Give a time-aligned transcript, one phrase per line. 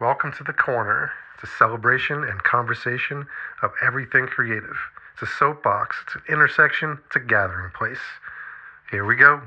[0.00, 1.12] Welcome to the corner.
[1.34, 3.28] It's a celebration and conversation
[3.62, 4.74] of everything creative.
[5.12, 8.02] It's a soapbox, it's an intersection, it's a gathering place.
[8.90, 9.40] Here we go.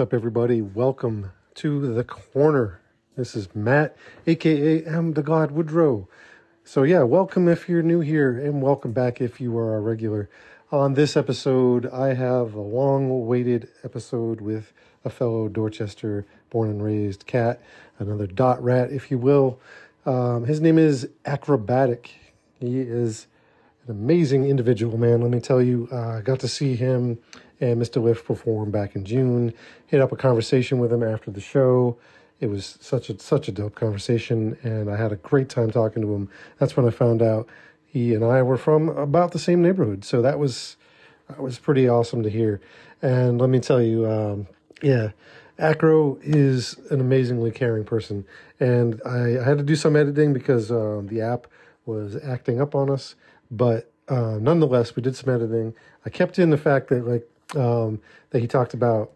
[0.00, 0.62] Up, everybody?
[0.62, 2.80] Welcome to the corner.
[3.18, 3.94] This is Matt,
[4.26, 6.08] aka M Da Glyde Woodrow.
[6.64, 10.30] So, yeah, welcome if you're new here, and welcome back if you are a regular.
[10.72, 14.72] On this episode, I have a long awaited episode with
[15.04, 17.60] a fellow Dorchester born and raised cat,
[17.98, 19.60] another dot rat, if you will.
[20.06, 22.06] Um, his name is Akrobatik.
[22.58, 23.26] He is
[23.84, 25.20] an amazing individual, man.
[25.20, 27.18] Let me tell you, uh, I got to see him
[27.60, 28.02] and Mr.
[28.02, 29.52] Lif performed back in June.
[29.86, 31.98] Hit up a conversation with him after the show.
[32.40, 36.02] It was such a such a dope conversation, and I had a great time talking
[36.02, 36.30] to him.
[36.58, 37.48] That's when I found out
[37.84, 40.04] he and I were from about the same neighborhood.
[40.04, 40.76] So that was
[41.28, 42.60] that was pretty awesome to hear.
[43.02, 44.46] And let me tell you, um,
[44.82, 45.10] yeah,
[45.58, 48.24] Akro is an amazingly caring person,
[48.58, 51.46] and I, I had to do some editing because um, the app
[51.84, 53.16] was acting up on us.
[53.50, 55.74] But uh, nonetheless, we did some editing.
[56.06, 58.00] I kept in the fact that like um,
[58.30, 59.12] that he talked about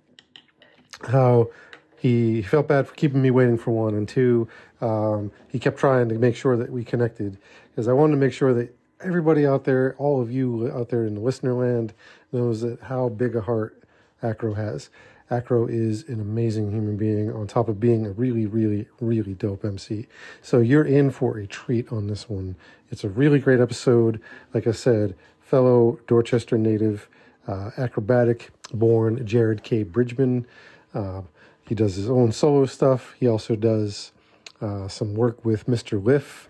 [1.09, 1.51] how
[1.99, 4.49] he felt bad for keeping me waiting for one, and two,
[4.81, 7.39] um, he kept trying to make sure that we connected
[7.71, 11.07] because I wanted to make sure that everybody out there, all of you out there
[11.07, 11.95] in the listener land,
[12.33, 13.83] knows that how big a heart
[14.23, 14.91] Akro has.
[15.31, 19.65] Akro is an amazing human being on top of being a really, really, really dope
[19.65, 20.07] MC.
[20.43, 22.57] So you're in for a treat on this one.
[22.91, 24.21] It's a really great episode.
[24.53, 27.09] Like I said, fellow Dorchester native
[27.47, 29.83] uh, Akrobatik born Jared K.
[29.83, 30.47] Bridgeman.
[30.93, 31.23] Uh,
[31.67, 33.15] he does his own solo stuff.
[33.19, 34.13] He also does
[34.61, 36.03] uh, some work with Mr.
[36.03, 36.49] Lif.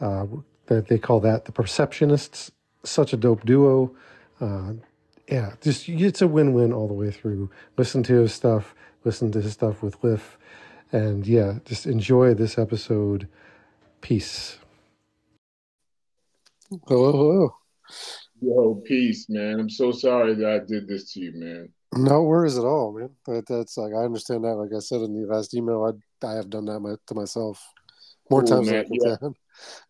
[0.00, 0.26] Uh,
[0.66, 2.50] that they call that the Perceptionists.
[2.84, 3.94] Such a dope duo.
[4.40, 4.74] Uh,
[5.28, 7.50] yeah, just it's a win-win all the way through.
[7.76, 8.74] Listen to his stuff.
[9.04, 10.38] Listen to his stuff with Lif,
[10.92, 13.28] and yeah, just enjoy this episode.
[14.00, 14.58] Peace.
[16.86, 17.56] Hello, hello.
[18.40, 19.58] Yo, peace, man.
[19.58, 21.68] I'm so sorry that I did this to you, man.
[21.94, 23.10] No worries at all, man.
[23.24, 24.56] But that's like I understand that.
[24.56, 27.62] Like I said in the last email, I I have done that my, to myself
[28.30, 28.84] more cool, times man.
[28.88, 29.28] than I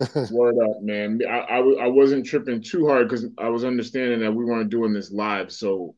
[0.01, 0.27] yeah.
[0.31, 1.21] Word up, man.
[1.29, 4.93] I, I, I wasn't tripping too hard because I was understanding that we weren't doing
[4.93, 5.51] this live.
[5.51, 5.97] So,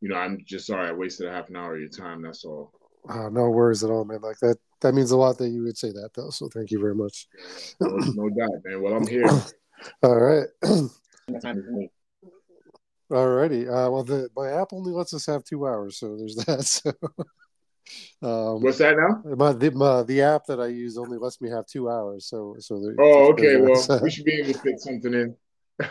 [0.00, 2.22] you know, I'm just sorry I wasted a half an hour of your time.
[2.22, 2.72] That's all.
[3.08, 4.20] Uh, no worries at all, man.
[4.22, 6.30] Like that that means a lot that you would say that, though.
[6.30, 7.26] So thank you very much.
[7.80, 8.80] No, no doubt, man.
[8.80, 9.28] Well, I'm here.
[10.02, 10.46] all right.
[13.10, 13.66] Alrighty.
[13.66, 16.64] Uh, well, the my app only lets us have two hours, so there's that.
[16.64, 16.92] So,
[18.22, 19.22] um, what's that now?
[19.34, 22.26] My the my, the app that I use only lets me have two hours.
[22.26, 22.80] So so.
[22.80, 23.56] There, oh, okay.
[23.56, 25.36] Well, we should be able to fit something in.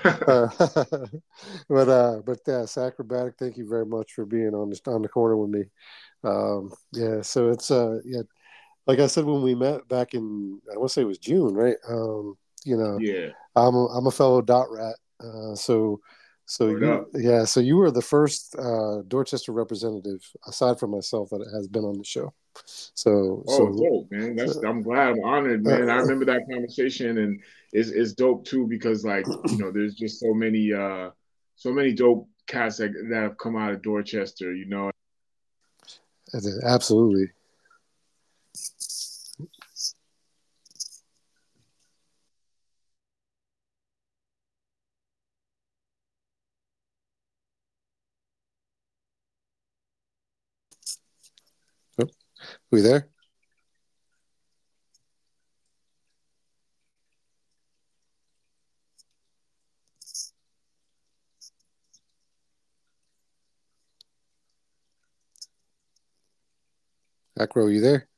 [0.05, 0.47] uh,
[1.69, 3.37] but uh, but yes, Akrobatik.
[3.37, 5.63] Thank you very much for being on the on the corner with me.
[6.23, 7.21] Um, yeah.
[7.21, 8.21] So it's uh yeah,
[8.87, 11.53] like I said when we met back in I want to say it was June,
[11.53, 11.77] right?
[11.87, 13.29] Um, you know, yeah.
[13.55, 14.95] I'm a, I'm a fellow dot rat.
[15.19, 15.99] Uh, so
[16.49, 21.47] so you, yeah, so you were the first uh, Dorchester representative, aside from myself, that
[21.53, 22.33] has been on the show.
[22.65, 24.35] So, oh, so, dope, man!
[24.35, 25.91] That's I'm glad, I'm honored, man.
[25.91, 27.39] I remember that conversation, and
[27.71, 31.11] it's it's dope too because like you know, there's just so many uh
[31.55, 34.89] so many dope cats that, that have come out of Dorchester, you know.
[36.63, 37.29] Absolutely.
[52.71, 53.09] We there?
[67.39, 68.08] Akro, are you there?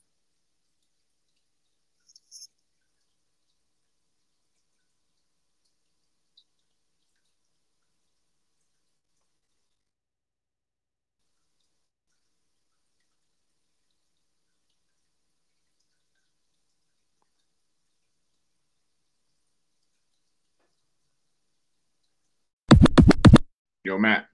[23.83, 24.27] Yo, Matt.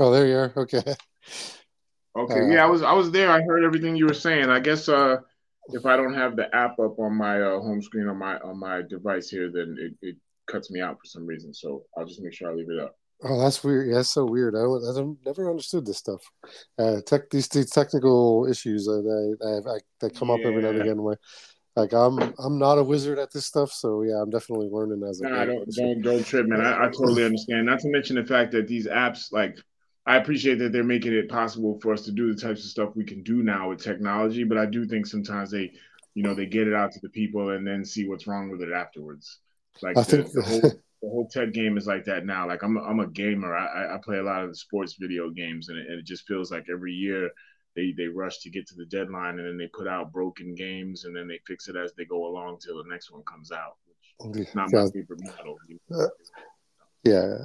[0.00, 0.52] Oh, there you are.
[0.56, 0.82] Okay.
[2.16, 2.40] Okay.
[2.40, 3.30] Uh, yeah, I was I was there.
[3.30, 4.48] I heard everything you were saying.
[4.48, 5.16] I guess uh,
[5.68, 8.58] if I don't have the app up on my uh, home screen on my on
[8.58, 10.16] my device here, then it, it
[10.46, 11.52] cuts me out for some reason.
[11.52, 12.96] So I'll just make sure I leave it up.
[13.22, 13.88] Oh, that's weird.
[13.88, 14.54] Yeah, that's so weird.
[14.54, 16.20] I don't, I never understood this stuff.
[16.78, 20.82] Uh, tech these, these technical issues that I, I, that come up every now and
[20.82, 21.02] again.
[21.02, 21.18] Where,
[21.76, 25.22] like I'm I'm not a wizard at this stuff, so yeah, I'm definitely learning as
[25.22, 26.60] I Nah, don't don't don't trip, man.
[26.60, 27.66] I, I totally understand.
[27.66, 29.56] Not to mention the fact that these apps, like,
[30.06, 32.96] I appreciate that they're making it possible for us to do the types of stuff
[32.96, 34.44] we can do now with technology.
[34.44, 35.72] But I do think sometimes they,
[36.14, 38.60] you know, they get it out to the people and then see what's wrong with
[38.60, 39.38] it afterwards.
[39.82, 40.60] Like I the, think the whole
[41.02, 42.46] the whole tech game is like that now.
[42.46, 43.54] Like I'm a, I'm a gamer.
[43.56, 46.06] I, I- I play a lot of the sports video games, and it, and it
[46.06, 47.30] just feels like every year
[47.76, 51.04] they they rush to get to the deadline, and then they put out broken games,
[51.04, 53.76] and then they fix it as they go along till the next one comes out.
[54.20, 54.88] Which not my Yeah.
[54.92, 55.58] favorite model.
[57.04, 57.38] yeah,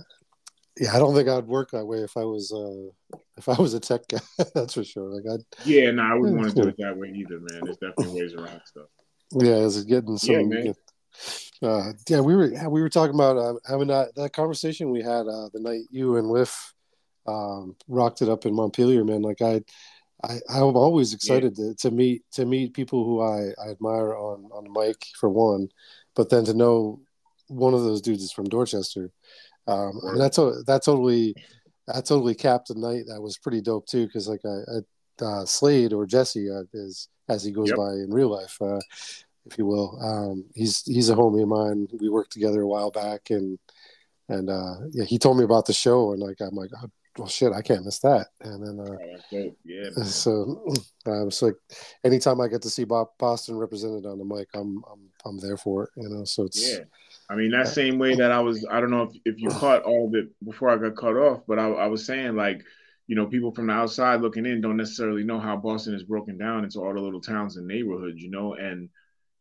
[0.79, 0.95] yeah.
[0.95, 3.79] I don't think I'd work that way if I was uh if I was a
[3.79, 4.19] tech guy.
[4.53, 5.13] that's for sure.
[5.13, 7.63] Like I Yeah, no, I wouldn't want to do it that way either, man.
[7.63, 8.87] There's definitely ways around stuff.
[9.33, 10.35] yeah, is getting some.
[10.35, 10.73] Yeah, man.
[11.61, 15.27] Uh, yeah, we were we were talking about uh, having that, that conversation we had
[15.27, 16.73] uh, the night you and Lif
[17.27, 19.21] um, rocked it up in Montpelier, man.
[19.21, 19.61] Like I,
[20.23, 24.49] I I'm always excited to, to meet to meet people who I, I admire on
[24.51, 25.69] on the mic for one,
[26.15, 27.01] but then to know
[27.47, 29.11] one of those dudes is from Dorchester.
[29.67, 31.35] Um, and that's that totally
[31.87, 35.45] that totally capped a night that was pretty dope too because like I, I uh,
[35.45, 37.77] Slade or Jesse uh, is as he goes Yep.
[37.77, 38.57] by in real life.
[38.61, 38.79] Uh,
[39.45, 39.97] if you will.
[40.01, 41.87] Um, he's he's a homie of mine.
[41.99, 43.57] We worked together a while back, and
[44.27, 47.27] and uh, yeah, he told me about the show, and like I'm like, oh, well,
[47.27, 48.27] shit, I can't miss that.
[48.41, 48.97] And then uh.
[49.31, 50.05] Yeah, man.
[50.05, 50.63] so
[51.07, 51.55] uh, it's like
[52.03, 55.57] anytime I get to see Bob Boston represented on the mic, I'm I'm I'm there
[55.57, 55.89] for it.
[55.95, 56.83] You know, so it's Yeah.
[57.29, 59.83] I mean, that same way that I was, I don't know if, if you caught
[59.83, 62.63] all of it before I got cut off, but I, I was saying, like,
[63.05, 66.39] you know, people from the outside looking in don't necessarily know how Boston is broken
[66.39, 68.89] down into all the little towns and neighborhoods, you know, and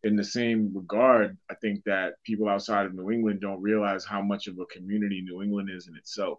[0.04, 4.22] in the same regard, I think that people outside of New England don't realize how
[4.22, 6.38] much of a community New England is in itself.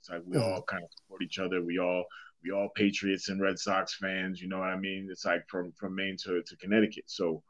[0.00, 1.62] It's like we all kind of support each other.
[1.62, 2.04] We all
[2.44, 4.40] we all Patriots and Red Sox fans.
[4.40, 5.08] You know what I mean?
[5.10, 7.04] It's like from from Maine to, to Connecticut.
[7.06, 7.42] So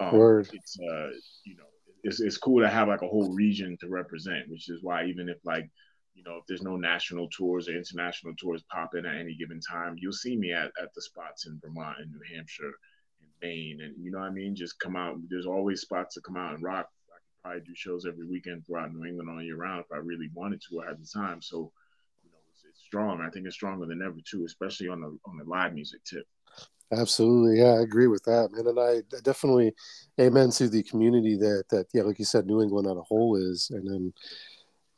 [0.00, 0.10] um,
[0.52, 1.10] it's uh
[1.44, 1.64] you know
[2.02, 5.28] it's it's cool to have like a whole region to represent, which is why even
[5.28, 5.68] if like
[6.14, 9.96] you know if there's no national tours or international tours popping at any given time,
[9.98, 12.72] you'll see me at, at the spots in Vermont and New Hampshire
[13.20, 14.54] and Maine, and you know what I mean.
[14.54, 15.16] Just come out.
[15.28, 16.88] There's always spots to come out and rock.
[17.10, 19.98] I could probably do shows every weekend throughout New England all year round if I
[19.98, 21.42] really wanted to or had the time.
[21.42, 21.72] So
[22.22, 23.20] you know it's, it's strong.
[23.20, 26.24] I think it's stronger than ever too, especially on the on the live music tip.
[26.92, 28.66] Absolutely, yeah, I agree with that, man.
[28.66, 29.74] And I definitely
[30.20, 33.36] amen to the community that that yeah, like you said, New England on a whole
[33.36, 34.12] is, and then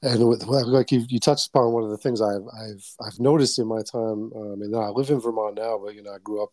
[0.03, 3.59] and with, like you you touched upon one of the things I've I've I've noticed
[3.59, 4.31] in my time.
[4.37, 6.53] Um, and I live in Vermont now, but you know I grew up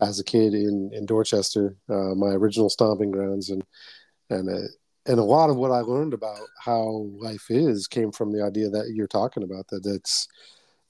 [0.00, 3.64] as a kid in in Dorchester, uh, my original stomping grounds, and
[4.30, 4.68] and uh,
[5.06, 8.68] and a lot of what I learned about how life is came from the idea
[8.70, 10.26] that you're talking about that it's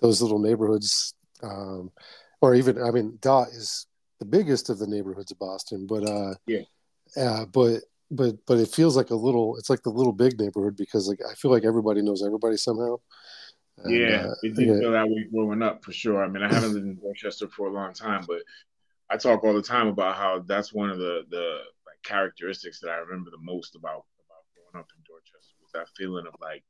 [0.01, 1.15] those little neighborhoods.
[1.43, 1.91] Um,
[2.41, 3.87] or even I mean Dot is
[4.19, 6.63] the biggest of the neighborhoods of Boston, but uh Yeah.
[7.17, 10.77] uh but but but it feels like a little it's like the little big neighborhood
[10.77, 12.97] because like I feel like everybody knows everybody somehow.
[13.79, 14.79] And, yeah, uh, it did yeah.
[14.79, 16.25] feel that way growing up for sure.
[16.25, 18.41] I mean, I haven't lived in Dorchester for a long time, but
[19.11, 22.91] I talk all the time about how that's one of the the like characteristics that
[22.91, 26.65] I remember the most about about growing up in Dorchester was that feeling of like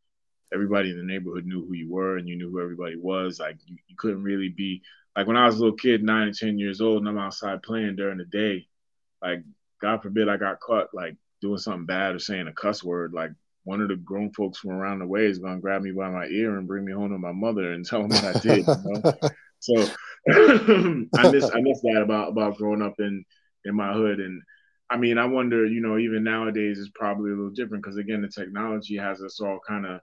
[0.52, 3.40] everybody in the neighborhood knew who you were and you knew who everybody was.
[3.40, 4.82] Like you, you couldn't really be
[5.16, 7.62] like when I was a little kid, nine or ten years old, and I'm outside
[7.62, 8.66] playing during the day.
[9.22, 9.42] Like
[9.80, 13.12] God forbid I got caught like doing something bad or saying a cuss word.
[13.12, 13.30] Like
[13.64, 16.26] one of the grown folks from around the way is gonna grab me by my
[16.26, 18.66] ear and bring me home to my mother and tell me what I did.
[18.66, 19.12] You know?
[19.58, 19.74] So
[20.28, 23.24] I miss I miss that about about growing up in
[23.64, 24.42] in my hood and
[24.90, 28.22] I mean I wonder you know even nowadays it's probably a little different because again
[28.22, 30.00] the technology has us all kind of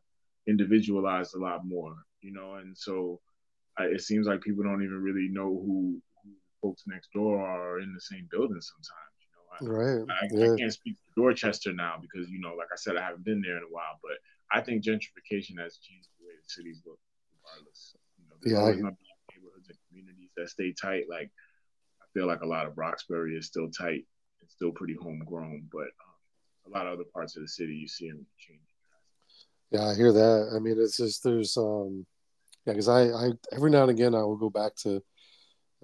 [0.48, 3.20] individualized a lot more you know and so
[3.80, 6.30] uh, it seems like people don't even really know who, who
[6.62, 10.06] folks next door are in the same building sometimes you know I, right.
[10.10, 10.54] I, yeah.
[10.54, 13.42] I can't speak for Dorchester now because you know like I said I haven't been
[13.42, 14.18] there in a while but
[14.52, 17.00] I think gentrification has changed the way the cities look
[17.42, 21.06] regardless you know there's Yeah, I- always gonna be neighborhoods and communities that stay tight
[21.10, 21.32] like
[22.02, 24.06] I feel like a lot of Roxbury is still tight.
[24.42, 27.88] It's still pretty homegrown, but um, a lot of other parts of the city you
[27.88, 28.73] see them changing.
[29.74, 30.51] Yeah, I hear that.
[30.56, 32.06] I mean, it's just there's um,
[32.65, 35.01] yeah, because I I every now and again I will go back to.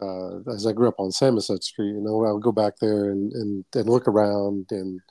[0.02, 3.10] Uh, as I grew up on Samoset Street, you know, I would go back there
[3.10, 5.02] and, and, and look around and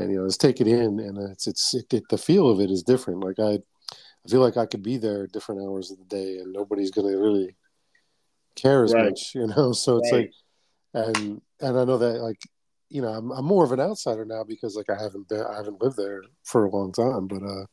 [0.00, 2.60] and you know just take it in and it's it's it, it, the feel of
[2.60, 5.90] it is different like i i feel like i could be there at different hours
[5.90, 7.54] of the day and nobody's going to really
[8.56, 9.04] care as right.
[9.04, 10.30] much you know so it's right.
[10.94, 12.40] like and and i know that like
[12.90, 15.56] you know I'm, I'm more of an outsider now because like i haven't been i
[15.56, 17.64] haven't lived there for a long time but uh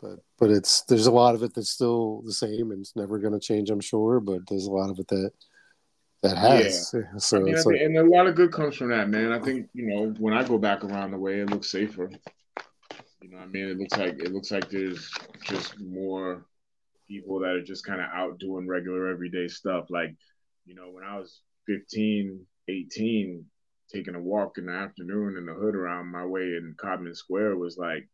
[0.00, 3.18] but but it's there's a lot of it that's still the same and it's never
[3.18, 5.30] going to change i'm sure but there's a lot of it that
[6.22, 6.94] that has.
[6.94, 7.00] Yeah.
[7.18, 9.32] So I mean, I think, and a lot of good comes from that, man.
[9.32, 12.10] I think you know when I go back around the way, it looks safer.
[13.20, 15.10] You know, I mean, it looks like it looks like there's
[15.42, 16.46] just more
[17.08, 19.86] people that are just kind of out doing regular everyday stuff.
[19.90, 20.14] Like,
[20.64, 23.44] you know, when I was 15, 18,
[23.92, 27.56] taking a walk in the afternoon in the hood around my way in Codman Square
[27.56, 28.08] was like,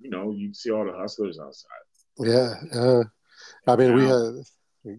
[0.00, 1.70] you know, you'd see all the hustlers outside.
[2.18, 2.54] Yeah.
[2.72, 3.04] Uh,
[3.66, 4.98] I mean, now, we had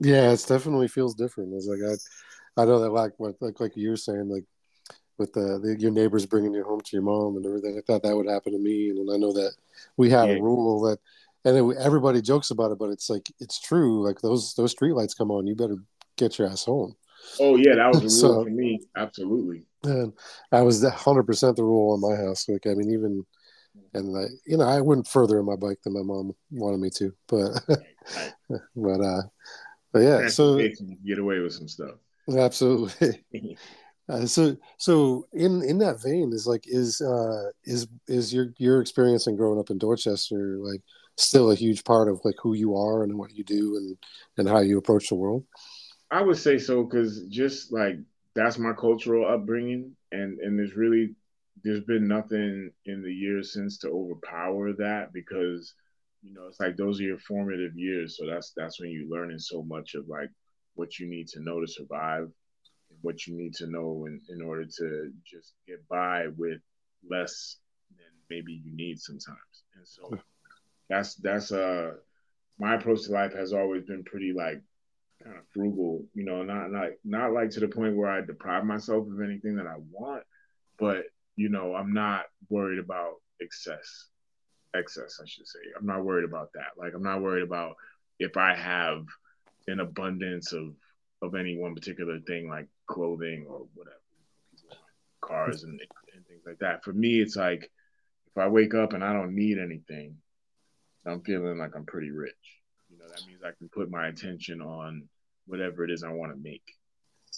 [0.00, 1.54] yeah, it definitely feels different.
[1.54, 4.44] It's like I, I know that like what like like you're saying like
[5.18, 7.78] with the, the, your neighbors bringing you home to your mom and everything.
[7.78, 9.52] I thought that would happen to me, and I know that
[9.96, 10.34] we have yeah.
[10.34, 10.98] a rule that,
[11.44, 14.06] and it, everybody jokes about it, but it's like it's true.
[14.06, 15.78] Like those those street lights come on, you better
[16.16, 16.96] get your ass home.
[17.40, 18.80] Oh yeah, that was a rule so, for me.
[18.96, 19.62] Absolutely.
[19.84, 20.12] And
[20.52, 22.48] I was hundred percent the rule in my house.
[22.48, 23.24] Like I mean, even
[23.94, 26.90] and I, you know, I went further on my bike than my mom wanted me
[26.90, 27.60] to, but
[28.76, 29.22] but uh,
[29.92, 30.56] but yeah, so
[31.04, 31.96] get away with some stuff.
[32.28, 33.24] Absolutely.
[34.08, 38.80] uh, so so in in that vein is like is uh is is your your
[38.80, 40.80] experience in growing up in Dorchester like
[41.16, 43.96] still a huge part of like who you are and what you do and
[44.36, 45.44] and how you approach the world?
[46.10, 47.96] I would say so because just like
[48.34, 51.14] that's my cultural upbringing, and and there's really
[51.64, 55.74] there's been nothing in the years since to overpower that because
[56.22, 58.16] you know, it's like those are your formative years.
[58.18, 60.30] So that's that's when you're learning so much of like
[60.74, 64.42] what you need to know to survive, and what you need to know in, in
[64.42, 66.60] order to just get by with
[67.08, 67.58] less
[67.96, 69.64] than maybe you need sometimes.
[69.76, 70.18] And so
[70.88, 71.92] that's that's uh
[72.58, 74.62] my approach to life has always been pretty like
[75.26, 78.64] kind of frugal, you know, not not not like to the point where I deprive
[78.64, 80.22] myself of anything that I want,
[80.78, 81.04] but
[81.36, 84.06] you know, I'm not worried about excess
[84.74, 85.58] excess, I should say.
[85.78, 86.78] I'm not worried about that.
[86.78, 87.76] Like I'm not worried about
[88.18, 89.04] if I have
[89.66, 90.74] an abundance of
[91.22, 93.96] of any one particular thing like clothing or whatever,
[95.20, 95.80] cars and,
[96.14, 96.84] and things like that.
[96.84, 100.16] For me, it's like if I wake up and I don't need anything,
[101.04, 102.34] I'm feeling like I'm pretty rich.
[102.90, 105.08] You know, that means I can put my attention on
[105.46, 106.74] whatever it is I want to make.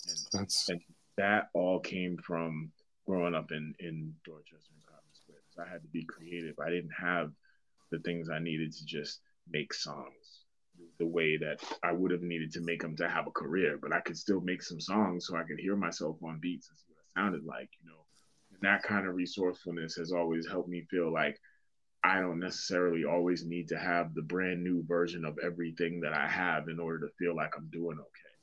[0.08, 0.70] And, That's...
[1.16, 2.72] that all came from
[3.06, 5.66] growing up in in Dorchester and Codman Square.
[5.66, 6.58] I had to be creative.
[6.58, 7.32] I didn't have
[7.90, 10.44] the things I needed to just make songs
[10.98, 13.92] the way that I would have needed to make them to have a career, but
[13.92, 16.92] I could still make some songs so I could hear myself on beats and see
[16.92, 18.04] what it sounded like, you know.
[18.52, 21.38] And that kind of resourcefulness has always helped me feel like
[22.04, 26.28] I don't necessarily always need to have the brand new version of everything that I
[26.28, 28.34] have in order to feel like I'm doing okay.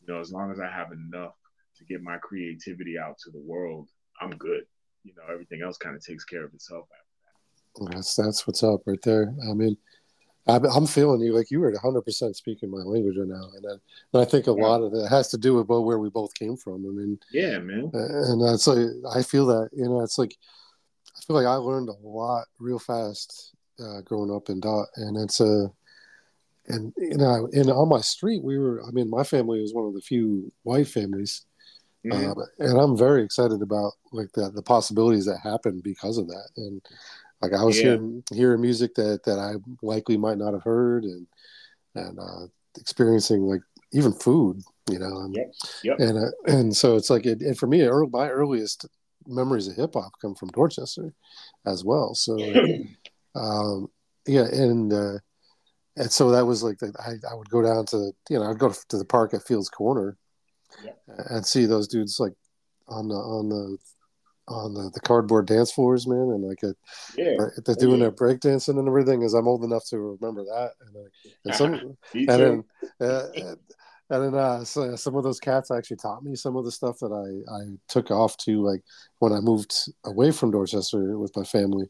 [0.00, 1.34] You know, as long as I have enough
[1.78, 3.88] to get my creativity out to the world,
[4.20, 4.64] I'm good
[5.04, 7.94] you know everything else kind of takes care of itself after that.
[7.94, 9.32] That's that's what's up right there.
[9.48, 9.76] I mean,
[10.46, 13.72] I'm feeling you like you were 100 percent speaking my language right now, and I,
[14.12, 14.64] and I think a yeah.
[14.64, 16.86] lot of that has to do with where we both came from.
[16.86, 20.63] I mean, yeah, man, and that's like I feel that you know it's like I
[21.26, 25.40] feel like I learned a lot real fast uh, growing up in dot, and it's
[25.40, 25.70] a.
[26.66, 28.82] And you know, and on my street, we were.
[28.86, 31.44] I mean, my family was one of the few white families
[32.04, 32.38] Mm-hmm.
[32.38, 36.48] Um, and I'm very excited about like the the possibilities that happen because of that.
[36.56, 36.82] And
[37.40, 37.84] like I was yeah.
[37.84, 41.26] hearing hearing music that that I likely might not have heard, and
[41.94, 42.46] and uh,
[42.78, 43.62] experiencing like
[43.92, 45.20] even food, you know.
[45.20, 45.52] And yep.
[45.82, 46.00] Yep.
[46.00, 48.86] and, uh, and so it's like it, and for me, my earliest
[49.26, 51.12] memories of hip hop come from Dorchester
[51.66, 52.14] as well.
[52.14, 52.38] So
[53.34, 53.88] um,
[54.26, 55.18] yeah, and uh,
[55.96, 58.72] and so that was like I, I would go down to you know I'd go
[58.88, 60.16] to the park at Fields Corner
[60.84, 60.92] yeah.
[61.30, 62.34] and see those dudes like
[62.88, 63.78] on the on the
[64.46, 66.74] on the, the cardboard dance floors, man, and like a,
[67.16, 68.04] yeah, they're doing yeah.
[68.04, 69.22] their break dancing and everything.
[69.22, 72.64] As I'm old enough to remember that, and, uh, and some, and then,
[73.00, 73.26] uh,
[74.10, 76.98] and then uh, so some of those cats actually taught me some of the stuff
[77.00, 78.82] that I I took off to like
[79.18, 81.86] when I moved away from Dorchester with my family.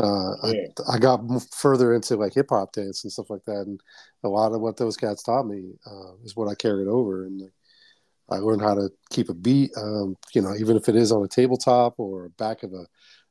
[0.00, 0.66] Uh, yeah.
[0.88, 1.20] I, I got
[1.52, 3.80] further into like hip hop dance and stuff like that, and
[4.24, 7.40] a lot of what those cats taught me uh, is what I carried over, and
[7.40, 7.52] like,
[8.30, 9.70] I learned how to keep a beat.
[9.76, 12.86] Um, you know, even if it is on a tabletop or back of a,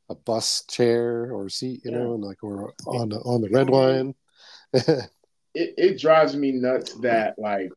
[0.09, 1.99] a bus chair or seat, you yeah.
[1.99, 4.15] know, and like or on the on the red line.
[4.73, 5.09] it
[5.53, 7.71] it drives me nuts that like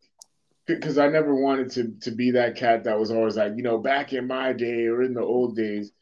[0.66, 3.78] because I never wanted to to be that cat that was always like, you know,
[3.78, 5.92] back in my day or in the old days.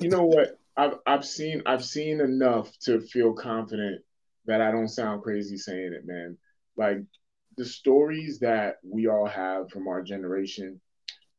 [0.00, 0.58] you know what?
[0.76, 4.02] I've I've seen I've seen enough to feel confident
[4.46, 6.38] that I don't sound crazy saying it, man.
[6.76, 6.98] Like
[7.56, 10.80] the stories that we all have from our generation,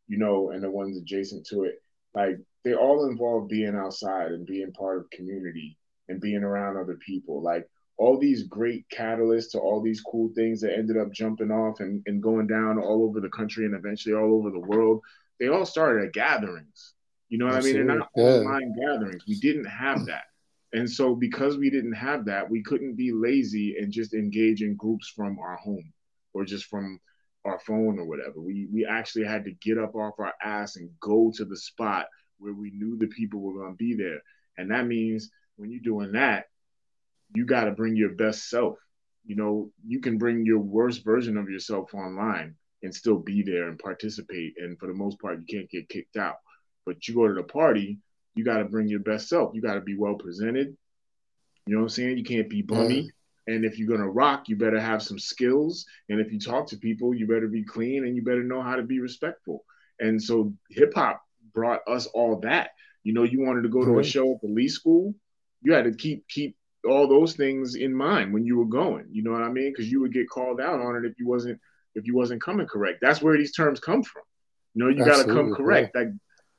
[0.07, 1.81] you know, and the ones adjacent to it,
[2.13, 5.77] like they all involve being outside and being part of community
[6.09, 7.41] and being around other people.
[7.41, 11.81] Like all these great catalysts to all these cool things that ended up jumping off
[11.81, 15.01] and, and going down all over the country and eventually all over the world,
[15.37, 16.93] they all started at gatherings.
[17.27, 17.81] You know what Absolutely.
[17.81, 17.87] I mean?
[17.87, 18.23] They're not yeah.
[18.23, 19.23] online gatherings.
[19.27, 20.23] We didn't have that.
[20.71, 24.77] And so because we didn't have that, we couldn't be lazy and just engage in
[24.77, 25.91] groups from our home
[26.33, 27.01] or just from
[27.43, 28.39] our phone or whatever.
[28.39, 32.07] We we actually had to get up off our ass and go to the spot
[32.37, 34.21] where we knew the people were going to be there.
[34.57, 36.45] And that means when you're doing that,
[37.33, 38.77] you got to bring your best self.
[39.25, 43.67] You know, you can bring your worst version of yourself online and still be there
[43.67, 44.53] and participate.
[44.57, 46.35] And for the most part, you can't get kicked out.
[46.85, 47.99] But you go to the party,
[48.35, 49.53] you got to bring your best self.
[49.53, 50.75] You got to be well presented.
[51.67, 52.17] You know what I'm saying?
[52.17, 53.03] You can't be bummy.
[53.03, 53.09] Mm.
[53.47, 55.85] And if you're gonna rock, you better have some skills.
[56.07, 58.75] And if you talk to people, you better be clean and you better know how
[58.75, 59.65] to be respectful.
[59.99, 61.21] And so hip hop
[61.53, 62.71] brought us all that.
[63.03, 65.15] You know, you wanted to go to a show at the Lee School,
[65.61, 66.55] you had to keep keep
[66.87, 69.05] all those things in mind when you were going.
[69.11, 69.71] You know what I mean?
[69.71, 71.59] Because you would get called out on it if you wasn't
[71.95, 72.99] if you wasn't coming correct.
[73.01, 74.23] That's where these terms come from.
[74.73, 75.91] You know, you got to come correct.
[75.93, 76.01] Yeah.
[76.01, 76.09] Like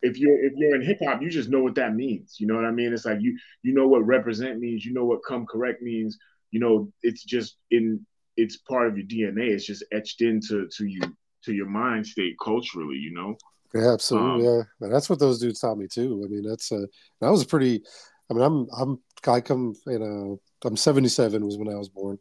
[0.02, 2.36] if you're if you're in hip hop, you just know what that means.
[2.38, 2.92] You know what I mean?
[2.92, 4.84] It's like you you know what represent means.
[4.84, 6.18] You know what come correct means
[6.50, 8.04] you know, it's just in
[8.36, 9.50] it's part of your DNA.
[9.50, 11.00] It's just etched into to you
[11.44, 13.36] to your mind state culturally, you know.
[13.74, 14.46] Yeah, absolutely.
[14.46, 16.22] Um, yeah, and that's what those dudes taught me too.
[16.24, 16.86] I mean, that's a
[17.20, 17.82] that was a pretty.
[18.30, 22.18] I mean, I'm I'm I come you know I'm 77 was when I was born,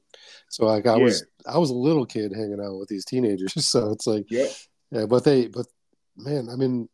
[0.50, 1.04] so like I yeah.
[1.04, 3.54] was I was a little kid hanging out with these teenagers.
[3.70, 4.48] So it's like yeah,
[4.92, 5.06] yeah.
[5.06, 5.66] But they but
[6.16, 6.88] man, I mean,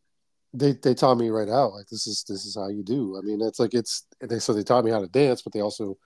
[0.52, 3.16] they they taught me right out like this is this is how you do.
[3.18, 5.60] I mean, it's like it's they so they taught me how to dance, but they
[5.60, 5.96] also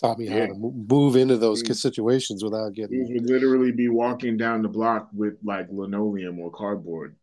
[0.00, 0.40] taught me yeah.
[0.40, 0.54] how to
[0.88, 3.06] move into those situations without getting.
[3.06, 7.16] You would literally be walking down the block with like linoleum or cardboard,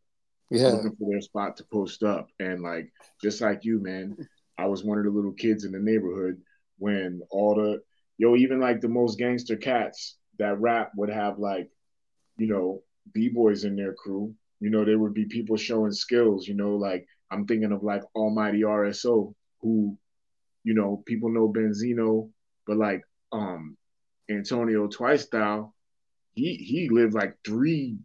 [0.50, 2.92] yeah, looking for their spot to post up, and like
[3.22, 4.16] just like you, man,
[4.58, 6.42] I was one of the little kids in the neighborhood
[6.78, 7.82] when all the
[8.18, 11.70] yo, even like the most gangster cats that rap would have like,
[12.38, 12.82] you know,
[13.14, 14.34] b boys in their crew.
[14.60, 16.48] You know, there would be people showing skills.
[16.48, 19.98] You know, like I'm thinking of like Almighty RSO, who,
[20.64, 22.30] you know, people know Benzino
[22.66, 23.78] but like um
[24.30, 25.76] Antonio Twice style,
[26.34, 27.98] he he lived like three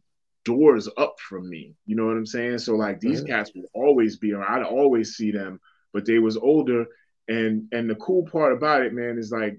[0.44, 1.74] doors up from me.
[1.86, 2.58] You know what I'm saying?
[2.58, 3.32] So like these mm-hmm.
[3.32, 4.64] cats would always be around.
[4.64, 5.60] I'd always see them,
[5.92, 6.86] but they was older.
[7.28, 9.58] And and the cool part about it, man, is like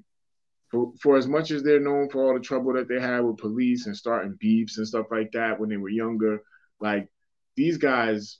[0.71, 3.37] for, for as much as they're known for all the trouble that they had with
[3.37, 6.41] police and starting beefs and stuff like that when they were younger,
[6.79, 7.09] like
[7.55, 8.37] these guys,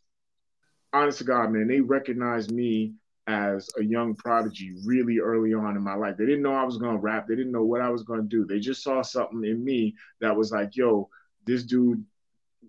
[0.93, 2.93] honest to God, man, they recognized me
[3.27, 6.17] as a young prodigy really early on in my life.
[6.17, 7.27] They didn't know I was to rap.
[7.27, 8.45] They didn't know what I was to do.
[8.45, 11.09] They just saw something in me that was like, yo,
[11.45, 12.03] this dude,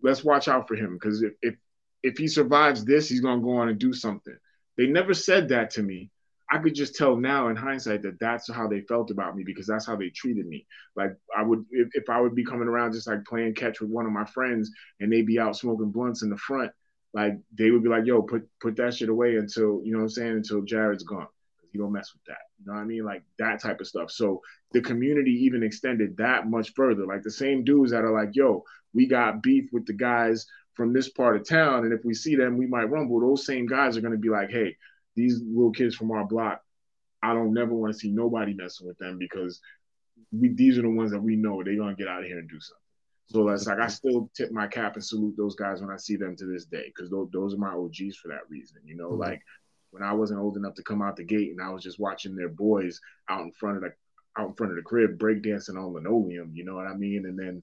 [0.03, 0.95] let's watch out for him.
[0.95, 1.55] Because if, if,
[2.03, 4.37] if he survives this, he's to go on and do something.
[4.81, 6.11] They never said that to me.
[6.51, 9.67] I could just tell now in hindsight that that's how they felt about me because
[9.67, 10.67] that's how they treated me.
[10.97, 13.91] Like I would, if, if I would be coming around just like playing catch with
[13.91, 16.73] one of my friends and they'd be out smoking blunts in the front
[17.13, 20.05] like they would be like, yo, put put that shit away until, you know what
[20.05, 21.27] I'm saying, until Jared's gone.
[21.73, 22.39] You don't mess with that.
[22.59, 23.05] You know what I mean?
[23.05, 24.11] Like that type of stuff.
[24.11, 24.41] So
[24.73, 27.07] the community even extended that much further.
[27.07, 30.47] Like the same dudes that are like, yo, we got beef with the guys
[30.81, 31.85] from this part of town.
[31.85, 33.21] And if we see them, we might rumble.
[33.21, 34.75] Those same guys are gonna be like, hey,
[35.15, 36.63] these little kids from our block,
[37.23, 39.61] I don't never want to see nobody messing with them because
[40.33, 42.49] we these are the ones that we know they're gonna get out of here and
[42.49, 42.77] do something.
[43.27, 46.17] So that's like I still tip my cap and salute those guys when I see
[46.17, 48.81] them to this day because those, those are my OGs for that reason.
[48.87, 49.21] You know, mm-hmm.
[49.21, 49.43] like
[49.91, 52.35] when I wasn't old enough to come out the gate and I was just watching
[52.35, 53.91] their boys out in front of the
[54.39, 56.53] out in front of the crib breakdancing on linoleum.
[56.55, 57.27] You know what I mean?
[57.27, 57.63] And then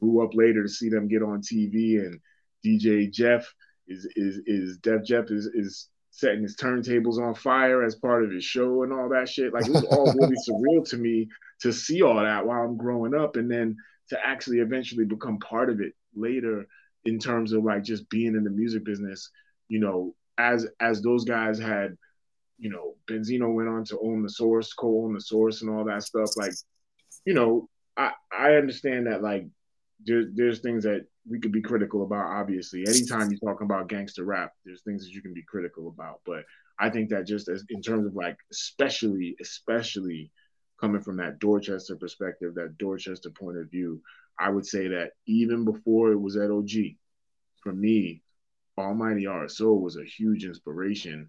[0.00, 2.18] grew up later to see them get on TV and
[2.64, 3.52] DJ Jeff
[3.86, 8.30] is is is Deff Jeff is is setting his turntables on fire as part of
[8.30, 9.52] his show and all that shit.
[9.52, 11.28] Like it was all really surreal to me
[11.60, 13.34] to see all that while I'm growing up.
[13.34, 13.76] And then
[14.10, 16.66] to actually eventually become part of it later
[17.04, 19.28] in terms of like just being in the music business,
[19.68, 21.96] you know, as as those guys had,
[22.58, 26.04] you know, Benzino went on to own the source, co-own the source and all that
[26.04, 26.30] stuff.
[26.36, 26.52] Like,
[27.24, 29.46] you know, I I understand that like
[30.06, 32.26] there, there's things that we could be critical about.
[32.26, 36.20] Obviously, anytime you talk about gangster rap, there's things that you can be critical about.
[36.26, 36.44] But
[36.78, 40.30] I think that just as in terms of like, especially, especially
[40.80, 44.02] coming from that Dorchester perspective, that Dorchester point of view,
[44.38, 46.98] I would say that even before it was Ed O.G.,
[47.62, 48.22] for me,
[48.76, 51.28] Almighty R RSO was a huge inspiration.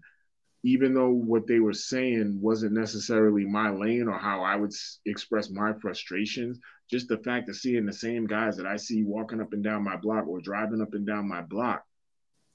[0.66, 4.98] Even though what they were saying wasn't necessarily my lane or how I would s-
[5.06, 6.58] express my frustrations,
[6.90, 9.84] just the fact of seeing the same guys that I see walking up and down
[9.84, 11.84] my block or driving up and down my block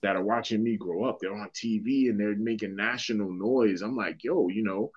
[0.03, 1.19] that are watching me grow up.
[1.21, 3.81] They're on TV and they're making national noise.
[3.81, 4.91] I'm like, yo, you know,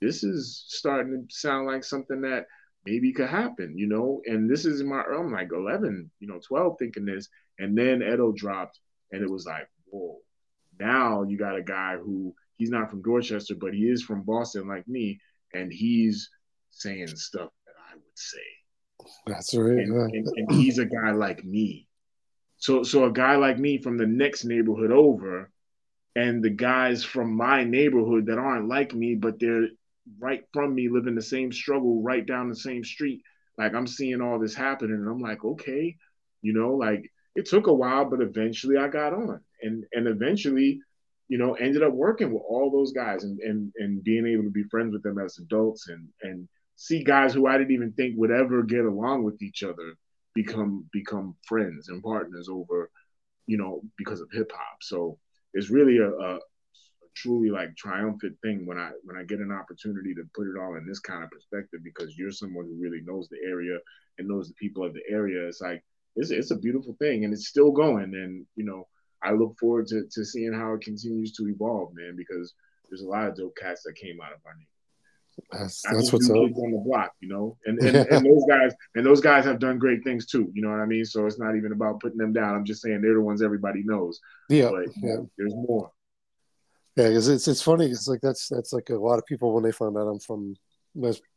[0.00, 2.46] this is starting to sound like something that
[2.84, 4.22] maybe could happen, you know.
[4.26, 7.28] And this is my I'm like 11, you know, 12 thinking this,
[7.60, 8.80] and then Edo dropped,
[9.12, 10.18] and it was like, whoa.
[10.78, 14.68] Now you got a guy who he's not from Dorchester, but he is from Boston
[14.68, 15.18] like me,
[15.54, 16.28] and he's
[16.70, 19.08] saying stuff that I would say.
[19.26, 19.78] That's right.
[19.78, 20.18] And, yeah.
[20.18, 21.88] and, and he's a guy like me.
[22.58, 25.50] So so a guy like me from the next neighborhood over,
[26.14, 29.68] and the guys from my neighborhood that aren't like me, but they're
[30.18, 33.22] right from me, living the same struggle right down the same street.
[33.56, 35.96] Like I'm seeing all this happening, and I'm like, okay,
[36.42, 40.80] you know, like it took a while, but eventually I got on, and and eventually,
[41.30, 44.50] you know, ended up working with all those guys, and and and being able to
[44.50, 48.16] be friends with them as adults, and and see guys who I didn't even think
[48.16, 49.94] would ever get along with each other
[50.34, 52.90] become become friends and partners over,
[53.46, 54.78] you know, because of hip hop.
[54.82, 55.18] So
[55.54, 56.40] it's really a, a,
[57.14, 60.74] truly like triumphant thing when I when I get an opportunity to put it all
[60.74, 63.78] in this kind of perspective because you're someone who really knows the area
[64.18, 65.46] and knows the people of the area.
[65.46, 65.84] It's like
[66.16, 68.88] it's it's a beautiful thing and it's still going and you know
[69.22, 72.54] I look forward to to seeing how it continues to evolve, man, because
[72.88, 74.66] there's a lot of dope cats that came out of our neighborhood.
[75.52, 76.36] That's, that's what's up.
[76.36, 79.78] on the block, you know, and and, and those guys and those guys have done
[79.78, 80.50] great things too.
[80.54, 81.04] You know what I mean?
[81.04, 82.54] So it's not even about putting them down.
[82.54, 84.20] I'm just saying they're the ones everybody knows.
[84.48, 85.90] Yeah, But yeah, know, there's more.
[86.96, 87.08] yeah.
[87.08, 87.86] Because it's it's funny.
[87.86, 90.56] It's like that's that's like a lot of people when they find out I'm from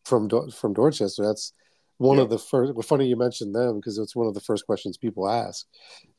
[0.05, 1.23] from from Dorchester.
[1.23, 1.53] That's
[1.97, 2.23] one Yeah.
[2.23, 2.73] of the first.
[2.73, 5.65] Well, funny you mentioned them because it's one of the first questions people ask.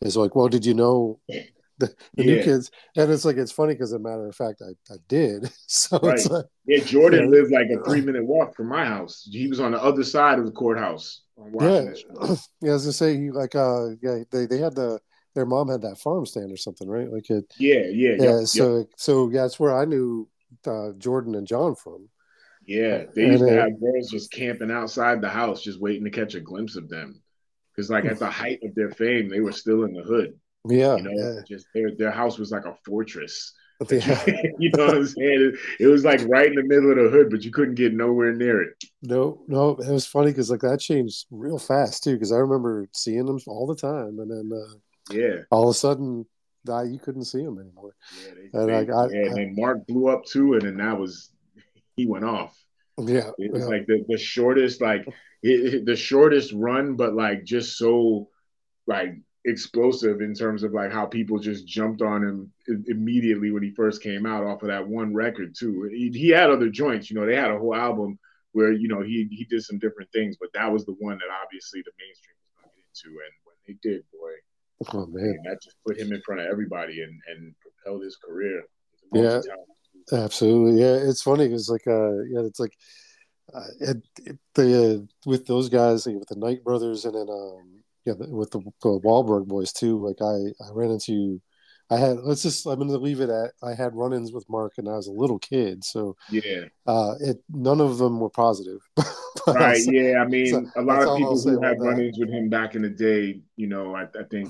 [0.00, 1.18] Is like, well, did you know
[1.78, 2.70] the, the new kids?
[2.96, 5.50] And it's like it's funny because, as a matter of fact, I I did.
[5.66, 6.30] So it's Right.
[6.30, 7.30] like Yeah, Jordan Yeah.
[7.30, 9.28] lived like a three minute walk from my house.
[9.30, 11.52] He was on the other side of the courthouse on
[12.60, 15.00] yeah, As I say he like uh yeah they they had the
[15.34, 18.44] their mom had that farm stand or something right like it Yeah, yeah, yeah yeah,
[18.52, 18.64] yeah.
[18.68, 20.28] so so yeah that's where I knew
[20.66, 22.08] uh, Jordan and John from.
[22.66, 26.04] Yeah, they And, used to uh, have girls just camping outside the house, just waiting
[26.04, 27.22] to catch a glimpse of them.
[27.74, 30.38] Because, like, at the height of their fame, they were still in the hood.
[30.66, 31.40] Yeah, You know, yeah.
[31.46, 33.52] just their their house was like a fortress.
[33.90, 34.24] yeah.
[34.58, 35.52] you know what I'm saying?
[35.78, 37.92] It, it was like right in the middle of the hood, but you couldn't get
[37.92, 38.82] nowhere near it.
[39.02, 42.14] No, no, it was funny because like that changed real fast too.
[42.14, 44.74] Because I remember seeing them all the time, and then uh,
[45.10, 46.24] Yeah, all of a sudden,
[46.66, 47.94] you couldn't see them anymore.
[48.24, 48.30] yeah.
[48.34, 50.98] They, And, they- like, I- yeah, and then Mark blew up too, and then that
[50.98, 51.30] was
[51.96, 52.56] he went off.
[52.96, 53.68] Yeah, It was yeah.
[53.68, 55.04] like the, the shortest, like
[55.42, 58.28] it- the shortest run, but like just so
[58.86, 62.52] like explosive in terms of like how people just jumped on him
[62.86, 65.88] immediately when he first came out off of that one record too.
[65.92, 68.18] He, he had other joints, you know, they had a whole album
[68.52, 71.28] where you know he he did some different things, but that was the one that
[71.42, 74.32] obviously the mainstream was going into, and when they did, boy,
[74.94, 78.16] oh man, man, that just put him in front of everybody and and propelled his
[78.16, 78.62] career.
[79.12, 79.40] Yeah.
[80.12, 80.80] absolutely.
[80.80, 82.76] Yeah, it's funny because like uh, yeah, it's like
[83.52, 87.28] uh, it, it, the uh, with those guys like, with the Knight brothers and then
[87.28, 89.98] um yeah the, with the, the Wahlberg boys too.
[89.98, 91.40] Like I I ran into.
[91.90, 94.88] I had let's just I'm gonna leave it at I had run-ins with Mark and
[94.88, 98.80] I was a little kid, so Yeah, uh it none of them were positive.
[99.46, 99.80] Right.
[99.84, 102.82] Yeah, I mean, so a lot of people who had run-ins with him back in
[102.82, 104.48] the day, you know, I, I think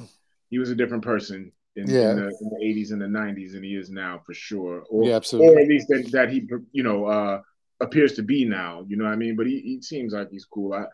[0.50, 2.10] he was a different person in, Yeah.
[2.10, 4.84] in, the, in the 80s and the 90s than he is now, for sure.
[4.88, 7.40] Or, Yeah, or at least that, that he, you know, uh,
[7.80, 8.84] appears to be now.
[8.86, 9.34] You know what I mean?
[9.36, 10.72] But he, he seems like he's cool.
[10.74, 10.84] I,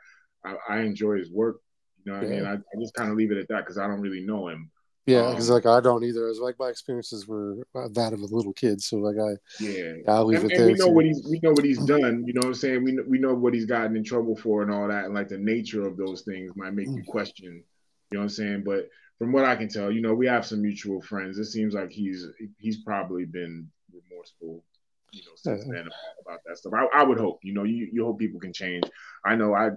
[0.49, 1.61] I, I enjoy his work.
[2.05, 2.45] You know what I mean?
[2.47, 4.71] I, I just kind of leave it at that because I don't really know him.
[5.07, 6.29] Yeah, because Um, like I don't either.
[6.29, 9.95] It's like my experiences were uh, that of a little kid, so like I Yeah.
[10.07, 10.67] I'll leave and, it and there.
[10.69, 10.93] we know too.
[10.93, 12.25] what he's we know what he's done.
[12.27, 12.85] You know what I'm saying?
[12.85, 15.29] We know, we know what he's gotten in trouble for and all that, and like
[15.29, 16.99] the nature of those things might make Mm.
[16.99, 17.65] you question.
[18.11, 18.63] You know what I'm saying?
[18.65, 21.39] But from what I can tell, you know, we have some mutual friends.
[21.39, 22.27] It seems like he's
[22.59, 24.63] he's probably been remorseful,
[25.13, 25.73] you know, since Yeah.
[25.73, 25.93] then about,
[26.27, 26.73] about that stuff.
[26.75, 27.41] I, I would hope.
[27.43, 28.85] You know, you you hope people can change.
[29.25, 29.71] I know I.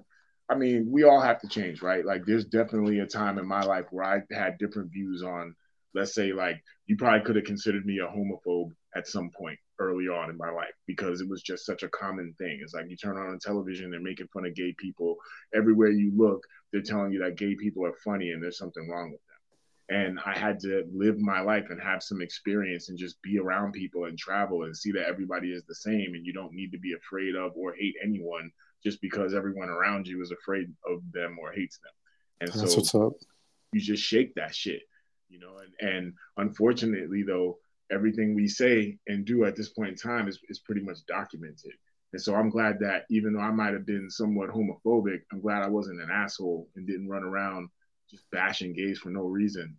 [0.54, 2.06] I mean, we all have to change, right?
[2.06, 5.56] Like, there's definitely a time in my life where I had different views on,
[5.96, 10.08] let's say, like, you probably could have considered me a homophobe at some point early
[10.08, 12.60] on in my life because it was just such a common thing.
[12.62, 15.16] It's like you turn on television, they're making fun of gay people.
[15.56, 19.12] Everywhere you look, they're telling you that gay people are funny and there's something wrong
[19.12, 20.00] with them.
[20.00, 23.74] And I had to live my life and have some experience and just be around
[23.74, 26.80] people and travel and see that everybody is the same and you don't need to
[26.80, 28.52] be afraid of or hate anyone
[28.84, 31.94] just because everyone around you is afraid of them or hates them.
[32.42, 33.16] And That's so
[33.72, 34.82] you just shake that shit,
[35.30, 35.58] you know.
[35.60, 37.58] And, and unfortunately, though,
[37.92, 41.74] everything we say and do at this point in time is, is pretty much documented.
[42.12, 45.64] And so I'm glad that even though I might have been somewhat homophobic, I'm glad
[45.64, 47.70] I wasn't an asshole and didn't run around
[48.10, 49.76] just bashing gays for no reason.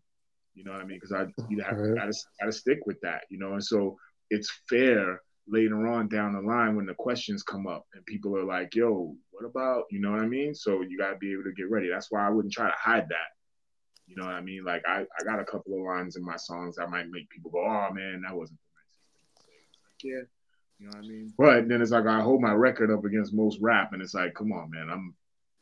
[0.54, 0.98] You know what I mean?
[1.00, 1.94] Because I you have right.
[1.94, 3.52] gotta, gotta stick with that, you know.
[3.52, 3.96] And so
[4.30, 8.44] it's fair later on down the line when the questions come up and people are
[8.44, 10.54] like, "Yo, what about?" You know what I mean?
[10.54, 11.88] So you gotta be able to get ready.
[11.88, 13.30] That's why I wouldn't try to hide that.
[14.06, 14.64] You know what I mean?
[14.64, 17.50] Like I, I got a couple of lines in my songs that might make people
[17.50, 20.24] go, "Oh man, that wasn't the nicest thing." Like, yeah,
[20.78, 21.34] you know what I mean?
[21.36, 24.34] But then it's like I hold my record up against most rap, and it's like,
[24.34, 25.14] come on, man, I'm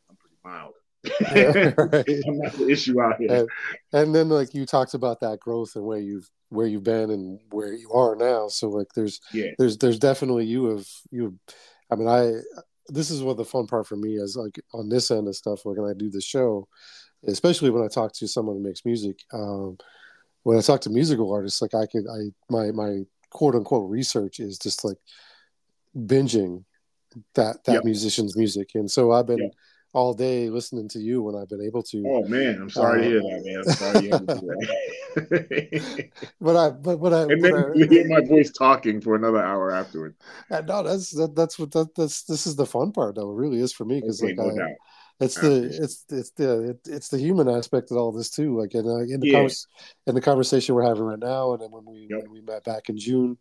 [0.08, 0.74] I'm pretty mild.
[1.20, 2.08] Yeah, right.
[2.26, 3.32] I'm not the issue out here.
[3.32, 3.48] And,
[3.92, 7.40] and, then like you talked about that growth and where you've where you've been and
[7.50, 8.48] where you are now.
[8.48, 9.50] So like there's yeah.
[9.58, 11.34] there's there's definitely you have you have,
[11.90, 12.40] I mean I
[12.88, 15.64] this is what the fun part for me is like on this end of stuff
[15.64, 16.68] like when I do the show,
[17.26, 19.20] especially when I talk to someone who makes music.
[19.32, 19.78] Um,
[20.42, 24.40] when I talk to musical artists, like I could I my my quote unquote research
[24.40, 24.98] is just like
[25.96, 26.64] binging
[27.34, 27.84] that that yep.
[27.84, 29.52] musician's music, and so I've been yep.
[29.92, 32.04] All day listening to you when I've been able to.
[32.06, 33.58] Oh man, I'm sorry uh, to hear that, man.
[33.58, 34.18] I'm sorry to hear
[35.20, 36.08] that.
[36.40, 39.42] but I, but but I, and then I, you hear my voice talking for another
[39.44, 40.14] hour afterward.
[40.50, 43.30] No, that's that, that's what that, that's this is the fun part though.
[43.30, 44.76] It really is for me because okay, like no I, doubt
[45.20, 48.58] it's the it's it's the it's the human aspect of all this too.
[48.58, 49.38] Like in, uh, in the yeah.
[49.38, 49.66] convers-
[50.06, 52.22] in the conversation we're having right now, and then when we yep.
[52.22, 53.38] when we met back in June,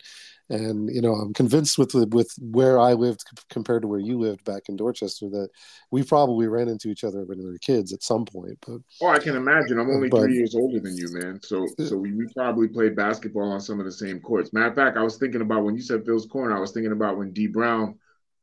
[0.50, 4.44] and you know I'm convinced with with where I lived compared to where you lived
[4.44, 5.50] back in Dorchester that
[5.90, 8.60] we probably ran into each other when we were kids at some point.
[8.66, 9.80] But oh, I can imagine.
[9.80, 11.40] I'm only but, three years older than you, man.
[11.42, 14.54] So so we, we probably played basketball on some of the same courts.
[14.54, 16.56] Matter of fact, I was thinking about when you said Fields Corner.
[16.56, 17.98] I was thinking about when Dee Brown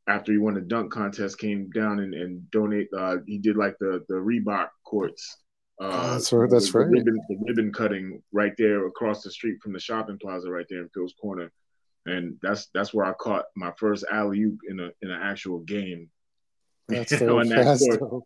[0.09, 2.89] after he won the dunk contest, came down and, and donate.
[2.97, 5.39] Uh, he did like the the Reebok courts.
[5.81, 6.51] Uh, that's right.
[6.51, 6.91] That's the, right.
[6.91, 10.67] The ribbon, the ribbon cutting right there across the street from the shopping plaza, right
[10.69, 11.53] there in Fields Corner,
[12.07, 15.61] and that's that's where I caught my first alley oop in a in an actual
[15.61, 16.11] game.
[16.89, 18.23] That's so that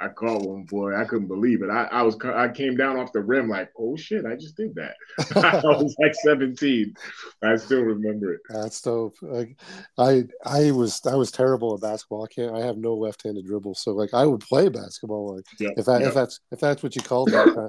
[0.00, 0.96] I caught one boy.
[0.96, 1.70] I couldn't believe it.
[1.70, 4.74] I, I was I came down off the rim like, oh shit, I just did
[4.74, 4.96] that.
[5.36, 6.94] I was like 17.
[7.42, 8.40] I still remember it.
[8.48, 9.14] That's dope.
[9.22, 9.56] Like
[9.96, 12.24] I I was I was terrible at basketball.
[12.24, 13.76] I can't I have no left-handed dribble.
[13.76, 15.36] So like I would play basketball.
[15.36, 16.08] Like yep, if that yep.
[16.08, 17.34] if that's if that's what you called it.
[17.34, 17.68] Uh,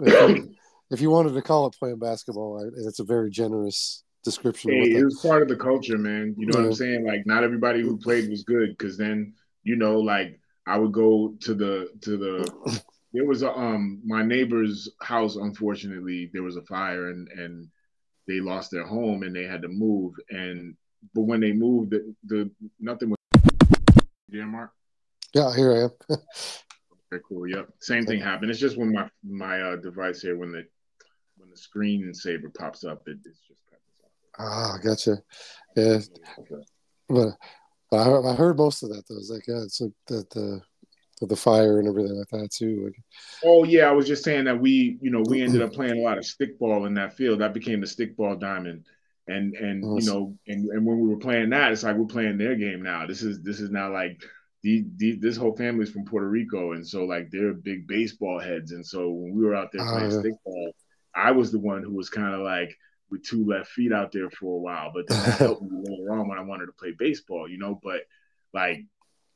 [0.00, 0.44] if,
[0.90, 4.70] if, you wanted to call it playing basketball, it's a very generous description.
[4.70, 6.36] Hey, it was part of the culture, man.
[6.38, 6.60] You know yeah.
[6.60, 7.04] what I'm saying?
[7.04, 9.34] Like not everybody who played was good because then
[9.64, 14.22] you know like I would go to the to the there was a um my
[14.22, 17.68] neighbor's house unfortunately there was a fire and and
[18.26, 20.14] they lost their home and they had to move.
[20.30, 20.76] And
[21.14, 22.50] but when they moved the, the
[22.80, 23.18] nothing was
[24.28, 24.70] yeah mark?
[25.34, 26.18] Yeah here i am.
[27.12, 27.46] Okay cool.
[27.46, 28.50] Yep same thing happened.
[28.50, 30.64] It's just when my my uh, device here when the
[31.36, 33.60] when the screen saver pops up it, it's just
[34.38, 35.18] ah gotcha.
[35.76, 35.98] Yeah.
[36.38, 36.64] Okay.
[37.08, 37.28] but
[37.90, 39.16] but I heard, I heard most of that though.
[39.16, 42.84] It's like yeah, it's like the the the fire and everything like that too.
[42.84, 42.96] Like,
[43.44, 46.02] oh yeah, I was just saying that we you know we ended up playing a
[46.02, 47.40] lot of stickball in that field.
[47.40, 48.84] That became the stickball diamond.
[49.26, 49.98] And and awesome.
[49.98, 52.82] you know and, and when we were playing that, it's like we're playing their game
[52.82, 53.06] now.
[53.06, 54.20] This is this is now like
[54.64, 58.72] the, the, this whole family's from Puerto Rico, and so like they're big baseball heads.
[58.72, 60.70] And so when we were out there playing uh, stickball,
[61.14, 62.74] I was the one who was kind of like,
[63.14, 66.12] with two left feet out there for a while, but then that helped me later
[66.12, 67.80] on when I wanted to play baseball, you know.
[67.82, 68.00] But
[68.52, 68.84] like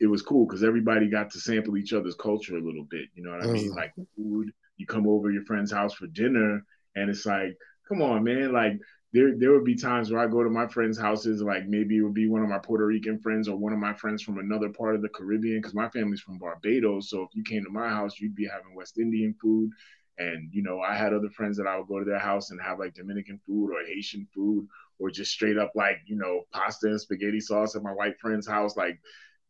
[0.00, 3.22] it was cool because everybody got to sample each other's culture a little bit, you
[3.22, 3.72] know what I mean?
[3.72, 3.76] Mm.
[3.76, 6.64] Like food, you come over your friend's house for dinner,
[6.94, 7.56] and it's like,
[7.88, 8.78] come on, man, like
[9.12, 12.02] there there would be times where I go to my friends' houses, like maybe it
[12.02, 14.68] would be one of my Puerto Rican friends or one of my friends from another
[14.68, 17.10] part of the Caribbean, because my family's from Barbados.
[17.10, 19.70] So if you came to my house, you'd be having West Indian food.
[20.18, 22.60] And you know, I had other friends that I would go to their house and
[22.60, 24.66] have like Dominican food or Haitian food
[24.98, 28.46] or just straight up like you know pasta and spaghetti sauce at my white friend's
[28.46, 28.76] house.
[28.76, 29.00] Like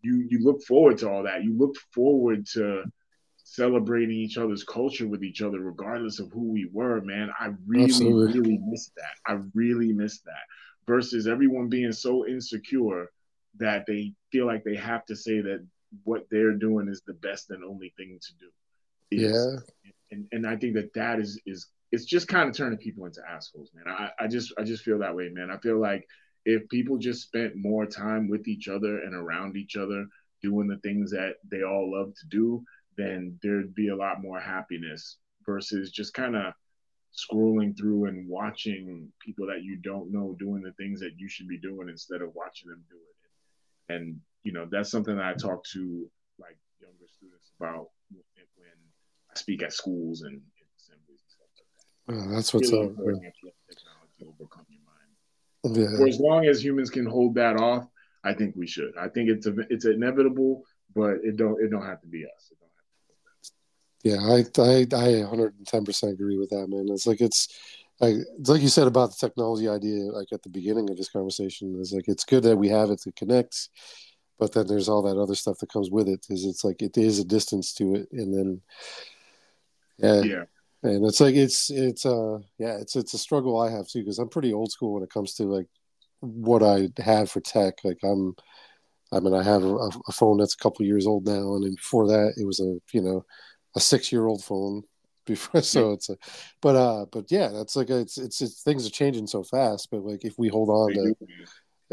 [0.03, 1.43] you, you look forward to all that.
[1.43, 2.85] You look forward to
[3.45, 7.01] celebrating each other's culture with each other, regardless of who we were.
[7.01, 8.41] Man, I really, Absolutely.
[8.41, 9.15] really miss that.
[9.27, 10.45] I really miss that.
[10.87, 13.11] Versus everyone being so insecure
[13.59, 15.67] that they feel like they have to say that
[16.05, 18.47] what they're doing is the best and only thing to do.
[19.11, 22.79] Is, yeah and and I think that that is is it's just kind of turning
[22.79, 23.85] people into assholes, man.
[23.89, 25.51] I, I just I just feel that way, man.
[25.51, 26.07] I feel like
[26.45, 30.07] if people just spent more time with each other and around each other
[30.43, 32.63] doing the things that they all love to do,
[32.97, 36.53] then there'd be a lot more happiness versus just kind of
[37.15, 41.49] scrolling through and watching people that you don't know doing the things that you should
[41.49, 43.95] be doing instead of watching them do it.
[43.95, 47.89] And you know, that's something that I talk to like younger students about
[49.39, 50.41] speak at schools and,
[50.79, 51.49] assemblies and stuff
[52.09, 52.31] like that.
[52.31, 52.93] Oh, that's what's really up.
[52.93, 55.77] Technology overcome your mind.
[55.77, 55.97] Yeah.
[55.97, 57.87] For as long as humans can hold that off,
[58.25, 58.93] I think we should.
[58.99, 62.53] I think it's a, it's inevitable, but it don't it don't have to be us.
[64.05, 66.87] Yeah, I I I 110 percent agree with that, man.
[66.91, 67.49] It's like it's
[68.01, 71.09] like it's like you said about the technology idea, like at the beginning of this
[71.09, 73.69] conversation, is like it's good that we have it to connect,
[74.39, 76.27] but then there's all that other stuff that comes with it.
[76.31, 78.61] Is it's like it is a distance to it, and then
[79.99, 80.45] yeah, yeah,
[80.83, 84.19] and it's like it's it's uh yeah, it's it's a struggle I have too because
[84.19, 85.67] I'm pretty old school when it comes to like
[86.21, 87.75] what I have for tech.
[87.85, 88.35] Like I'm,
[89.13, 92.07] I mean, I have a, a phone that's a couple years old now, and before
[92.09, 93.25] that, it was a you know
[93.77, 94.83] a six year old phone
[95.29, 96.17] before so it's a
[96.63, 99.89] but uh but yeah that's like a, it's, it's it's things are changing so fast
[99.91, 101.15] but like if we hold on to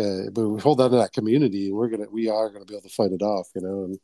[0.01, 2.81] uh, but we hold on to that community we're gonna we are gonna be able
[2.81, 3.99] to fight it off you know and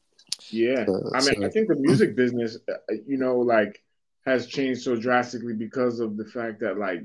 [0.50, 1.46] yeah uh, i mean so.
[1.46, 3.82] i think the music business uh, you know like
[4.26, 7.02] has changed so drastically because of the fact that like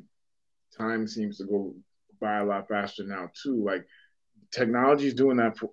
[0.76, 1.74] time seems to go
[2.20, 3.64] by a lot faster now too.
[3.64, 3.86] Like
[4.50, 5.70] technology is doing that for,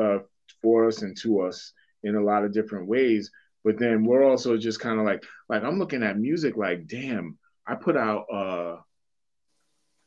[0.00, 0.18] uh,
[0.62, 3.30] for us and to us in a lot of different ways
[3.64, 7.38] but then we're also just kind of like like I'm looking at music like damn
[7.66, 8.76] I put out uh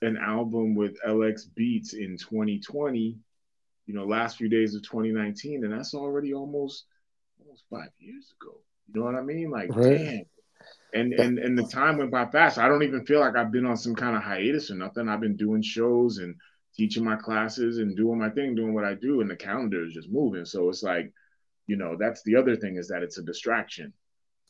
[0.04, 3.18] an album with LX Beats in 2020
[3.88, 6.86] you know last few days of 2019 and that's already almost
[7.40, 8.60] almost 5 years ago.
[8.88, 9.50] You know what I mean?
[9.50, 9.98] Like right.
[9.98, 10.24] damn
[10.94, 12.58] and and and the time went by fast.
[12.58, 15.10] I don't even feel like I've been on some kind of hiatus or nothing.
[15.10, 16.36] I've been doing shows and
[16.76, 19.94] teaching my classes and doing my thing doing what I do and the calendar is
[19.94, 20.46] just moving.
[20.46, 21.12] So it's like
[21.66, 23.94] you know that's the other thing is that it's a distraction.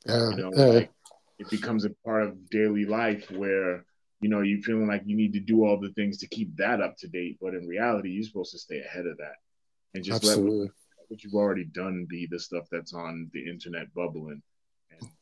[0.05, 0.65] Yeah, you know yeah.
[0.65, 0.91] like
[1.39, 3.85] it becomes a part of daily life where
[4.21, 6.81] you know you're feeling like you need to do all the things to keep that
[6.81, 9.35] up to date but in reality you're supposed to stay ahead of that
[9.93, 10.61] and just Absolutely.
[10.61, 10.71] let
[11.09, 14.41] what you've already done be the stuff that's on the internet bubbling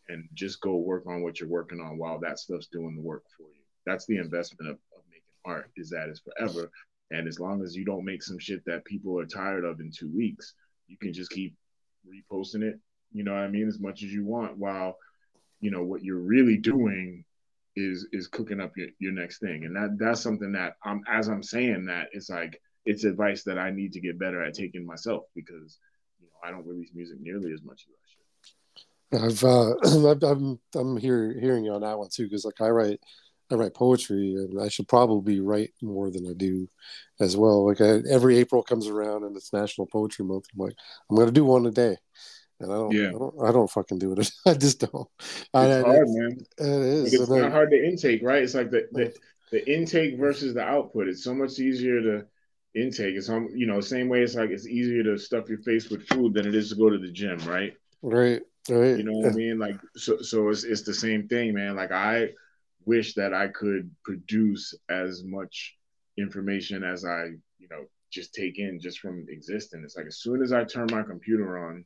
[0.10, 3.24] and, just go work on what you're working on while that stuff's doing the work
[3.38, 6.70] for you that's the investment of, of making art is that it's forever
[7.12, 9.92] and as long as you don't make some shit that people are tired of in
[9.92, 10.54] two weeks
[10.88, 11.56] you can just keep
[12.06, 12.80] reposting it,
[13.12, 14.98] you know what I mean, as much as you want, while
[15.60, 17.24] you know what you're really doing
[17.76, 19.66] is is cooking up your, your next thing.
[19.66, 23.58] And that that's something that I'm as I'm saying that it's like it's advice that
[23.58, 25.80] I need to get better at taking myself because
[26.20, 28.05] you know I don't release music nearly as much as I.
[29.16, 29.74] I've uh,
[30.26, 33.00] I'm I'm here hearing you on that one too because like I write
[33.52, 36.68] I write poetry, and I should probably write more than I do,
[37.20, 37.68] as well.
[37.68, 40.46] Like I, every April comes around, and it's National Poetry Month.
[40.54, 40.76] I'm like,
[41.10, 41.96] I'm gonna do one a day,
[42.60, 43.10] and I don't, yeah.
[43.10, 44.32] I don't, I don't fucking do it.
[44.46, 45.08] I just don't.
[45.20, 46.38] It's I, hard, man.
[46.58, 47.14] It is.
[47.14, 48.42] Like it's not hard to intake, right?
[48.42, 49.14] It's like the, the
[49.52, 51.08] the intake versus the output.
[51.08, 52.26] It's so much easier to
[52.74, 53.16] intake.
[53.16, 54.22] It's on, you know, same way.
[54.22, 56.90] It's like it's easier to stuff your face with food than it is to go
[56.90, 57.74] to the gym, right?
[58.02, 58.42] Right.
[58.70, 58.98] Right.
[58.98, 59.60] You know what I mean?
[59.60, 61.76] Like, so, so it's it's the same thing, man.
[61.76, 62.30] Like I
[62.86, 65.76] wish that I could produce as much
[66.18, 67.26] information as I,
[67.60, 69.84] you know, just take in just from existing.
[69.84, 71.86] It's like as soon as I turn my computer on,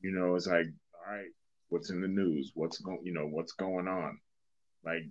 [0.00, 1.30] you know, it's like, all right,
[1.70, 2.52] what's in the news?
[2.54, 4.18] What's going, you know, what's going on?
[4.84, 5.04] Like,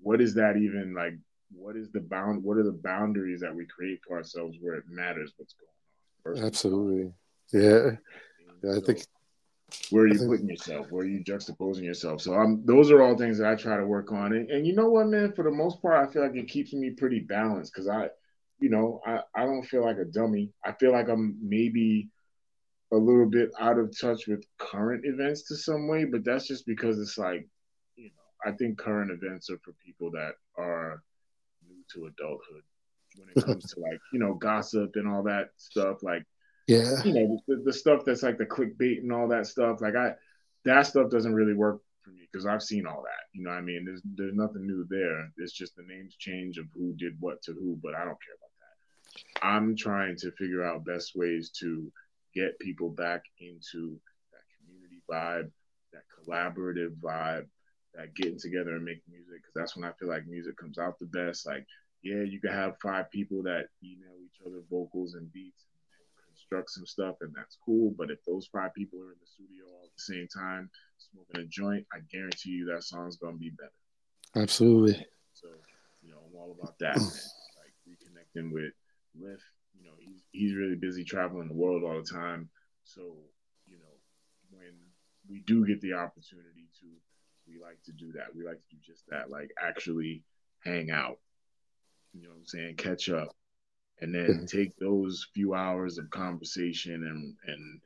[0.00, 1.14] what is that even like?
[1.50, 2.42] What is the bound?
[2.42, 6.44] What are the boundaries that we create for ourselves where it matters what's going on?
[6.46, 7.12] Absolutely,
[7.52, 7.90] yeah.
[8.62, 9.06] yeah I think
[9.90, 10.90] where are you putting yourself?
[10.90, 12.22] Where are you juxtaposing yourself?
[12.22, 14.32] So I'm those are all things that I try to work on.
[14.32, 16.72] And, and you know what, man, for the most part, I feel like it keeps
[16.72, 18.08] me pretty balanced because I,
[18.60, 20.52] you know, I, I don't feel like a dummy.
[20.64, 22.08] I feel like I'm maybe
[22.92, 26.66] a little bit out of touch with current events to some way, but that's just
[26.66, 27.46] because it's like,
[27.96, 31.02] you know, I think current events are for people that are
[31.68, 32.62] new to adulthood
[33.16, 36.02] when it comes to like, you know, gossip and all that stuff.
[36.02, 36.24] Like
[36.68, 37.02] yeah.
[37.02, 39.80] You know, the, the stuff that's like the clickbait and all that stuff.
[39.80, 40.12] Like I,
[40.66, 43.24] that stuff doesn't really work for me because I've seen all that.
[43.32, 43.84] You know I mean?
[43.86, 45.30] There's there's nothing new there.
[45.38, 48.36] It's just the names change of who did what to who, but I don't care
[48.36, 49.46] about that.
[49.46, 51.90] I'm trying to figure out best ways to
[52.34, 53.98] get people back into
[54.30, 55.50] that community vibe,
[55.94, 57.46] that collaborative vibe,
[57.94, 59.36] that getting together and making music.
[59.36, 61.46] Because that's when I feel like music comes out the best.
[61.46, 61.64] Like,
[62.02, 65.64] yeah, you can have five people that email each other vocals and beats
[66.48, 67.94] construct some stuff, and that's cool.
[67.96, 71.42] But if those five people are in the studio all at the same time smoking
[71.42, 74.42] a joint, I guarantee you that song's gonna be better.
[74.42, 75.04] Absolutely.
[75.34, 75.48] So,
[76.02, 76.96] you know, I'm all about that.
[76.96, 78.72] like reconnecting with
[79.18, 79.40] Lif.
[79.78, 82.48] You know, he's he's really busy traveling the world all the time.
[82.84, 83.02] So,
[83.66, 83.94] you know,
[84.50, 84.74] when
[85.28, 86.86] we do get the opportunity to,
[87.46, 88.34] we like to do that.
[88.34, 90.24] We like to do just that, like actually
[90.64, 91.18] hang out.
[92.14, 92.76] You know what I'm saying?
[92.76, 93.37] Catch up.
[94.00, 97.80] And then take those few hours of conversation and, and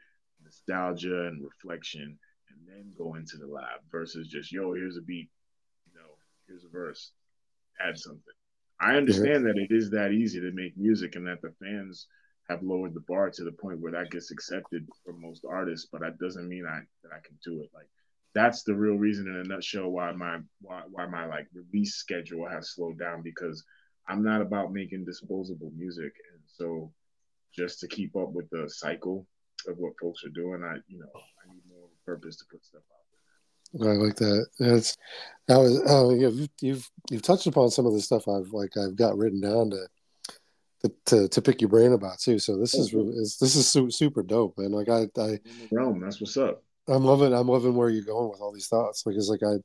[0.45, 2.19] nostalgia and reflection
[2.51, 5.31] and then go into the lab versus just, yo, here's a beat,
[5.87, 7.13] you know, here's a verse,
[7.81, 8.35] add something.
[8.81, 12.09] I understand that it is that easy to make music and that the fans
[12.49, 16.01] have lowered the bar to the point where that gets accepted for most artists, but
[16.01, 17.71] that doesn't mean I that I can do it.
[17.73, 17.89] Like
[18.35, 22.49] that's the real reason in a nutshell why my why, why my like release schedule
[22.49, 23.65] has slowed down because
[24.09, 26.13] I'm not about making disposable music.
[26.33, 26.93] And so
[27.55, 29.27] just to keep up with the cycle
[29.69, 32.83] of what folks are doing, I you know, I need more purpose to put stuff
[32.91, 33.03] out
[33.81, 34.47] I like that.
[34.59, 34.97] That's
[35.49, 38.97] I was oh you've you've you've touched upon some of the stuff I've like I've
[38.97, 39.87] got written down to
[41.07, 42.39] to, to pick your brain about too.
[42.39, 44.73] So this is really this is super dope, man.
[44.73, 45.39] Like I, I
[45.71, 46.63] Rome, that's what's up.
[46.89, 49.03] I'm loving I'm loving where you're going with all these thoughts.
[49.05, 49.57] because like I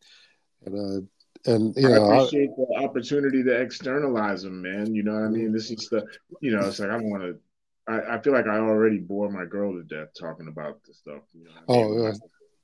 [0.66, 1.06] and uh
[1.46, 4.94] and you know I appreciate I, the opportunity to externalize them, man.
[4.94, 5.52] You know what I mean?
[5.52, 6.06] This is the
[6.42, 7.38] you know it's like I don't want to.
[7.90, 11.22] I, I feel like I already bore my girl to death talking about this stuff.
[11.34, 11.86] You know I mean?
[11.86, 12.14] Oh yeah.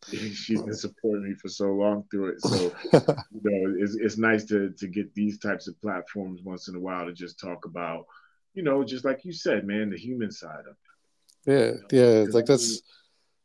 [0.34, 2.42] She's been supporting me for so long through it.
[2.42, 6.76] So you know, it's it's nice to to get these types of platforms once in
[6.76, 8.06] a while to just talk about
[8.54, 11.52] you know, just like you said, man, the human side of it.
[11.52, 12.22] Yeah, you know?
[12.24, 12.82] yeah, like that's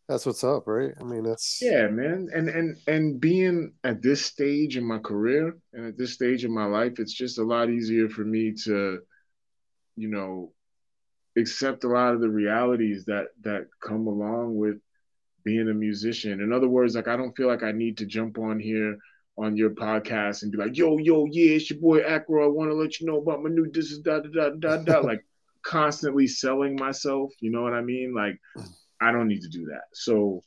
[0.08, 0.94] that's what's up, right?
[0.98, 5.54] I mean, that's yeah, man, and and and being at this stage in my career
[5.74, 9.00] and at this stage in my life, it's just a lot easier for me to,
[9.96, 10.52] you know,
[11.36, 14.76] accept a lot of the realities that that come along with
[15.44, 16.40] being a musician.
[16.40, 18.96] In other words, like I don't feel like I need to jump on here
[19.36, 22.44] on your podcast and be like, yo, yo, yeah, it's your boy Akro.
[22.44, 24.76] I want to let you know about my new this is da da da da
[24.78, 24.98] da.
[25.06, 25.22] like
[25.62, 27.30] constantly selling myself.
[27.40, 28.14] You know what I mean?
[28.14, 28.40] Like
[29.00, 29.84] I don't need to do that.
[29.92, 30.42] So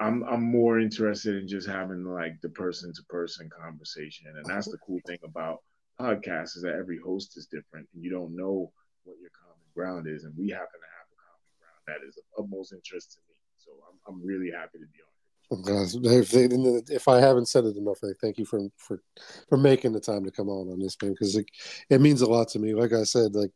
[0.00, 4.26] I'm I'm more interested in just having like the person to person conversation.
[4.34, 5.58] And that's the cool thing about
[6.00, 8.70] podcasts is that every host is different and you don't know
[9.04, 10.24] what your common ground is.
[10.24, 13.34] And we happen to have a common ground that is of utmost interest to me.
[13.56, 16.90] So I'm I'm really happy to be on it.
[16.90, 19.02] if I haven't said it enough, I thank you for for
[19.48, 21.46] for making the time to come on on this man because it,
[21.90, 22.74] it means a lot to me.
[22.74, 23.50] Like I said, like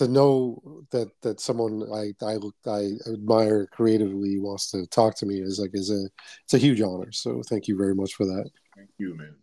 [0.00, 5.42] to know that that someone I I I admire creatively wants to talk to me
[5.42, 6.08] is like is a
[6.44, 7.12] it's a huge honor.
[7.12, 8.48] So thank you very much for that.
[8.74, 9.34] Thank you, man.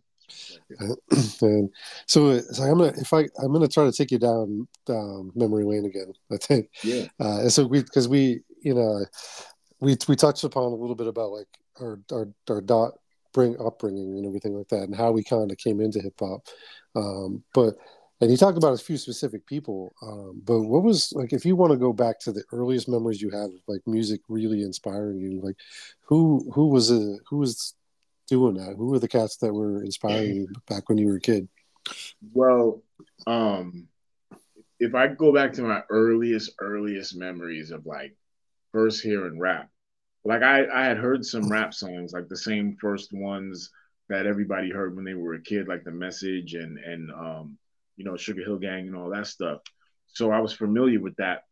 [1.42, 1.70] and
[2.06, 5.64] so, so I'm gonna if I I'm gonna try to take you down um, memory
[5.64, 6.12] lane again.
[6.32, 6.70] I think.
[6.82, 7.06] Yeah.
[7.20, 9.04] Uh, and so we because we you know
[9.80, 11.48] we we touched upon a little bit about like
[11.80, 12.94] our our, our dot
[13.32, 16.40] bring upbringing and everything like that, and how we kind of came into hip hop.
[16.96, 17.76] Um, but
[18.20, 19.94] and you talked about a few specific people.
[20.02, 23.22] Um, but what was like if you want to go back to the earliest memories
[23.22, 25.40] you have like music really inspiring you?
[25.40, 25.56] Like
[26.02, 27.74] who who was a who was
[28.26, 28.76] doing that?
[28.76, 31.48] Who were the cats that were inspiring you back when you were a kid?
[32.32, 32.82] Well,
[33.26, 33.88] um,
[34.80, 38.14] if I go back to my earliest earliest memories of like
[38.72, 39.68] first hearing rap.
[40.24, 43.70] Like I, I had heard some rap songs, like the same first ones
[44.08, 47.58] that everybody heard when they were a kid, like the message and and um,
[47.98, 49.60] you know, Sugar Hill Gang and all that stuff.
[50.06, 51.42] So I was familiar with that.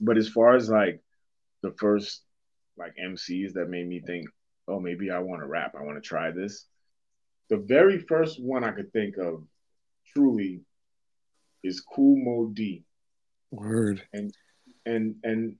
[0.00, 1.00] But as far as like
[1.62, 2.22] the first
[2.76, 4.26] like MCs that made me think,
[4.68, 6.66] oh, maybe I want to rap, I want to try this.
[7.48, 9.42] The very first one I could think of
[10.14, 10.60] truly
[11.64, 12.84] is Kool Moe Dee.
[13.50, 14.02] Word.
[14.12, 14.32] And
[14.84, 15.56] and and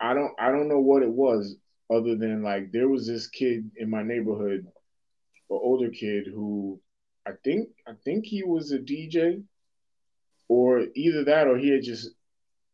[0.00, 1.56] I don't I don't know what it was
[1.90, 4.66] other than like there was this kid in my neighborhood,
[5.50, 6.80] an older kid who
[7.26, 9.42] I think I think he was a DJ,
[10.48, 12.10] or either that or he had just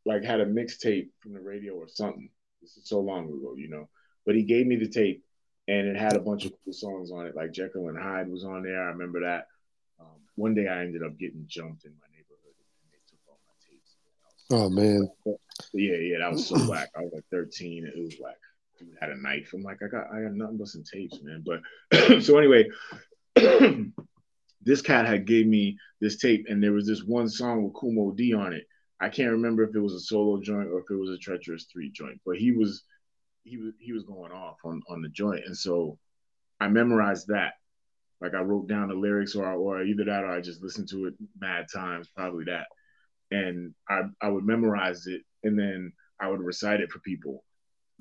[0.05, 2.29] like had a mixtape from the radio or something.
[2.61, 3.89] This is so long ago, you know.
[4.27, 5.25] But he gave me the tape,
[5.69, 7.35] and it had a bunch of cool songs on it.
[7.35, 8.83] Like Jekyll and Hyde was on there.
[8.83, 9.47] I remember that.
[9.99, 13.41] Um, one day I ended up getting jumped in my neighborhood, and they took all
[13.47, 13.97] my tapes.
[14.51, 15.09] Oh man!
[15.73, 16.91] Yeah, yeah, that was so whack.
[16.95, 18.37] I was like 13, and it was whack.
[18.79, 19.53] Dude had a knife.
[19.55, 21.45] I'm like, I got, I got nothing but some tapes, man.
[21.45, 22.69] But so anyway,
[24.63, 27.93] this cat had gave me this tape, and there was this one song with Kool
[27.93, 28.67] Moe Dee on it.
[29.01, 31.67] I can't remember if it was a solo joint or if it was a Treacherous
[31.73, 32.85] Three joint, but he was,
[33.45, 35.99] he was, he was going off on on the joint, and so
[36.61, 37.55] I memorized that.
[38.21, 41.07] Like I wrote down the lyrics, or or either that, or I just listened to
[41.07, 42.67] it mad times, probably that
[43.33, 47.43] and I, I would memorize it and then I would recite it for people.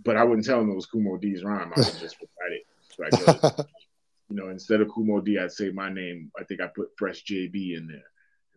[0.04, 1.72] But I wouldn't tell them it was Moe Dee's rhyme.
[1.76, 2.18] I would just
[3.00, 3.66] recite it.
[4.32, 6.32] you know, instead of Kool Moe Dee, I'd say my name.
[6.40, 8.04] I think I put Fresh JB in there.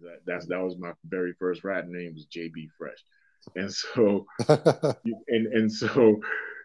[0.03, 2.99] That, that's that was my very first rap name was JB Fresh,
[3.57, 4.27] and so
[5.29, 6.21] and and so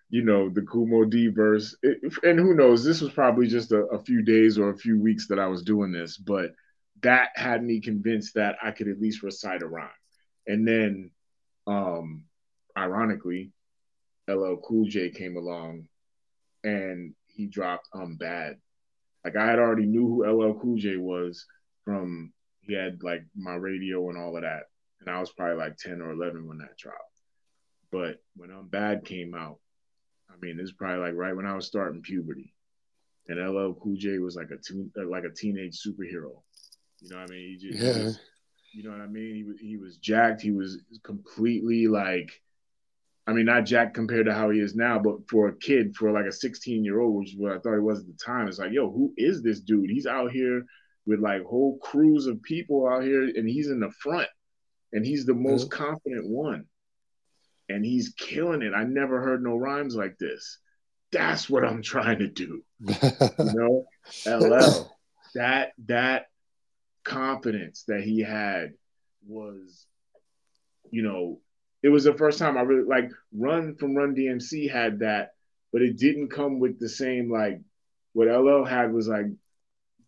[0.09, 1.75] you know the Kool Moe Dee verse,
[2.23, 2.83] and who knows?
[2.83, 5.63] This was probably just a, a few days or a few weeks that I was
[5.63, 6.51] doing this, but
[7.01, 9.89] that had me convinced that I could at least recite a rhyme.
[10.45, 11.11] And then,
[11.65, 12.25] um,
[12.77, 13.53] ironically,
[14.27, 15.87] LL Cool J came along,
[16.63, 18.57] and he dropped "I'm Bad."
[19.23, 21.45] Like I had already knew who LL Cool J was
[21.85, 24.63] from he had like my radio and all of that,
[25.01, 26.97] and I was probably like ten or eleven when that dropped.
[27.91, 29.57] But when "I'm Bad" came out,
[30.29, 32.53] I mean, it's probably like right when I was starting puberty,
[33.27, 36.41] and LL Cool J was like a teen, uh, like a teenage superhero.
[37.01, 37.57] You know what I mean?
[37.59, 37.93] He just, yeah.
[37.93, 38.19] He was,
[38.73, 39.35] you know what I mean?
[39.35, 40.41] He was he was jacked.
[40.41, 42.29] He was completely like,
[43.29, 46.11] I mean, not Jack compared to how he is now, but for a kid, for
[46.11, 48.47] like a 16 year old, which is what I thought he was at the time,
[48.47, 49.91] it's like, yo, who is this dude?
[49.91, 50.65] He's out here
[51.05, 54.27] with like whole crews of people out here, and he's in the front,
[54.93, 55.83] and he's the most mm-hmm.
[55.83, 56.65] confident one,
[57.69, 58.73] and he's killing it.
[58.73, 60.57] I never heard no rhymes like this.
[61.11, 62.63] That's what I'm trying to do.
[62.79, 62.95] you
[63.37, 63.85] know,
[64.25, 64.91] LL.
[65.35, 66.25] That that
[67.03, 68.73] confidence that he had
[69.27, 69.85] was,
[70.89, 71.41] you know,
[71.81, 75.31] it was the first time I really like Run from Run DMC had that,
[75.71, 77.59] but it didn't come with the same like
[78.13, 79.27] what LL had was like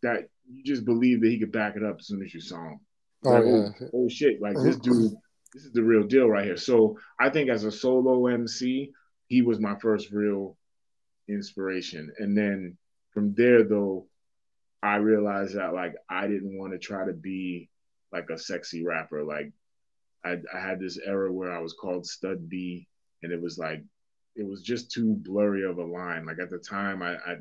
[0.04, 2.62] that you just believe that he could back it up as soon as you saw
[2.62, 2.80] him.
[3.24, 3.88] Oh, like, yeah.
[3.88, 4.80] oh, oh shit, like this oh.
[4.80, 5.12] dude,
[5.54, 6.58] this is the real deal right here.
[6.58, 8.92] So I think as a solo MC,
[9.28, 10.58] he was my first real
[11.30, 12.12] inspiration.
[12.18, 12.78] And then
[13.14, 14.08] from there though,
[14.84, 17.70] I realized that like I didn't want to try to be
[18.12, 19.24] like a sexy rapper.
[19.24, 19.54] Like
[20.24, 22.88] I, I had this era where I was called Stud B,
[23.24, 23.84] and it was like
[24.36, 26.26] it was just too blurry of a line.
[26.26, 27.36] Like at the time, I I,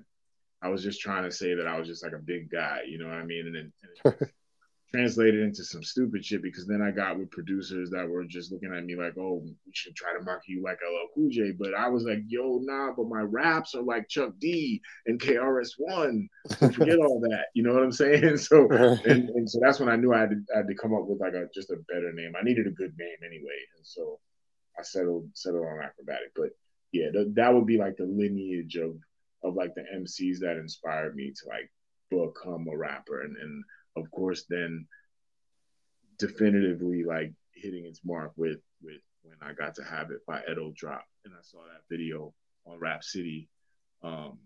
[0.62, 2.98] I was just trying to say that I was just like a big guy, you
[2.98, 3.46] know what I mean?
[3.46, 3.72] And
[4.04, 4.28] then
[4.92, 8.74] translated into some stupid shit because then I got with producers that were just looking
[8.74, 11.52] at me like, oh, we should try to market you like LL Cool J.
[11.52, 15.70] But I was like, yo, nah, but my raps are like Chuck D and KRS
[15.78, 16.28] One.
[16.58, 17.46] So forget all that.
[17.54, 18.38] You know what I'm saying?
[18.50, 20.94] So and, and so that's when I knew I had to I had to come
[20.94, 22.32] up with like a just a better name.
[22.38, 23.58] I needed a good name anyway.
[23.76, 24.18] And so
[24.78, 26.32] I settled settled on Akrobatik.
[26.34, 26.50] But
[26.92, 28.96] yeah, th- that would be like the lineage of
[29.44, 31.70] of like the MCs that inspired me to like
[32.10, 33.64] become a rapper and and
[33.96, 34.86] of course, then
[36.18, 40.72] definitively like hitting its mark with with when I got to have it by Edo
[40.76, 42.32] Drop, and I saw that video
[42.66, 43.48] on Rap City,
[44.02, 44.38] um,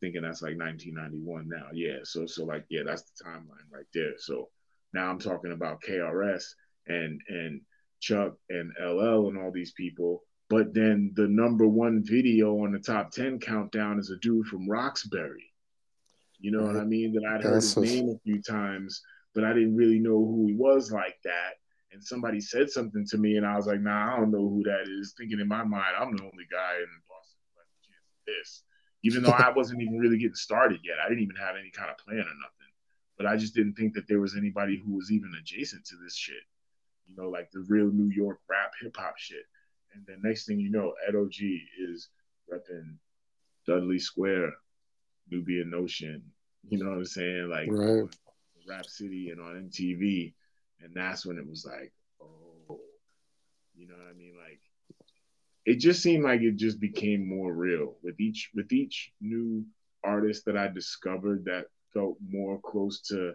[0.00, 1.68] thinking that's like 1991 now.
[1.72, 4.12] Yeah, so so like yeah, that's the timeline right there.
[4.18, 4.48] So
[4.92, 6.44] now I'm talking about KRS
[6.86, 7.60] and and
[8.00, 10.22] Chuck and LL and all these people.
[10.50, 14.68] But then the number one video on the top 10 countdown is a dude from
[14.68, 15.53] Roxbury.
[16.44, 17.14] You know what I mean?
[17.14, 19.00] That I'd heard his name a few times,
[19.34, 21.54] but I didn't really know who he was like that.
[21.90, 24.62] And somebody said something to me, and I was like, "Nah, I don't know who
[24.64, 27.80] that is." Thinking in my mind, I'm the only guy in Boston who has a
[27.88, 28.62] chance at this,
[29.04, 30.98] even though I wasn't even really getting started yet.
[31.02, 32.72] I didn't even have any kind of plan or nothing.
[33.16, 36.14] But I just didn't think that there was anybody who was even adjacent to this
[36.14, 36.44] shit.
[37.08, 39.46] You know, like the real New York rap hip hop shit.
[39.94, 42.10] And the next thing you know, Ed O.G is
[42.52, 42.98] repping
[43.66, 44.52] Dudley Square,
[45.30, 46.22] Nubian Notion,
[46.68, 47.48] you know what I'm saying?
[47.50, 48.04] Like right.
[48.68, 50.34] Rap City and on MTV.
[50.80, 52.80] And that's when it was like, oh,
[53.74, 54.34] you know what I mean?
[54.36, 54.60] Like
[55.64, 59.64] it just seemed like it just became more real with each with each new
[60.02, 63.34] artist that I discovered that felt more close to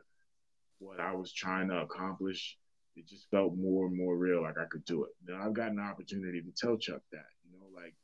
[0.79, 2.57] what I was trying to accomplish.
[2.95, 5.11] It just felt more and more real, like I could do it.
[5.27, 7.95] Now I've got an opportunity to tell Chuck that, you know, like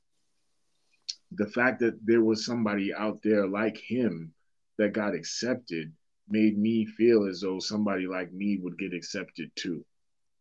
[1.32, 4.34] the fact that there was somebody out there like him
[4.78, 5.92] that got accepted
[6.28, 9.86] made me feel as though somebody like me would get accepted too.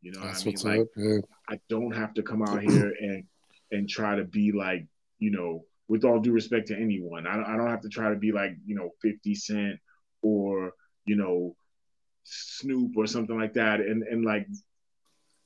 [0.01, 0.87] You know That's what I mean?
[0.97, 3.25] Like up, I don't have to come out here and
[3.71, 4.87] and try to be like,
[5.19, 8.17] you know, with all due respect to anyone, I, I don't have to try to
[8.17, 9.81] be like, you know, 50 Cent
[10.23, 10.73] or,
[11.05, 11.57] you know,
[12.25, 14.47] Snoop or something like that and, and like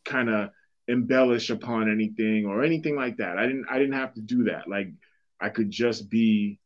[0.05, 0.51] kind of
[0.87, 3.39] embellish upon anything or anything like that.
[3.39, 4.69] I didn't I didn't have to do that.
[4.69, 4.89] Like
[5.41, 6.59] I could just be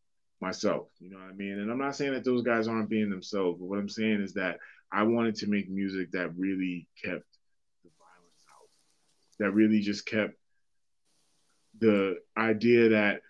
[0.42, 0.88] myself.
[0.98, 1.58] You know what I mean?
[1.58, 4.34] And I'm not saying that those guys aren't being themselves, but what I'm saying is
[4.34, 4.58] that
[4.92, 7.24] I wanted to make music that really kept
[7.82, 8.68] the violence out,
[9.38, 10.34] that really just kept
[11.78, 13.22] the idea that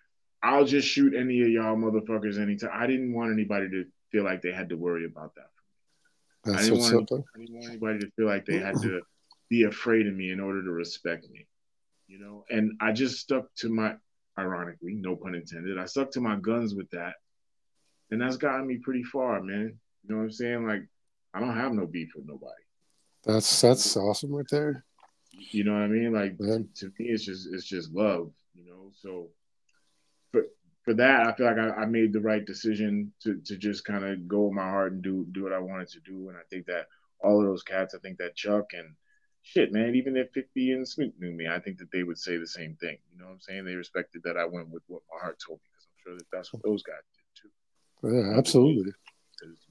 [0.43, 2.71] I'll just shoot any of y'all motherfuckers anytime.
[2.73, 6.53] I didn't want anybody to feel like they had to worry about that.
[6.53, 9.03] I didn't, want, I didn't want anybody to feel like they had to
[9.49, 11.47] be afraid of me in order to respect me.
[12.09, 13.95] You know, and I just stuck to my
[14.39, 15.79] ironically, no pun intended.
[15.79, 17.15] I stuck to my guns with that.
[18.11, 19.79] and that's gotten me pretty far, man.
[20.05, 20.67] You know what I'm saying?
[20.67, 20.83] Like,
[21.35, 22.53] I don't have no beef with nobody.
[23.25, 24.85] That's that's awesome right there.
[25.33, 26.13] You know what I mean?
[26.13, 28.33] Like to me, it's just it's just love.
[28.55, 29.29] You know, so
[30.33, 30.43] for
[30.85, 34.05] for that, I feel like I, I made the right decision to to just kind
[34.05, 36.29] of go with my heart and do do what I wanted to do.
[36.29, 36.87] And I think that
[37.21, 38.95] all of those cats, I think that Chuck and
[39.43, 42.37] shit, man, even if 50 and Snoop knew me, I think that they would say
[42.37, 42.99] the same thing.
[43.13, 43.65] You know what I'm saying?
[43.65, 46.27] They respected that I went with what my heart told me because I'm sure that
[46.33, 48.27] that's what those guys did too.
[48.31, 48.93] Yeah, absolutely.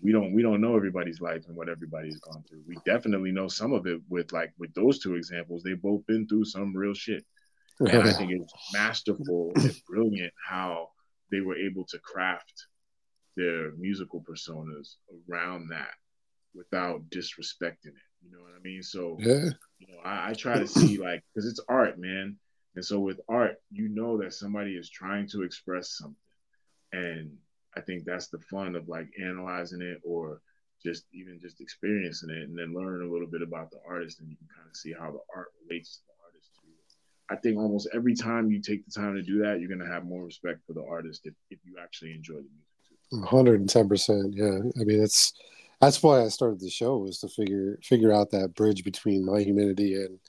[0.02, 2.64] We don't we don't know everybody's life and what everybody's gone through.
[2.68, 5.64] We definitely know some of it with like with those two examples.
[5.64, 7.26] They've both been through some real shit.
[7.80, 10.90] And I think it's masterful and brilliant how
[11.32, 12.68] they were able to craft
[13.38, 14.96] their musical personas
[15.30, 15.94] around that
[16.54, 18.11] without disrespecting it.
[18.22, 18.84] You know what I mean?
[18.84, 19.50] So yeah,
[19.80, 22.38] you know, I, I try to see like because it's art, man.
[22.76, 26.16] And so with art, you know that somebody is trying to express something.
[26.94, 27.32] And
[27.76, 30.42] I think that's the fun of like analyzing it or
[30.84, 34.30] just even just experiencing it and then learn a little bit about the artist and
[34.30, 36.70] you can kind of see how the art relates to the artist too.
[37.30, 40.06] I think almost every time you take the time to do that, you're gonna have
[40.06, 43.20] more respect for the artist if, if you actually enjoy the music too.
[43.20, 44.60] 110 percent, yeah.
[44.80, 45.34] I mean it's
[45.82, 49.42] that's why I started the show was to figure figure out that bridge between my
[49.42, 50.20] humanity and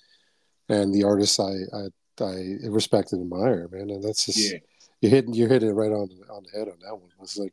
[0.69, 3.91] and the artists I I, I respect and admire, man.
[3.91, 4.59] And that's just yeah.
[5.03, 7.11] you hitting you're hitting it right on on the head on that one.
[7.21, 7.53] It's like,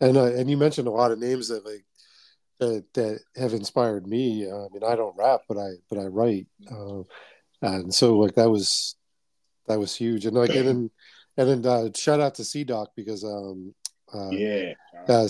[0.00, 1.84] and uh, and you mentioned a lot of names that like
[2.58, 4.50] that that have inspired me.
[4.50, 7.02] Uh, I mean, I don't rap, but I but I write, uh,
[7.62, 8.96] and so like that was
[9.68, 10.26] that was huge.
[10.26, 10.90] And like and then
[11.36, 13.74] and then uh, shout out to C Doc because um
[14.12, 14.72] uh, yeah,
[15.06, 15.28] uh,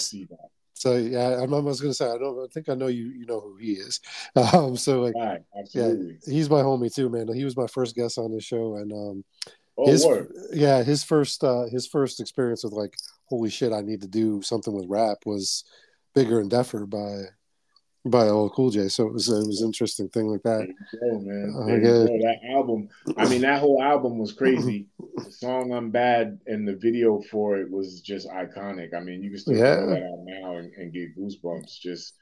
[0.79, 2.39] so yeah, I, I was going to say I don't.
[2.39, 3.07] I think I know you.
[3.07, 4.01] You know who he is.
[4.37, 5.93] Um, so like, right, yeah,
[6.24, 7.29] he's my homie too, man.
[7.35, 9.24] He was my first guest on the show, and um,
[9.76, 10.33] oh, his word.
[10.53, 12.95] yeah, his first uh, his first experience with like,
[13.26, 15.64] holy shit, I need to do something with rap was
[16.14, 17.31] Bigger and Deffer by
[18.05, 18.89] by LL Cool J.
[18.89, 20.69] So it was it was an interesting thing like that.
[21.01, 21.83] Go, man.
[21.83, 22.05] Go.
[22.05, 22.89] That album.
[23.17, 24.87] I mean, that whole album was crazy.
[25.17, 28.95] the song "I'm Bad" and the video for it was just iconic.
[28.95, 29.77] I mean, you can still yeah.
[29.77, 31.81] that out now and, and get goosebumps.
[31.81, 32.15] Just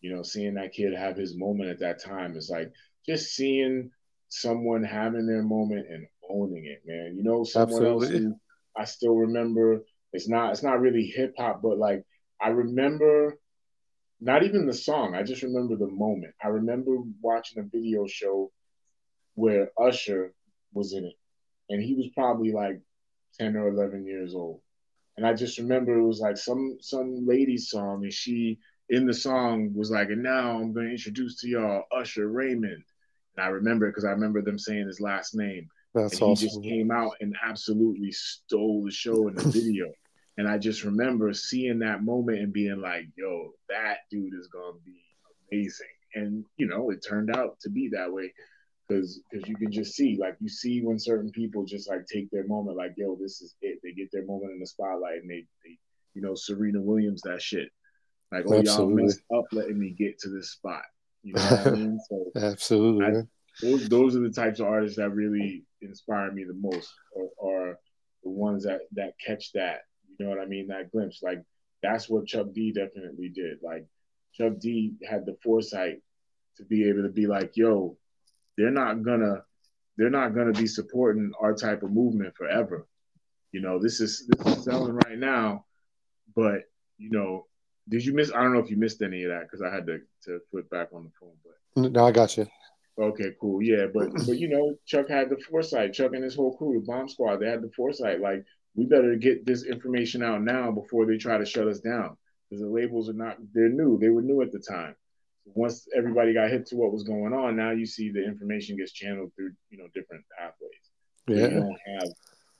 [0.00, 2.70] you know, seeing that kid have his moment at that time is like
[3.06, 3.90] just seeing
[4.28, 7.14] someone having their moment and owning it, man.
[7.16, 8.06] You know, someone Absolutely.
[8.06, 8.36] else who
[8.76, 9.84] I still remember.
[10.12, 10.52] It's not.
[10.52, 12.04] It's not really hip hop, but like
[12.40, 13.38] I remember
[14.20, 15.14] not even the song.
[15.14, 16.34] I just remember the moment.
[16.42, 18.50] I remember watching a video show
[19.34, 20.32] where Usher
[20.72, 21.14] was in it,
[21.68, 22.80] and he was probably like
[23.38, 24.60] ten or eleven years old.
[25.16, 28.58] And I just remember it was like some some lady's song, and she
[28.88, 32.84] in the song was like, "And now I'm going to introduce to y'all Usher Raymond."
[33.36, 35.68] And I remember because I remember them saying his last name.
[35.94, 36.48] That's and awesome.
[36.48, 39.92] He just came out and absolutely stole the show in the video.
[40.36, 44.74] And I just remember seeing that moment and being like, yo, that dude is going
[44.74, 45.00] to be
[45.50, 45.86] amazing.
[46.14, 48.32] And, you know, it turned out to be that way
[48.88, 52.30] because because you can just see, like, you see when certain people just like take
[52.30, 53.78] their moment, like, yo, this is it.
[53.82, 55.78] They get their moment in the spotlight and they, they
[56.14, 57.68] you know, Serena Williams, that shit.
[58.32, 58.94] Like, oh, Absolutely.
[58.94, 60.82] y'all messed up letting me get to this spot.
[61.22, 62.00] You know what I mean?
[62.08, 63.06] So Absolutely.
[63.06, 63.22] I,
[63.62, 67.78] those, those are the types of artists that really inspire me the most, or, or
[68.24, 69.82] the ones that that catch that
[70.18, 70.68] you know what I mean?
[70.68, 71.22] That glimpse.
[71.22, 71.42] Like
[71.82, 73.58] that's what Chuck D definitely did.
[73.62, 73.86] Like
[74.34, 76.00] Chuck D had the foresight
[76.56, 77.96] to be able to be like, yo,
[78.56, 79.42] they're not gonna
[79.96, 82.86] they're not gonna be supporting our type of movement forever.
[83.52, 85.64] You know, this is this is selling right now,
[86.34, 86.62] but
[86.98, 87.46] you know,
[87.88, 88.32] did you miss?
[88.32, 90.68] I don't know if you missed any of that because I had to to flip
[90.70, 91.34] back on the phone.
[91.44, 92.46] But no, I got you.
[92.98, 93.62] Okay, cool.
[93.62, 95.92] Yeah, but but you know, Chuck had the foresight.
[95.92, 98.20] Chuck and his whole crew, the Bomb Squad, they had the foresight.
[98.20, 98.44] Like
[98.74, 102.16] we better get this information out now before they try to shut us down.
[102.48, 103.98] Because the labels are not they're new.
[103.98, 104.94] They were new at the time.
[105.46, 108.92] Once everybody got hit to what was going on now you see the information gets
[108.92, 110.70] channeled through you know different pathways.
[111.26, 111.48] Yeah.
[111.48, 112.08] you don't have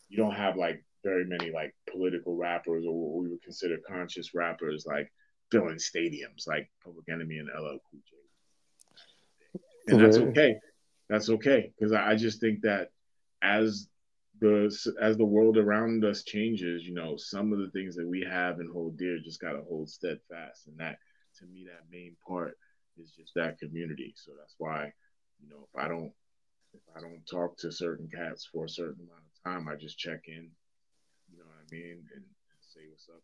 [0.08, 4.34] you don't have like very many like political rappers or what we would consider conscious
[4.34, 5.10] rappers like
[5.50, 9.60] filling stadiums like Public Enemy and LL Cool J.
[9.88, 10.56] And that's okay.
[11.08, 11.72] That's okay.
[11.78, 12.90] Because I, I just think that
[13.42, 13.88] as
[14.40, 18.26] the as the world around us changes, you know, some of the things that we
[18.28, 20.66] have and hold dear just gotta hold steadfast.
[20.66, 20.98] And that
[21.38, 22.56] to me, that main part
[22.98, 24.14] is just that community.
[24.16, 24.92] So that's why,
[25.40, 26.12] you know, if I don't
[26.72, 29.98] if I don't talk to certain cats for a certain amount of time, I just
[29.98, 30.50] check in,
[31.30, 33.22] you know what I mean, and, and say what's up.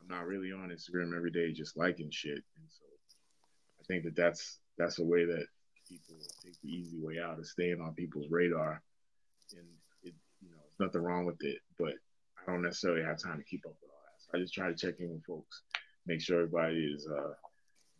[0.00, 2.84] I'm not really on Instagram every day just liking shit, and so
[3.80, 5.46] I think that that's that's a way that
[5.88, 6.14] people
[6.44, 8.80] take the easy way out of staying on people's radar
[9.52, 9.66] and
[10.80, 11.94] nothing wrong with it, but
[12.40, 13.98] I don't necessarily have time to keep up with all
[14.32, 15.62] that I just try to check in with folks,
[16.06, 17.32] make sure everybody is uh,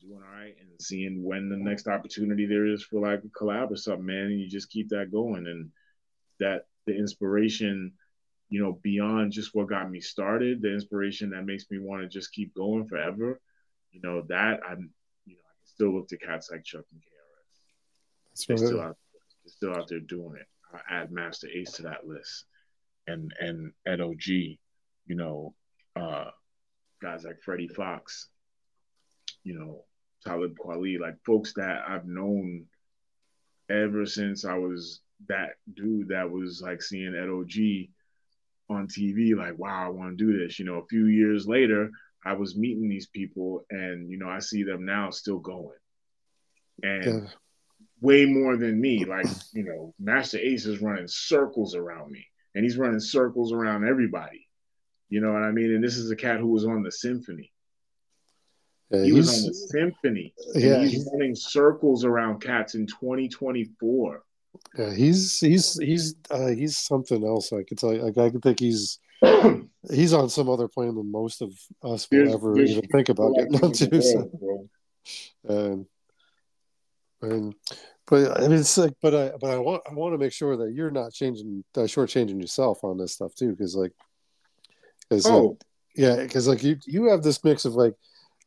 [0.01, 3.71] doing all right, and seeing when the next opportunity there is for like a collab
[3.71, 4.27] or something, man.
[4.27, 5.71] And you just keep that going, and
[6.41, 7.93] that the inspiration,
[8.49, 12.09] you know, beyond just what got me started, the inspiration that makes me want to
[12.09, 13.41] just keep going forever.
[13.91, 14.91] You know that I'm,
[15.25, 18.31] you know, I can still look to cats like Chuck and KRS.
[18.31, 18.97] That's they're still out,
[19.45, 20.47] they're still out there doing it.
[20.73, 22.45] I add Masta Ace to that list,
[23.09, 24.59] and and Ed O.G,
[25.07, 25.55] you know,
[25.97, 26.27] uh,
[27.03, 28.29] guys like Freddie Foxxx,
[29.43, 29.85] you know,
[30.25, 32.67] Talib Kweli, like folks that I've known
[33.71, 37.91] ever since I was that dude that was like seeing Ed O.G
[38.71, 40.59] on TV, like, wow, I want to do this.
[40.59, 41.91] You know, a few years later,
[42.25, 45.79] I was meeting these people and, you know, I see them now still going.
[46.83, 47.31] And yeah.
[48.01, 49.05] way more than me.
[49.05, 52.27] Like, you know, Masta Ace is running circles around me
[52.59, 54.49] and he's running circles around everybody.
[55.09, 55.73] You know what I mean?
[55.73, 57.53] And this is a cat who was on the symphony.
[58.91, 60.35] Yeah, he was on the symphony.
[60.57, 64.25] yeah, he's, he's running circles around cats in 2024.
[64.77, 67.53] Yeah, he's he's he's uh, he's something else.
[67.53, 68.03] I could tell you.
[68.03, 68.99] Like, I could think he's
[69.93, 71.53] he's on some other plane than most of
[71.85, 74.01] us will ever there's even think about getting onto.
[74.01, 75.87] So.
[77.23, 77.55] And
[78.11, 80.57] but I mean, it's like, but I but I want I want to make sure
[80.57, 83.93] that you're not changing, uh, shortchanging yourself on this stuff too, because like
[85.11, 85.49] Cause oh.
[85.49, 85.57] Like,
[85.97, 87.95] yeah, because like you you have this mix of like,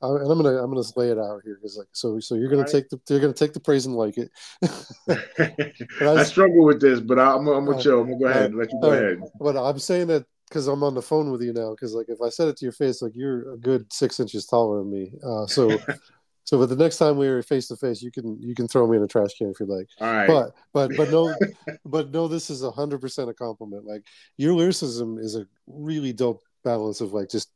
[0.01, 2.49] uh, and I'm gonna I'm gonna lay it out here because like so so you're
[2.49, 4.31] gonna take the you're gonna take the praise and like it.
[6.01, 8.01] I, I, struggle with this, but I'm I'm gonna chill.
[8.01, 8.45] I'm gonna go ahead.
[8.51, 9.19] And let you go ahead.
[9.39, 11.71] But I'm saying that because I'm on the phone with you now.
[11.71, 14.45] Because like if I said it to your face, like you're a good six inches
[14.45, 15.11] taller than me.
[15.25, 15.77] Uh, so
[16.43, 18.87] so but the next time we are face to face, you can you can throw
[18.87, 19.87] me in a trash can if you like.
[19.99, 20.27] All right.
[20.27, 21.33] But but but no
[21.85, 23.85] but no, this is a hundred percent a compliment.
[23.85, 24.03] Like
[24.37, 27.49] your lyricism is a really dope balance of like just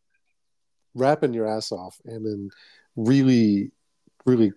[0.94, 2.50] rapping your ass off and then
[2.96, 3.72] really,
[4.26, 4.54] really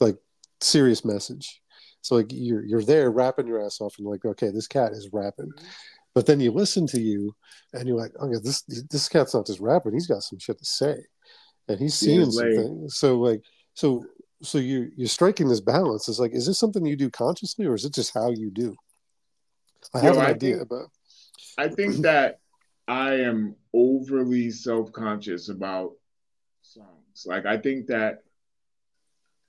[0.00, 0.16] like
[0.60, 1.60] serious message.
[2.00, 5.10] So like you're you're there rapping your ass off and like, okay, this cat is
[5.12, 5.46] rapping.
[5.46, 5.66] Mm-hmm.
[6.14, 7.36] But then you listen to you
[7.74, 10.64] and you're like, okay, this this cat's not just rapping, he's got some shit to
[10.64, 10.96] say.
[11.68, 12.88] And he's seeing something.
[12.88, 13.42] So like
[13.76, 14.06] so
[14.42, 16.08] so you you're striking this balance.
[16.08, 18.74] It's like, is this something you do consciously or is it just how you do?
[19.94, 20.86] I have an I idea, think, but
[21.58, 22.40] I think that
[22.88, 25.92] I am overly self conscious about
[26.62, 27.24] songs.
[27.26, 28.22] Like, I think that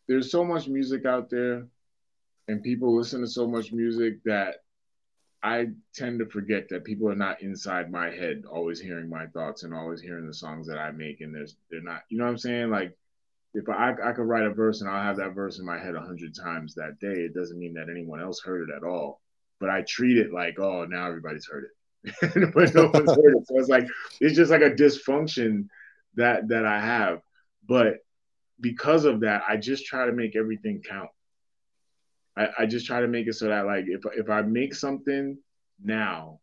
[0.07, 1.65] there's so much music out there
[2.49, 4.55] and people listen to so much music that
[5.41, 9.63] I tend to forget that people are not inside my head, always hearing my thoughts
[9.63, 11.21] and always hearing the songs that I make.
[11.21, 12.69] And there's, they're not, you know what I'm saying?
[12.69, 12.97] Like,
[13.53, 15.95] if I, I could write a verse and I'll have that verse in my head
[15.95, 19.21] a hundred times that day, it doesn't mean that anyone else heard it at all.
[19.59, 22.53] But I treat it like, oh, now everybody's heard it.
[22.53, 23.47] but no one's heard it.
[23.47, 23.87] So it's like
[24.21, 25.67] it's just like a dysfunction
[26.15, 27.21] that that I have.
[27.67, 27.97] But
[28.59, 31.09] because of that, I just try to make everything count.
[32.37, 35.37] I, I just try to make it so that like if if I make something
[35.83, 36.39] now,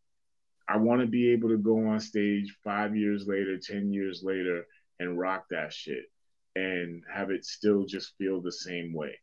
[0.68, 4.66] I want to be able to go on stage five years later, ten years later,
[4.98, 6.06] and rock that shit
[6.56, 9.18] and have it still just feel the same way.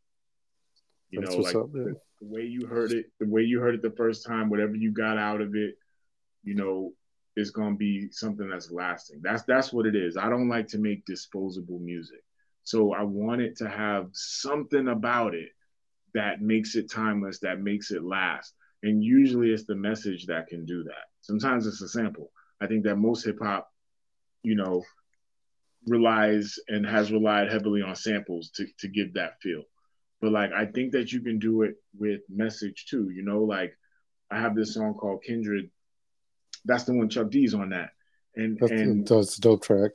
[1.10, 3.76] You That's know, like up, the, the way you heard it, the way you heard
[3.76, 5.76] it the first time, whatever you got out of it,
[6.44, 6.94] you know,
[7.36, 9.20] is going to be something that's lasting.
[9.22, 10.18] That's that's what it is.
[10.18, 12.24] I don't like to make disposable music.
[12.64, 15.50] So I want it to have something about it
[16.14, 18.54] that makes it timeless, that makes it last.
[18.84, 21.06] And usually it's the message that can do that.
[21.22, 22.32] Sometimes it's a sample.
[22.62, 23.70] I think that most hip hop,
[24.44, 24.84] you know,
[25.88, 29.64] relies and has relied heavily on samples to, to give that feel.
[30.22, 33.74] But like I think that you can do it with message too, you know, like
[34.30, 35.72] I have this song called Kindred
[36.66, 37.90] that's the one Chuck D's on that.
[38.36, 39.92] And that's, and that's a dope track.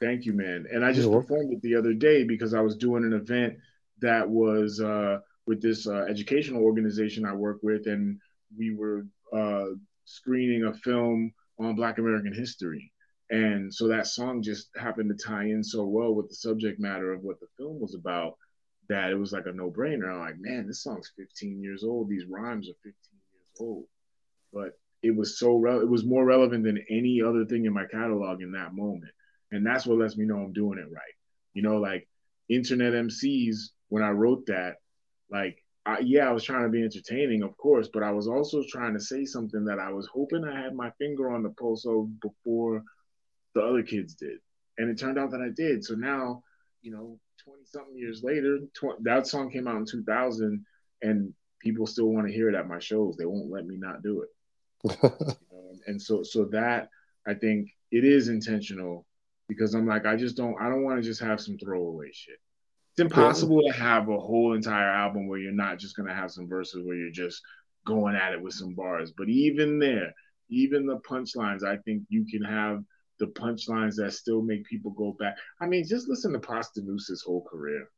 [0.00, 0.66] Thank you, man.
[0.72, 3.54] And I just performed it the other day because I was doing an event
[4.00, 8.18] that was uh, with this uh, educational organization I work with, and
[8.56, 9.66] we were uh,
[10.04, 12.92] screening a film on Black American history.
[13.30, 17.12] And so that song just happened to tie in so well with the subject matter
[17.12, 18.34] of what the film was about
[18.88, 20.12] that it was like a no brainer.
[20.12, 22.08] I'm like, man, this song's 15 years old.
[22.08, 22.92] These rhymes are 15
[23.34, 23.86] years old.
[24.52, 27.84] But it was so re- it was more relevant than any other thing in my
[27.86, 29.12] catalog in that moment
[29.52, 31.14] and that's what lets me know i'm doing it right
[31.54, 32.08] you know like
[32.48, 33.56] internet mcs
[33.88, 34.76] when i wrote that
[35.30, 38.62] like I, yeah i was trying to be entertaining of course but i was also
[38.68, 41.86] trying to say something that i was hoping i had my finger on the pulse
[41.86, 42.82] of before
[43.56, 44.38] the other kids did
[44.78, 46.42] and it turned out that i did so now
[46.82, 50.64] you know 20 something years later tw- that song came out in 2000
[51.02, 54.02] and people still want to hear it at my shows they won't let me not
[54.02, 54.28] do it
[55.02, 55.10] you
[55.52, 55.72] know?
[55.86, 56.88] and so so that
[57.26, 59.04] I think it is intentional
[59.48, 62.38] because I'm like, I just don't, I don't want to just have some throwaway shit.
[62.92, 63.72] It's impossible yeah.
[63.72, 66.96] to have a whole entire album where you're not just gonna have some verses where
[66.96, 67.42] you're just
[67.84, 69.12] going at it with some bars.
[69.16, 70.14] But even there,
[70.48, 72.82] even the punchlines, I think you can have
[73.18, 75.36] the punchlines that still make people go back.
[75.60, 77.88] I mean, just listen to Posdnuos' whole career.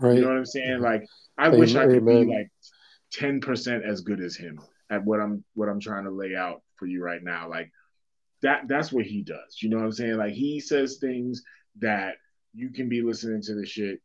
[0.00, 0.16] Right.
[0.16, 0.80] You know what I'm saying?
[0.80, 1.04] Like,
[1.38, 1.60] I Amen.
[1.60, 2.50] wish I could be like
[3.16, 4.60] 10% as good as him
[4.90, 7.48] at what I'm what I'm trying to lay out for you right now.
[7.48, 7.70] Like
[8.42, 9.58] that that's what he does.
[9.60, 10.16] You know what I'm saying?
[10.16, 11.42] Like he says things
[11.80, 12.16] that
[12.52, 14.00] you can be listening to the shit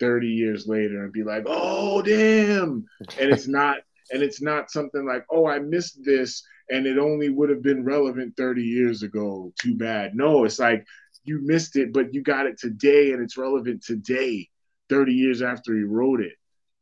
[0.00, 2.84] 30 years later and be like, "Oh, damn."
[3.18, 3.78] And it's not
[4.10, 7.84] and it's not something like, "Oh, I missed this and it only would have been
[7.84, 9.52] relevant 30 years ago.
[9.60, 10.84] Too bad." No, it's like
[11.24, 14.48] you missed it, but you got it today and it's relevant today,
[14.88, 16.34] 30 years after he wrote it.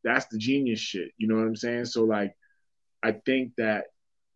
[0.03, 1.11] That's the genius shit.
[1.17, 1.87] You know what I'm saying?
[1.87, 2.35] So like
[3.03, 3.87] I think that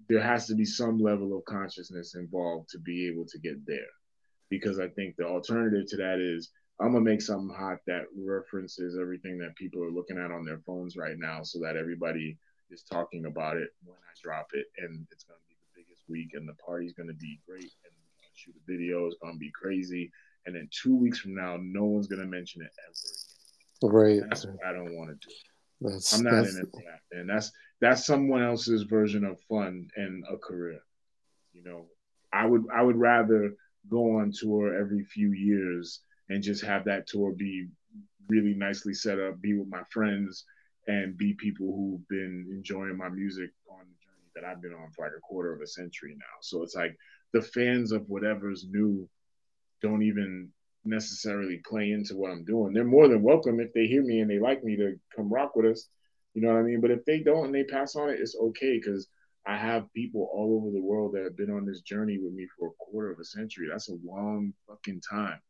[0.08, 3.90] there has to be some level of consciousness involved to be able to get there.
[4.50, 8.96] Because I think the alternative to that is I'm gonna make something hot that references
[9.00, 12.38] everything that people are looking at on their phones right now so that everybody
[12.70, 16.30] is talking about it when I drop it and it's gonna be the biggest week
[16.34, 17.92] and the party's gonna be great and
[18.34, 20.10] shoot a video, it's gonna be crazy.
[20.46, 24.20] And then two weeks from now, no one's gonna mention it ever again.
[24.20, 24.28] Right.
[24.28, 25.34] That's what I don't want to do.
[25.80, 27.18] That's, I'm not that's, in it for that.
[27.18, 30.80] And that's that's someone else's version of fun and a career.
[31.52, 31.86] You know,
[32.32, 33.54] I would I would rather
[33.88, 37.68] go on tour every few years and just have that tour be
[38.28, 40.44] really nicely set up, be with my friends,
[40.88, 44.90] and be people who've been enjoying my music on the journey that I've been on
[44.90, 46.24] for like a quarter of a century now.
[46.40, 46.96] So it's like
[47.32, 49.08] the fans of whatever's new
[49.82, 50.48] don't even
[50.84, 52.72] necessarily play into what I'm doing.
[52.72, 55.54] They're more than welcome if they hear me and they like me to come rock
[55.54, 55.88] with us.
[56.32, 56.80] You know what I mean?
[56.80, 59.08] But if they don't and they pass on it, it's okay because
[59.46, 62.46] I have people all over the world that have been on this journey with me
[62.58, 63.68] for a quarter of a century.
[63.70, 65.40] That's a long fucking time.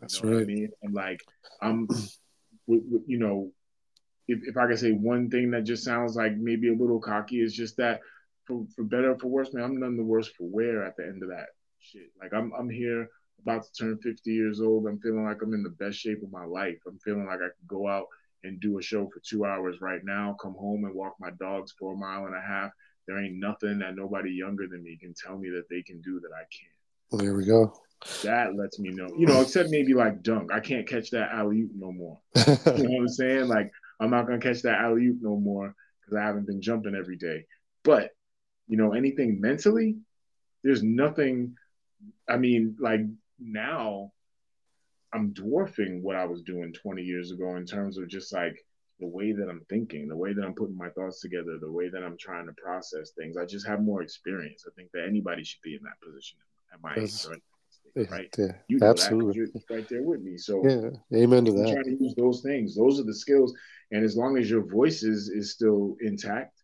[0.00, 0.42] That's you know right.
[0.42, 1.20] I mean, and like
[1.60, 1.88] I'm,
[2.66, 3.52] you know,
[4.28, 7.40] if if I can say one thing that just sounds like maybe a little cocky
[7.40, 8.00] is just that
[8.46, 11.04] for for better or for worse, man, I'm none the worse for wear at the
[11.04, 11.48] end of that
[11.80, 12.10] shit.
[12.20, 13.08] Like I'm I'm here
[13.40, 14.86] about to turn 50 years old.
[14.86, 16.78] I'm feeling like I'm in the best shape of my life.
[16.86, 18.06] I'm feeling like I could go out
[18.44, 21.72] and do a show for two hours right now, come home and walk my dogs
[21.78, 22.70] for a mile and a half.
[23.06, 26.20] There ain't nothing that nobody younger than me can tell me that they can do
[26.20, 26.72] that I can't.
[27.10, 27.74] Well, there we go.
[28.22, 30.52] That lets me know, you know, except maybe like dunk.
[30.52, 32.18] I can't catch that alley oop no more.
[32.34, 33.48] you know what I'm saying?
[33.48, 33.70] Like,
[34.02, 37.16] I'm not gonna catch that alley oop no more because I haven't been jumping every
[37.16, 37.46] day.
[37.84, 38.10] But,
[38.68, 39.96] you know, anything mentally,
[40.62, 41.56] there's nothing.
[42.28, 43.00] I mean, like
[43.38, 44.12] now
[45.12, 48.56] I'm dwarfing what I was doing 20 years ago in terms of just like
[48.98, 51.88] the way that I'm thinking, the way that I'm putting my thoughts together, the way
[51.88, 53.36] that I'm trying to process things.
[53.36, 54.64] I just have more experience.
[54.66, 56.38] I think that anybody should be in that position
[56.72, 58.10] at my age, right?
[58.10, 58.34] right?
[58.38, 59.34] Yeah, you absolutely.
[59.34, 60.38] you're right there with me.
[60.38, 61.72] So yeah, amen to that.
[61.72, 62.76] Trying to use those things.
[62.76, 63.52] Those are the skills,
[63.92, 66.62] and as long as your voice is is still intact,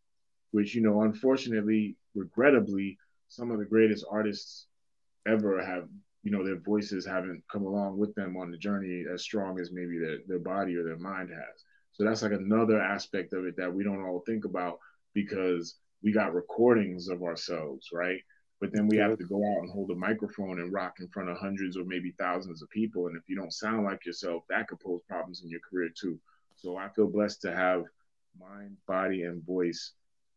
[0.51, 2.99] which you know, unfortunately, regrettably,
[3.29, 4.67] some of the greatest artists
[5.27, 5.85] ever have
[6.23, 9.71] you know their voices haven't come along with them on the journey as strong as
[9.71, 11.65] maybe their, their body or their mind has.
[11.93, 14.79] So that's like another aspect of it that we don't all think about
[15.15, 18.21] because we got recordings of ourselves right?
[18.61, 21.29] But then we have to go out and hold a microphone and rock in front
[21.29, 23.07] of hundreds or maybe thousands of people.
[23.07, 26.19] And if you don't sound like yourself that could pose problems in your career too
[26.59, 27.85] so i feel blessed to have
[28.39, 29.93] mind body and voice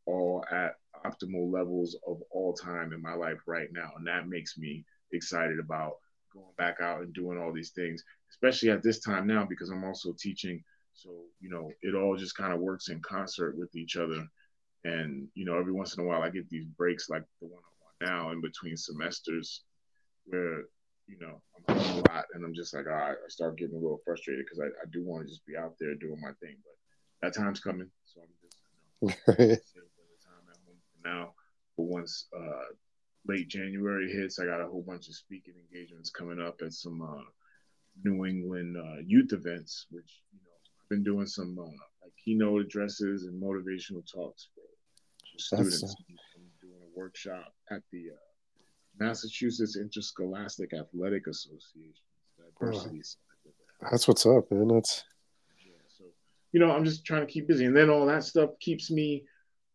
[0.06, 4.58] all at optimal levels of all time in my life right now and that makes
[4.58, 5.96] me excited about
[6.34, 9.84] going back out and doing all these things, especially at this time now because I'm
[9.84, 10.64] also teaching.
[10.94, 11.10] So,
[11.40, 14.26] you know, it all just kind of works in concert with each other.
[14.84, 17.62] And, you know, every once in a while I get these breaks like the one
[18.02, 19.64] I'm on now in between semesters
[20.26, 20.64] where,
[21.12, 23.76] you know, I'm home a lot and I'm just like, all right, I start getting
[23.76, 26.32] a little frustrated because I, I do want to just be out there doing my
[26.42, 26.56] thing.
[26.64, 27.90] But that time's coming.
[28.06, 28.58] So I'm just,
[29.02, 29.56] you know,
[30.24, 31.34] time at home for now.
[31.78, 32.74] But once uh,
[33.28, 37.02] late January hits, I got a whole bunch of speaking engagements coming up at some
[37.02, 37.24] uh,
[38.04, 40.52] New England uh, youth events, which you know
[40.82, 41.66] I've been doing some uh,
[42.02, 44.62] like keynote addresses and motivational talks for,
[45.32, 45.96] for students.
[46.36, 48.31] I'm doing a workshop at the uh,
[49.02, 51.94] Massachusetts Interscholastic Athletic Association.
[52.60, 54.68] Diversity oh, that's what's up, man.
[54.68, 55.04] That's
[55.66, 55.74] yeah.
[55.98, 56.06] So
[56.52, 59.24] you know, I'm just trying to keep busy, and then all that stuff keeps me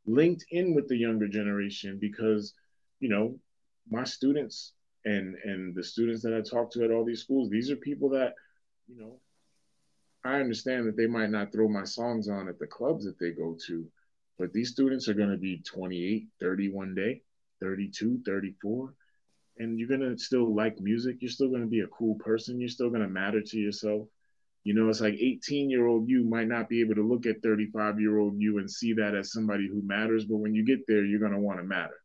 [0.07, 2.55] linked in with the younger generation because
[3.01, 3.37] you know,
[3.91, 4.73] my students
[5.05, 8.09] and and the students that I talk to at all these schools, these are people
[8.11, 8.35] that,
[8.87, 9.19] you know,
[10.25, 13.31] I understand that they might not throw my songs on at the clubs that they
[13.31, 13.87] go to,
[14.39, 17.23] but these students are going to be 28, 30 one day,
[17.61, 18.95] 32, 34.
[19.59, 21.17] And you're gonna still like music.
[21.21, 22.61] You're still gonna be a cool person.
[22.61, 24.09] You're still gonna matter to yourself.
[24.65, 27.43] You know, it's like 18 year old you might not be able to look at
[27.43, 30.87] 35 year old you and see that as somebody who matters, but when you get
[30.87, 31.97] there, you're gonna want to matter.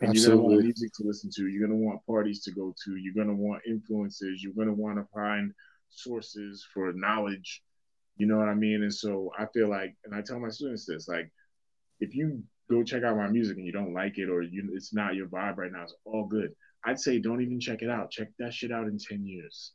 [0.00, 0.20] And Absolutely.
[0.20, 1.48] you're gonna want music to listen to.
[1.48, 2.96] You're gonna want parties to go to.
[2.96, 4.42] You're gonna want influences.
[4.42, 5.52] You're gonna want to find
[5.90, 7.62] sources for knowledge.
[8.16, 8.82] You know what I mean?
[8.82, 11.30] And so I feel like, and I tell my students this, like,
[12.00, 14.92] if you go check out my music and you don't like it or you it's
[14.92, 16.54] not your vibe right now, it's all good.
[16.86, 18.10] I'd say don't even check it out.
[18.10, 19.72] Check that shit out in 10 years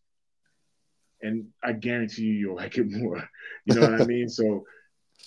[1.22, 3.24] and I guarantee you you'll like it more.
[3.66, 4.30] You know what I mean?
[4.30, 4.66] So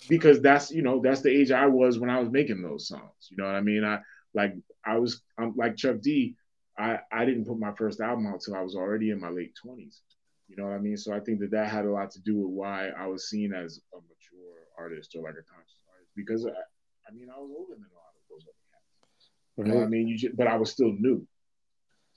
[0.09, 3.28] because that's you know that's the age I was when I was making those songs.
[3.30, 3.85] You know what I mean?
[3.85, 4.01] I
[4.35, 4.55] like
[4.85, 6.37] I was I'm like Chuck D.
[6.78, 9.55] I I didn't put my first album out till I was already in my late
[9.55, 10.03] twenties.
[10.49, 10.97] You know what I mean?
[10.97, 13.55] So I think that that had a lot to do with why I was seen
[13.55, 17.51] as a mature artist or like a conscious artist because I, I mean I was
[17.57, 19.30] older than a lot of those other cats.
[19.57, 20.09] You know what I mean?
[20.09, 21.26] You just, but I was still new.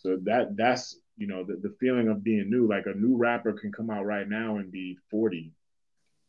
[0.08, 2.68] So that that's you know, the, the feeling of being new.
[2.68, 5.52] Like a new rapper can come out right now and be 40.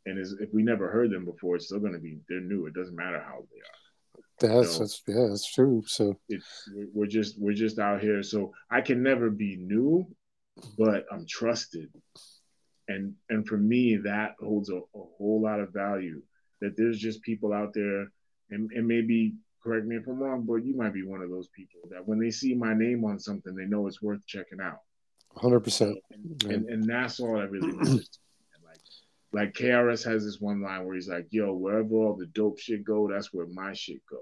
[0.06, 2.66] And is, if we never heard them before, it's still going to be, they're new.
[2.66, 4.60] It doesn't matter how they are.
[4.60, 5.82] That's, so that's yeah, that's true.
[5.86, 8.22] So it's we're just we're just out here.
[8.22, 10.06] So I can never be new,
[10.78, 11.88] but I'm trusted,
[12.86, 16.22] and and for me that holds a, a whole lot of value.
[16.60, 18.06] That there's just people out there,
[18.50, 21.48] and, and maybe correct me if I'm wrong, but you might be one of those
[21.48, 24.80] people that when they see my name on something, they know it's worth checking out.
[25.36, 25.96] Hundred percent.
[26.44, 28.08] And, and that's all that really matters.
[28.64, 28.80] like,
[29.32, 32.84] like KRS has this one line where he's like, "Yo, wherever all the dope shit
[32.84, 34.18] go, that's where my shit go."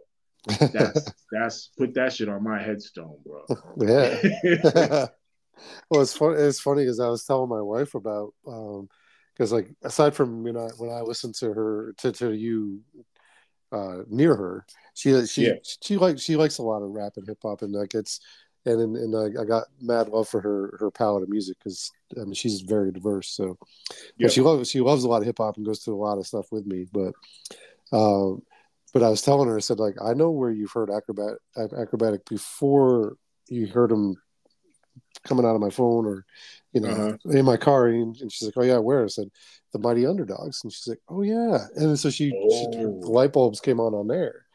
[0.73, 3.45] That's that's put that shit on my headstone, bro.
[3.81, 5.07] Yeah.
[5.91, 6.41] well, it's funny.
[6.41, 8.89] It's funny because I was telling my wife about um,
[9.33, 12.81] because like aside from you know when I listen to her to to you
[13.73, 14.65] uh, near her.
[14.97, 15.55] She she yeah.
[15.83, 18.19] she likes she likes a lot of rap and hip hop, and like it's
[18.65, 22.25] and and, I, I, got mad love for her her palette of music because I
[22.25, 23.29] mean she's very diverse.
[23.29, 23.59] So
[24.17, 24.29] yeah.
[24.29, 26.27] she loves she loves a lot of hip hop and goes through a lot of
[26.27, 26.87] stuff with me.
[26.91, 27.13] But
[27.93, 28.43] um,
[28.95, 32.27] but I was telling her I said like I know where you've heard acrobat Akrobatik
[32.27, 33.19] before
[33.49, 34.17] you heard him
[35.25, 36.25] coming out of my phone or
[36.73, 37.31] you know uh-huh.
[37.39, 39.29] in my car and, and, she's like oh yeah where i said
[39.73, 42.73] the mighty underdogs and she's like oh yeah and so she, oh.
[42.73, 42.79] she
[43.11, 44.46] light bulbs came on on there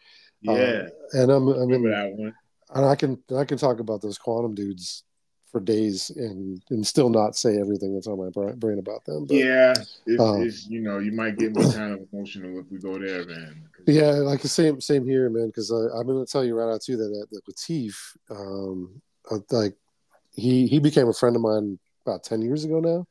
[0.41, 0.53] yeah.
[0.53, 2.33] uh, and i'm i mean that one.
[2.75, 5.03] and i can i can talk about those Quannum dudes
[5.51, 9.35] for days and and still not say everything that's on my brain about them but,
[9.35, 9.73] yeah
[10.05, 12.97] it's, um, it's, you know you might get me kind of emotional if we go
[12.97, 13.63] there man.
[13.85, 16.97] Yeah like the same same here man because i'm gonna tell you right out too
[16.97, 17.95] that that, Lateef
[18.29, 19.75] um uh, like
[20.33, 23.05] he he became a friend of mine about 10 years ago now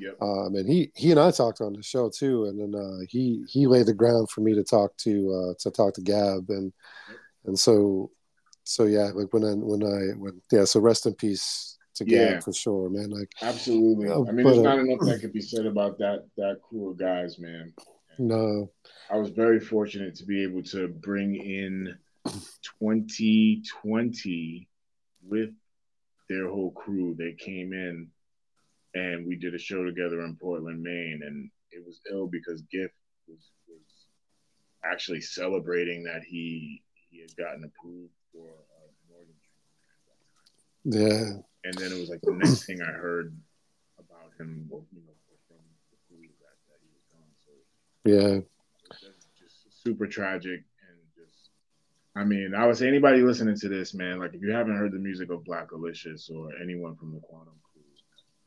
[0.00, 0.16] yep.
[0.20, 3.44] um and he he and i talked on the show too and then uh he
[3.48, 6.72] he laid the ground for me to talk to uh to talk to gab and
[7.08, 7.18] yep.
[7.46, 8.10] and so
[8.64, 12.34] so yeah like when i when i when yeah so rest in peace to yeah.
[12.34, 15.20] Gab for sure man like absolutely uh, i mean but, there's not uh, enough that
[15.20, 17.72] could be said about that that crew of guys man
[18.16, 18.70] and no
[19.10, 21.96] i was very fortunate to be able to bring in
[22.80, 24.68] 2020
[25.22, 25.50] with
[26.28, 27.14] their whole crew.
[27.18, 28.08] They came in
[28.94, 32.94] and we did a show together in Portland, Maine, and it was ill because Gift
[33.28, 34.06] was, was
[34.84, 39.36] actually celebrating that he he had gotten approved for a mortgage.
[40.84, 41.40] Yeah.
[41.64, 43.36] And then it was like the next thing I heard
[43.98, 44.84] about him, you know,
[45.46, 45.58] from
[45.90, 47.30] the crew that, that he was gone.
[47.44, 47.52] So
[48.04, 48.40] yeah,
[49.38, 50.64] just super tragic.
[50.88, 51.50] And just.
[52.16, 54.92] I mean, I would say anybody listening to this, man, like if you haven't heard
[54.92, 57.59] the music of Blackalicious or anyone from the Quannum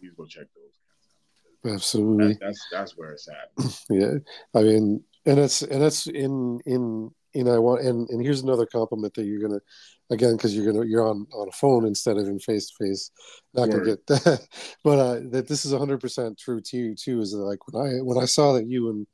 [0.04, 1.76] please go check those guys out.
[1.76, 2.34] Absolutely.
[2.34, 3.52] That, that's that's where it's at.
[3.90, 4.16] yeah.
[4.54, 8.66] I mean, and it's and it's in in in I want and and here's another
[8.66, 9.62] compliment that you're gonna
[10.10, 13.12] again because you're gonna you're on on a phone instead of in face to face.
[13.54, 13.72] Not Word.
[13.72, 14.48] gonna get that,
[14.84, 17.22] but uh, that this is 100 percent true to you too.
[17.22, 19.08] Is that like when I when I saw that you and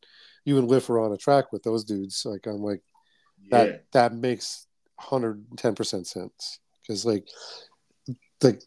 [0.45, 2.81] you and Lif were on a track with those dudes, like I'm like
[3.51, 3.77] that yeah.
[3.93, 4.65] that makes
[4.95, 7.27] 110 percent sense because like
[8.41, 8.59] the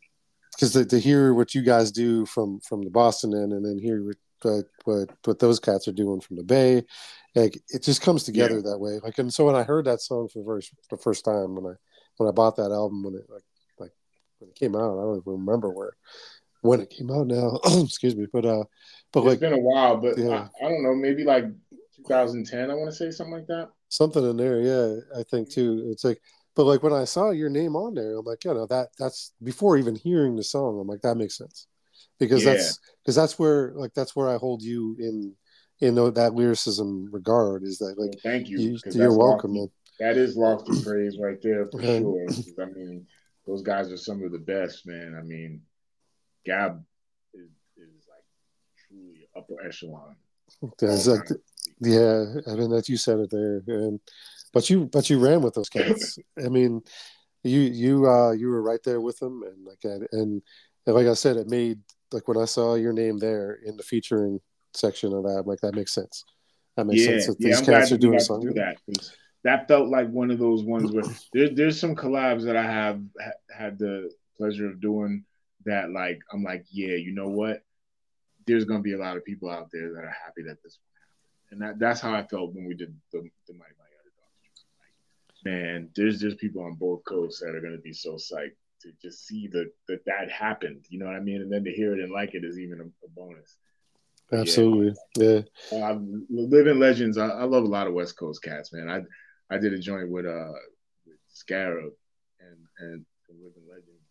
[0.55, 3.79] because to, to, hear what you guys do from from the Boston end and then
[3.79, 6.83] hear what what what, what those cats are doing from the Bay,
[7.35, 8.71] like it just comes together yeah.
[8.71, 8.99] that way.
[9.03, 11.73] Like and so when I heard that song for the first the first time when
[11.73, 11.77] I
[12.17, 13.45] when I bought that album when it like
[13.79, 13.93] like
[14.39, 15.97] when it came out, I don't even remember where
[16.63, 17.59] when it came out now.
[17.83, 18.65] Excuse me, but uh,
[19.13, 20.49] but it's like been a while, but yeah.
[20.61, 21.45] I, I don't know, maybe like
[21.97, 22.71] 2010.
[22.71, 26.03] I want to say something like that something in there yeah i think too it's
[26.03, 26.19] like
[26.55, 29.33] but like when i saw your name on there i'm like you know that that's
[29.43, 31.67] before even hearing the song i'm like that makes sense
[32.19, 32.53] because yeah.
[32.53, 35.35] that's because that's where like that's where i hold you in
[35.81, 40.17] in that lyricism regard is that like well, thank you, you are welcome lofty, that
[40.17, 42.27] is lofty praise right there for sure
[42.61, 43.07] i mean
[43.47, 45.17] those guys are some of the best, man.
[45.19, 45.63] I mean,
[46.45, 46.83] Gab
[47.35, 48.25] is, is like
[48.89, 50.17] truly upper echelon.
[51.09, 51.29] Like,
[51.81, 54.01] yeah, I mean that you said it there, and
[54.53, 56.19] but you but you ran with those cats.
[56.45, 56.83] I mean,
[57.43, 60.43] you you uh you were right there with them, and like and, and
[60.87, 61.81] like I said, it made
[62.13, 64.41] like when I saw your name there in the featuring
[64.75, 66.25] section of that, I'm like that makes sense.
[66.77, 67.27] That makes yeah, sense.
[67.27, 68.55] That yeah, these I'm cats are doing something.
[68.55, 68.77] that.
[68.87, 69.13] 'cause
[69.45, 73.01] That felt like one of those ones where there's there's some collabs that I have
[73.21, 75.25] ha- had the pleasure of doing
[75.65, 77.63] that like I'm like yeah you know what
[78.47, 81.53] there's gonna be a lot of people out there that are happy that this happened
[81.53, 83.79] and that that's how I felt when we did the the Mighty Mighty Underdogs.
[83.79, 83.82] Like,
[85.45, 89.27] man, there's just people on both coasts that are gonna be so psyched to just
[89.27, 90.85] see that that that happened.
[90.89, 91.41] You know what I mean?
[91.41, 93.57] And then to hear it and like it is even a, a bonus.
[94.33, 95.41] Absolutely, yeah.
[95.71, 95.99] Uh,
[96.31, 97.19] Living Legends.
[97.19, 98.89] I, I love a lot of West Coast cats, man.
[98.89, 100.53] I I did a joint with uh
[101.07, 101.91] with Scarub
[102.41, 104.09] and and Living Legends,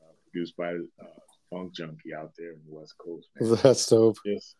[0.00, 3.28] uh, produced by uh, Funk Junkie out there in the West Coast.
[3.40, 3.58] Man.
[3.62, 4.18] That's dope.
[4.24, 4.54] Just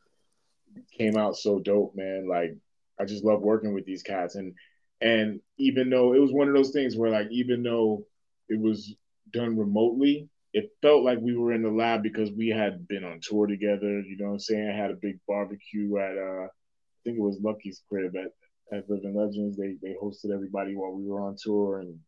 [0.96, 2.28] came out so dope, man.
[2.28, 2.57] Like
[3.01, 4.55] I just love working with these cats, and
[5.01, 8.05] and even though it was one of those things where like even though
[8.48, 8.94] it was
[9.32, 13.20] done remotely, it felt like we were in the lab because we had been on
[13.22, 14.01] tour together.
[14.01, 14.68] You know what I'm saying?
[14.68, 18.32] I had a big barbecue at uh, I think it was Lucky's crib at,
[18.76, 19.57] at Living Legends.
[19.57, 21.98] They they hosted everybody while we were on tour and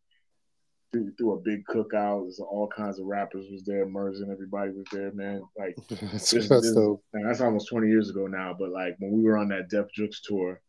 [0.92, 2.24] threw, threw a big cookout.
[2.24, 3.86] There's all kinds of rappers was there.
[3.86, 5.42] Murs and everybody was there, man.
[5.56, 6.74] Like That's, this, this-
[7.12, 8.54] that's almost 20 years ago now.
[8.58, 10.60] But like when we were on that Def Jux tour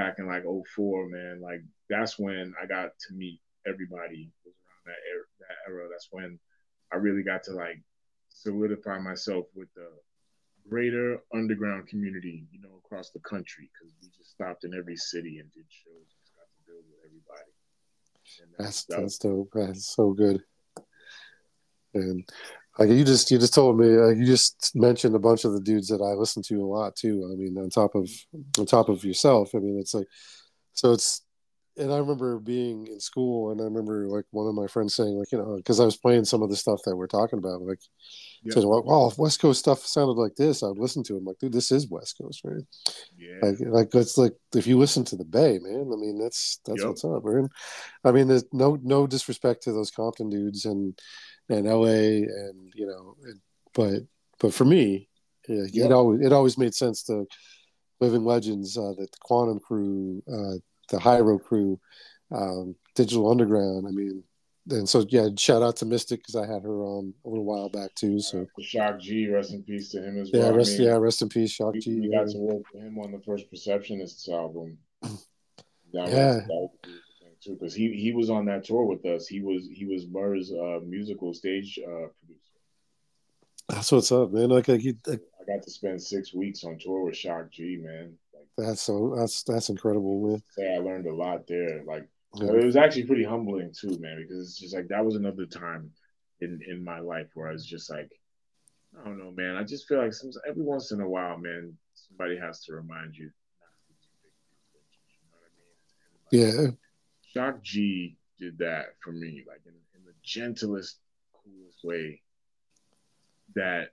[0.00, 4.32] back in like 04, man, like that's when I got to meet everybody.
[4.46, 5.88] Was around that era, that era.
[5.90, 6.38] That's when
[6.90, 7.82] I really got to like
[8.30, 9.88] solidify myself with the
[10.66, 15.38] greater underground community, you know, across the country because we just stopped in every city
[15.38, 16.08] and did shows.
[16.18, 17.52] Just got to build with everybody.
[18.40, 19.50] And That's that that's dope.
[19.52, 20.42] That's so good.
[21.92, 22.26] And
[22.80, 25.60] like you just you just told me uh, you just mentioned a bunch of the
[25.60, 27.30] dudes that I listen to a lot too.
[27.32, 28.08] I mean, on top of
[28.58, 29.54] on top of yourself.
[29.54, 30.08] I mean, it's like
[30.74, 31.22] so it's
[31.76, 35.18] and I remember being in school and I remember like one of my friends saying
[35.18, 37.62] like you know because I was playing some of the stuff that we're talking about
[37.62, 37.80] like
[38.42, 38.54] Yeah.
[38.54, 41.18] said well, wow if West Coast stuff sounded like this I would listen to it.
[41.18, 42.64] I'm like dude this is West Coast right
[43.18, 45.90] yeah, like like it's like if you listen to the Bay, man.
[45.92, 46.88] I mean, that's that's Yep.
[46.88, 47.48] what's up, man.
[48.04, 50.98] I mean, there's no no disrespect to those Compton dudes and
[51.50, 52.22] and L.A.
[52.22, 53.40] and you know, and,
[53.74, 54.02] but
[54.38, 55.08] but for me,
[55.48, 57.26] yeah, it always it always made sense to
[58.00, 60.56] Living Legends, uh, the Quannum Crew, uh,
[60.90, 61.78] the Hiero Crew,
[62.32, 63.86] um, Digital Underground.
[63.86, 64.22] I mean,
[64.70, 67.68] and so yeah, shout out to Mystic because I had her on a little while
[67.68, 68.20] back too.
[68.20, 70.52] So Shock G, rest in peace to him as yeah, well.
[70.52, 72.00] I rest mean, yeah, rest in peace, Shock we, G.
[72.00, 72.24] we yeah.
[72.24, 74.78] got to work with him on the first Perceptionists album.
[75.92, 76.34] That was, Yeah.
[76.34, 77.09] was a beautiful thing
[77.42, 79.26] too, because he he was on that tour with us.
[79.26, 82.46] He was he was Murs' uh, musical stage uh, producer.
[83.68, 84.48] That's what's up, man.
[84.48, 87.78] Like, like, you, like I got to spend six weeks on tour with Shock G,
[87.80, 88.14] man.
[88.34, 90.42] Like, that's so that's that's incredible, man.
[90.56, 91.82] say I learned a lot there.
[91.84, 92.52] Like Yeah.
[92.52, 95.90] it was actually pretty humbling too, man, because it's just like that was another time
[96.40, 98.10] in in my life where I was just like,
[99.00, 99.56] I don't know, man.
[99.56, 103.14] I just feel like some, every once in a while, man, somebody has to remind
[103.14, 103.30] you
[103.60, 105.70] not to be too big for your britches, You know what I mean?
[106.10, 106.76] And, like, Yeah,
[107.32, 110.98] Shock G did that for me, like in, in the gentlest,
[111.32, 112.22] coolest way.
[113.54, 113.88] That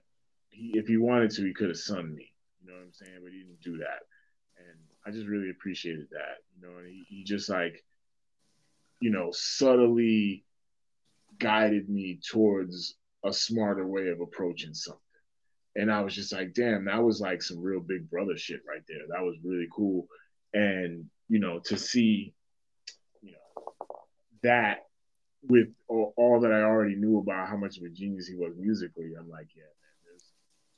[0.50, 2.32] he, if he wanted to, he could have sung me.
[2.60, 3.18] You know what I'm saying?
[3.22, 4.00] But he didn't do that,
[4.58, 6.38] and I just really appreciated that.
[6.54, 7.84] You know, and he, he just like,
[9.00, 10.44] you know, subtly
[11.38, 12.94] guided me towards
[13.24, 15.00] a smarter way of approaching something.
[15.76, 18.82] And I was just like, damn, that was like some real big brother shit right
[18.88, 19.02] there.
[19.10, 20.08] That was really cool.
[20.52, 22.34] And, you know, to see
[24.42, 24.86] that
[25.48, 28.52] with all, all that I already knew about how much of a genius he was
[28.56, 30.24] musically, I'm like, yeah, man, there's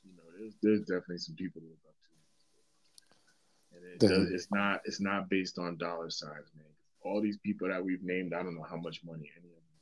[0.05, 3.77] you know, there's there's definitely some people to look up to.
[3.77, 6.65] And it does, it's not it's not based on dollar signs, man.
[7.03, 9.79] All these people that we've named, I don't know how much money any of them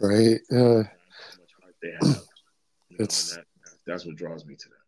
[0.00, 0.08] got.
[0.08, 0.40] right.
[0.50, 2.22] Uh, How much heart they have.
[2.88, 3.44] You know, It's- that,
[3.86, 4.78] that's what draws me to them.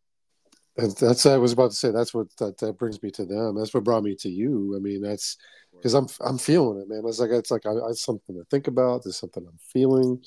[0.86, 1.90] and that's I was about to say.
[1.90, 3.56] That's what that, that brings me to them.
[3.56, 4.74] That's what brought me to you.
[4.77, 5.36] I mean, that's
[5.78, 7.02] because I'm I'm feeling it, man.
[7.06, 9.05] It's like it's like I, I something to think about.
[9.05, 10.22] There's something I'm feeling.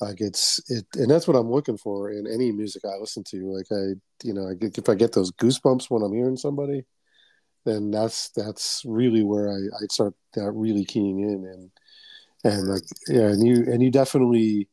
[0.00, 3.52] Like it's it, and that's what I'm looking for in any music I listen to.
[3.52, 3.94] Like I,
[4.24, 6.84] you know, I get, if I get those goosebumps when I'm hearing somebody,
[7.64, 11.70] then that's that's really where I I start that really keying in and
[12.44, 14.68] and like yeah, and you and you definitely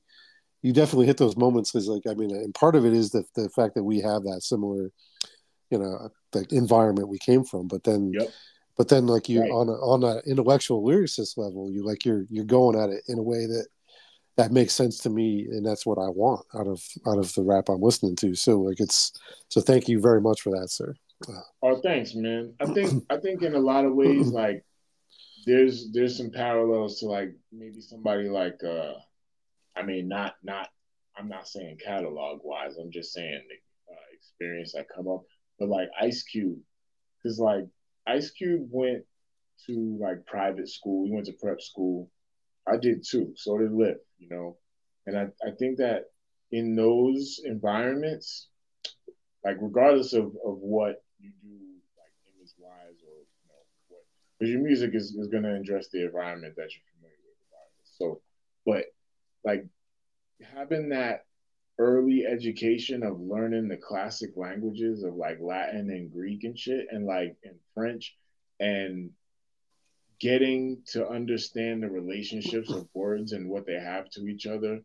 [0.62, 3.24] you definitely hit those moments because like I mean, and part of it is the
[3.36, 4.92] the fact that we have that similar,
[5.70, 8.30] you know, like environment we came from, but then Yep.
[8.78, 9.52] But then like you Right.
[9.52, 13.18] on a, on an intellectual lyricist level you like you're you're going at it in
[13.18, 13.68] a way that
[14.38, 17.44] that makes sense to me and that's what I want out of out of the
[17.44, 18.36] rap I'm listening to.
[18.36, 19.12] So like it's
[19.50, 20.96] so thank you very much for that, sir.
[21.64, 22.54] Oh, thanks, man.
[22.60, 24.64] I think I think in a lot of ways, like
[25.46, 28.94] there's there's some parallels to like maybe somebody like uh
[29.76, 30.70] I mean not not
[31.18, 33.42] I'm not saying catalog wise, I'm just saying
[33.90, 35.24] uh, experience that come up,
[35.58, 36.60] but like Ice Cube,
[37.24, 37.66] because like
[38.08, 39.06] Ice Cube went
[39.68, 42.12] to like private school, he went to prep school.
[42.68, 44.58] I did too, so did Lif, you know,
[45.08, 46.06] and I I think that
[46.52, 48.50] in those environments,
[49.44, 51.58] like regardless of of what you do
[51.98, 54.02] like image wise or you know what
[54.40, 57.38] because your music is, is gonna address the environment that you're familiar with.
[57.98, 58.22] So
[58.66, 58.86] but
[59.44, 59.66] like
[60.56, 61.27] having that
[61.80, 67.06] early education of learning the classic languages of like Latin and Greek and shit and
[67.06, 68.16] like in French
[68.60, 69.12] and
[70.20, 74.80] getting to understand the relationships of words and what they have to each other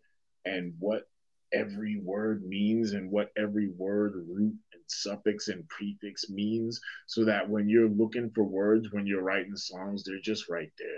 [0.45, 1.09] and what
[1.53, 7.49] every word means and what every word root and suffix and prefix means so that
[7.49, 10.89] when you're looking for words when you're writing songs they're just right there.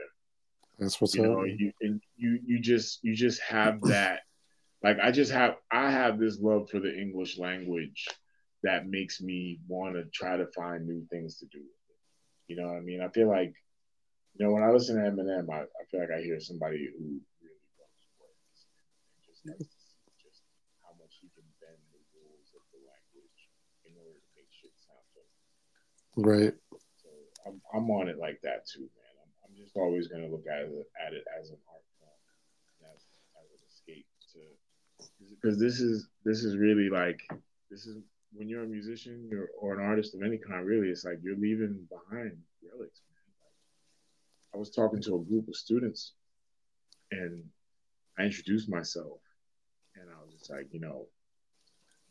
[0.78, 4.22] That's what's you know you and you you just you just have that
[4.84, 8.06] like i just have i have this love for the english language
[8.62, 11.62] that makes me want to try to find new things to do
[12.46, 13.54] you know what i mean i feel like
[14.34, 17.18] you know when i listen to eminem i, I feel like i hear somebody who
[17.42, 18.66] really loves words
[19.48, 19.74] and just
[26.16, 26.54] Right.
[27.02, 27.10] So
[27.46, 29.14] I'm, I'm on it like that too, man.
[29.18, 32.22] I'm, I'm just always going to look at it, at it as an art form,
[32.94, 33.02] as,
[33.34, 34.40] as an escape to,
[35.34, 37.20] because this is this is really like
[37.70, 37.98] this is
[38.32, 40.66] when you're a musician you're, or an artist of any kind.
[40.66, 43.00] Really, it's like you're leaving behind relics.
[43.10, 46.12] Like, I was talking to a group of students,
[47.10, 47.44] and
[48.18, 49.20] I introduced myself,
[49.96, 51.06] and I was just like, you know,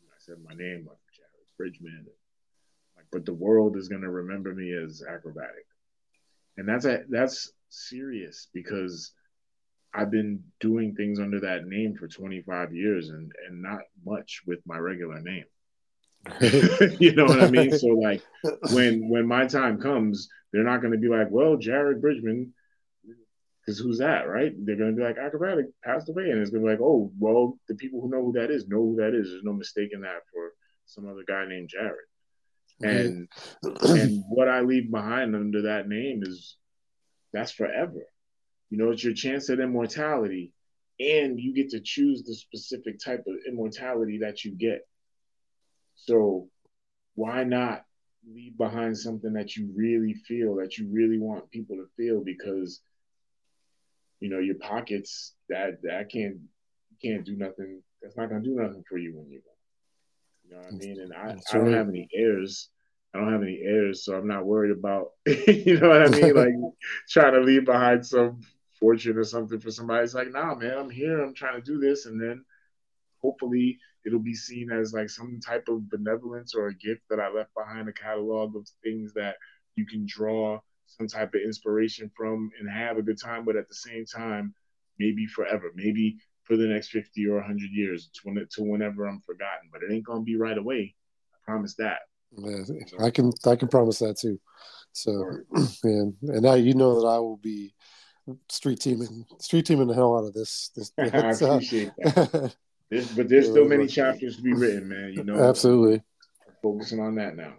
[0.08, 2.06] I said my name, like Jared Bridgeman
[2.96, 5.66] like, but the world is going to remember me as Akrobatik.
[6.56, 9.12] And that's a, that's serious because
[9.94, 14.60] I've been doing things under that name for 25 years and and not much with
[14.66, 15.44] my regular name.
[16.98, 17.76] you know what I mean?
[17.78, 18.22] So like
[18.72, 22.52] when when my time comes, they're not going to be like, "Well, Jared Bridgeman
[23.60, 24.52] because who's that, right?
[24.58, 26.28] They're going to be like, Akrobatik passed away.
[26.28, 28.68] And it's going to be like, oh, well, the people who know who that is
[28.68, 29.30] know who that is.
[29.30, 30.52] There's no mistaking that for
[30.84, 32.04] some other guy named Jared
[32.82, 33.28] and
[33.82, 36.56] and what I leave behind under that name is
[37.32, 38.06] that's forever.
[38.70, 40.52] You know, it's your chance at immortality,
[40.98, 44.86] and you get to choose the specific type of immortality that you get.
[45.96, 46.48] So,
[47.14, 47.84] why not
[48.26, 52.22] leave behind something that you really feel that you really want people to feel?
[52.24, 52.80] Because
[54.20, 56.38] you know your pockets that that can't
[57.02, 57.82] can't do nothing.
[58.02, 59.54] That's not gonna do nothing for you when you're gone.
[60.44, 61.00] You know what I mean?
[61.00, 62.70] And I, I don't have any heirs.
[63.14, 66.34] I don't have any heirs, so I'm not worried about, you know what I mean?
[66.34, 66.72] Like
[67.08, 68.40] trying to leave behind some
[68.80, 70.02] fortune or something for somebody.
[70.02, 71.22] It's like, nah, man, I'm here.
[71.22, 72.06] I'm trying to do this.
[72.06, 72.44] And then
[73.22, 77.30] hopefully it'll be seen as like some type of benevolence or a gift that I
[77.30, 79.36] left behind a catalog of things that
[79.76, 83.44] you can draw some type of inspiration from and have a good time.
[83.44, 84.54] But at the same time,
[84.98, 89.70] maybe forever, maybe for the next 50 or 100 years to, to whenever I'm forgotten.
[89.72, 90.96] But it ain't going to be right away.
[91.32, 92.00] I promise that.
[92.36, 94.40] Yeah, I can I can promise that too.
[94.92, 95.38] So,
[95.84, 97.74] and and now you know that I will be
[98.48, 100.70] street teaming street teaming the hell out of this.
[100.74, 102.54] this I appreciate that.
[102.90, 105.12] there's, but there's still many chapters to be written, man.
[105.12, 106.02] You know, absolutely.
[106.62, 107.54] Focusing on that now.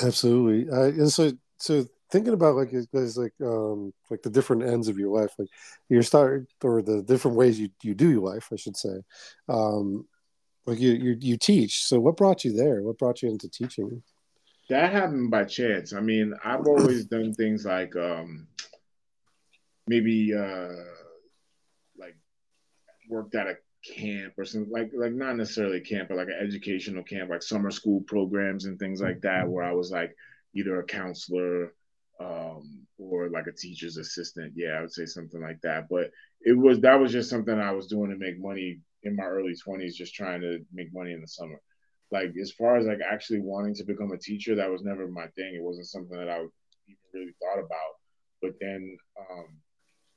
[0.00, 0.70] Absolutely.
[0.70, 4.98] Uh, and so so thinking about like guys like um like the different ends of
[4.98, 5.48] your life like
[5.88, 8.96] your start or the different ways you, you do your life i should say
[9.48, 10.06] um
[10.68, 14.02] like you, you you teach so what brought you there what brought you into teaching
[14.68, 18.46] that happened by chance i mean i've always done things like um
[19.86, 20.68] maybe uh
[21.98, 22.16] like
[23.08, 23.56] worked at a
[23.96, 27.70] camp or something like like not necessarily camp but like an educational camp like summer
[27.70, 30.14] school programs and things like that where i was like
[30.54, 31.72] either a counselor
[32.20, 34.52] um, or like a teacher's assistant.
[34.56, 35.88] Yeah, I would say something like that.
[35.88, 39.24] But it was that was just something I was doing to make money in my
[39.24, 41.60] early 20s, just trying to make money in the summer.
[42.10, 45.26] Like as far as like actually wanting to become a teacher, that was never my
[45.36, 45.54] thing.
[45.54, 47.94] It wasn't something that I even really thought about.
[48.40, 49.58] But then um,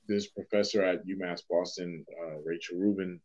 [0.07, 3.19] this professor at UMass Boston, uh, Rachel Rubin,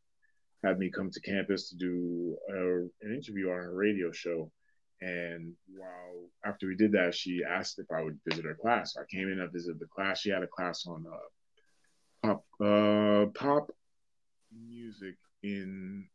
[0.65, 4.51] had me come to campus to do a, an interview on her radio show
[5.01, 8.95] and while after we did that, she asked if I would visit her class.
[8.95, 10.21] So I came in, I visited the class.
[10.21, 13.71] She had a class on uh, pop, uh, pop,
[14.51, 15.17] music
[15.47, 16.07] in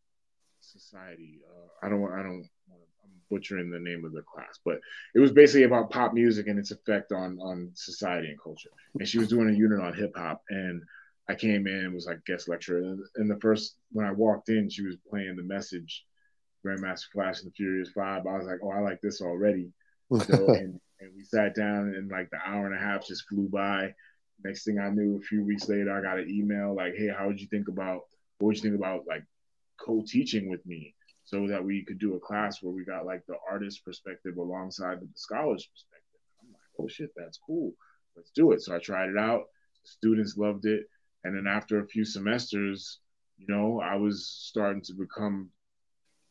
[0.60, 1.40] society.
[1.48, 2.04] Uh, I don't.
[2.12, 2.48] I don't.
[3.04, 4.80] I'm butchering the name of the class, but
[5.16, 8.70] it was basically about pop music and its effect on on society and culture.
[9.00, 10.82] And she was doing a unit on hip hop, and
[11.30, 12.98] I came in and was like guest lecturer.
[13.16, 16.06] And, the first when I walked in, she was playing the message,
[16.66, 18.28] Grandmaster Flash and the Furious Five.
[18.28, 19.72] I was like, oh, I like this already.
[20.26, 23.48] So, and, and we sat down, and like the hour and a half just flew
[23.48, 23.94] by.
[24.44, 27.28] Next thing I knew, a few weeks later, I got an email like, "Hey, how
[27.28, 28.02] would you think about
[28.42, 29.24] what would you think about like
[29.80, 33.36] co-teaching with me so that we could do a class where we got like the
[33.50, 36.20] artist perspective alongside the scholars perspective.
[36.42, 37.74] I'm like, oh shit, that's cool.
[38.16, 38.62] Let's do it.
[38.62, 39.44] So I tried it out.
[39.84, 40.86] Students loved it.
[41.24, 43.00] And then after a few semesters,
[43.38, 45.50] you know, I was starting to become,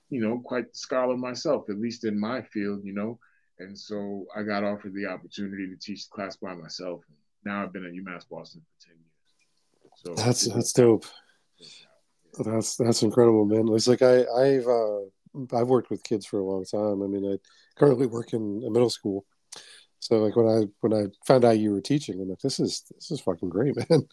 [0.08, 3.18] you know, quite the scholar myself, at least in my field, you know.
[3.58, 7.02] And so I got offered the opportunity to teach the class by myself.
[7.44, 9.10] Now I've been at UMass Boston for 10 years.
[9.94, 11.06] So that's that's dope.
[12.38, 13.68] That's that's incredible, man.
[13.74, 17.02] It's like I I've uh, I've worked with kids for a long time.
[17.02, 17.38] I mean, I
[17.78, 19.24] currently work in a middle school.
[20.00, 22.84] So like when I when I found out you were teaching, I'm like, this is
[22.94, 24.08] this is fucking great, man.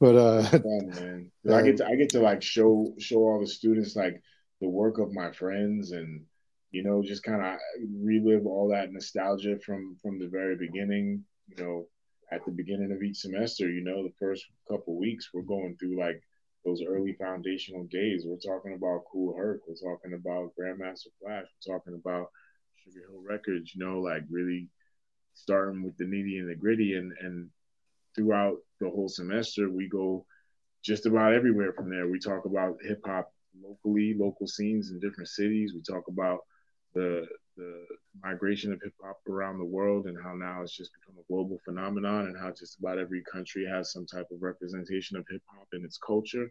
[0.00, 1.54] But uh, fun, man.
[1.54, 4.22] I get to I get to like show show all the students like
[4.60, 6.24] the work of my friends and
[6.70, 7.58] you know just kind of
[8.00, 11.24] relive all that nostalgia from from the very beginning.
[11.48, 11.86] You know,
[12.30, 15.98] at the beginning of each semester, you know, the first couple weeks we're going through
[15.98, 16.22] like
[16.64, 18.24] those early foundational days.
[18.26, 19.60] We're talking about Kool Herc.
[19.66, 21.46] We're talking about Grandmaster Flash.
[21.66, 22.28] We're talking about
[22.76, 23.74] Sugar Hill Records.
[23.74, 24.68] You know, like really
[25.34, 27.48] starting with the needy and the gritty, and and
[28.14, 30.24] throughout the whole semester, we go
[30.82, 32.08] just about everywhere from there.
[32.08, 35.72] We talk about hip hop locally, local scenes in different cities.
[35.74, 36.40] We talk about
[36.94, 37.26] the
[37.56, 37.86] the
[38.22, 41.58] migration of hip hop around the world and how now it's just become a global
[41.64, 45.66] phenomenon and how just about every country has some type of representation of hip hop
[45.72, 46.50] and its culture.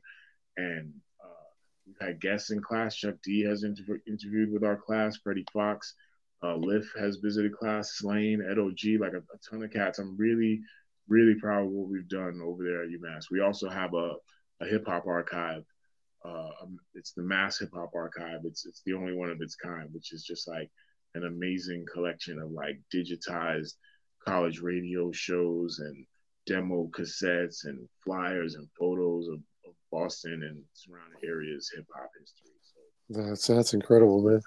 [0.58, 1.50] And uh,
[1.86, 2.96] we've had guests in class.
[2.96, 5.18] Chuck D has inter- interviewed with our class.
[5.18, 5.94] Freddie Foxxx,
[6.44, 7.98] uh, Lif has visited class.
[7.98, 10.00] Slaine, Ed O.G., like a, a, ton of cats.
[10.00, 10.62] I'm really,
[11.08, 13.26] really proud of what we've done over there at UMass.
[13.32, 14.16] We also have a,
[14.62, 15.64] a hip hop archive.
[16.24, 18.42] Uh, um, it's the Mass Hip Hop Archive.
[18.44, 20.70] It's it's the only one of its kind, which is just like
[21.16, 23.74] an amazing collection of like digitized
[24.26, 26.06] college radio shows and
[26.46, 32.52] demo cassettes and flyers and photos of, of Boston and surrounding areas hip hop history.
[32.64, 34.42] So that's that's incredible, man.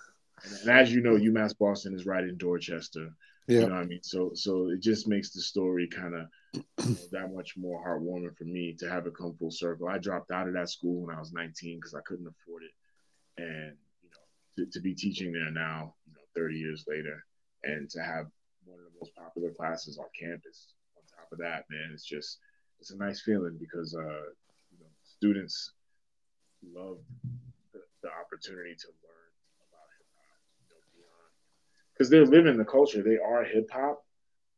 [0.44, 3.08] And, and, as you know, UMass Boston is right in Dorchester.
[3.46, 3.60] Yeah.
[3.60, 4.02] You know what I mean?
[4.02, 8.36] So so it just makes the story kind of you know, that much more heartwarming
[8.36, 9.88] for me to have it come full circle.
[9.88, 13.42] I dropped out of that school when I was 19 because I couldn't afford it.
[13.42, 15.94] And, you know, to, to be teaching there now,
[16.34, 17.24] 30 years later
[17.64, 18.26] and to have
[18.64, 22.38] one of the most popular classes on campus on top of that man it's just
[22.80, 24.28] it's a nice feeling because uh
[24.72, 25.72] you know students
[26.74, 26.98] love
[27.72, 29.30] the, the opportunity to learn
[29.68, 30.80] about hip hop you know
[31.92, 33.02] because they're living the culture.
[33.02, 34.02] They are hip hop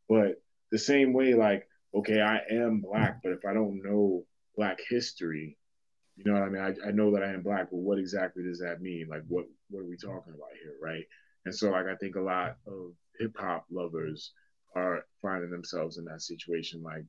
[0.08, 0.40] but
[0.70, 4.24] the same way like okay i am black but if i don't know
[4.56, 5.56] black history
[6.16, 6.62] you know what i mean?
[6.62, 9.06] I, I know that i am black but what exactly does that mean?
[9.08, 11.04] Like what what are we talking about here right
[11.46, 12.90] and so, like, I think a lot of
[13.20, 14.32] hip hop lovers
[14.74, 16.82] are finding themselves in that situation.
[16.82, 17.04] Like,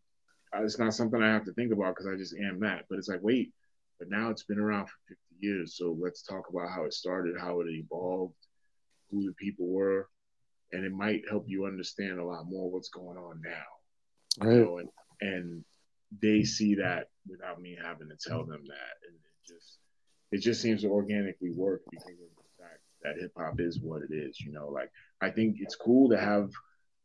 [0.53, 2.85] it's not something I have to think about because I just am that.
[2.87, 3.51] But it's like, wait,
[3.97, 5.75] but now it's been around for 50 years.
[5.75, 8.35] So let's talk about how it started, how it evolved,
[9.09, 10.07] who the people were.
[10.71, 14.45] And it might help you understand a lot more what's going on now.
[14.45, 14.53] Right.
[14.55, 14.89] You know, and,
[15.21, 15.65] and
[16.21, 19.07] they see that without me having to tell them that.
[19.07, 19.79] And it just,
[20.31, 22.36] it just seems to organically work because of
[23.03, 24.39] that hip hop is what it is.
[24.41, 24.91] You know, like
[25.21, 26.49] I think it's cool to have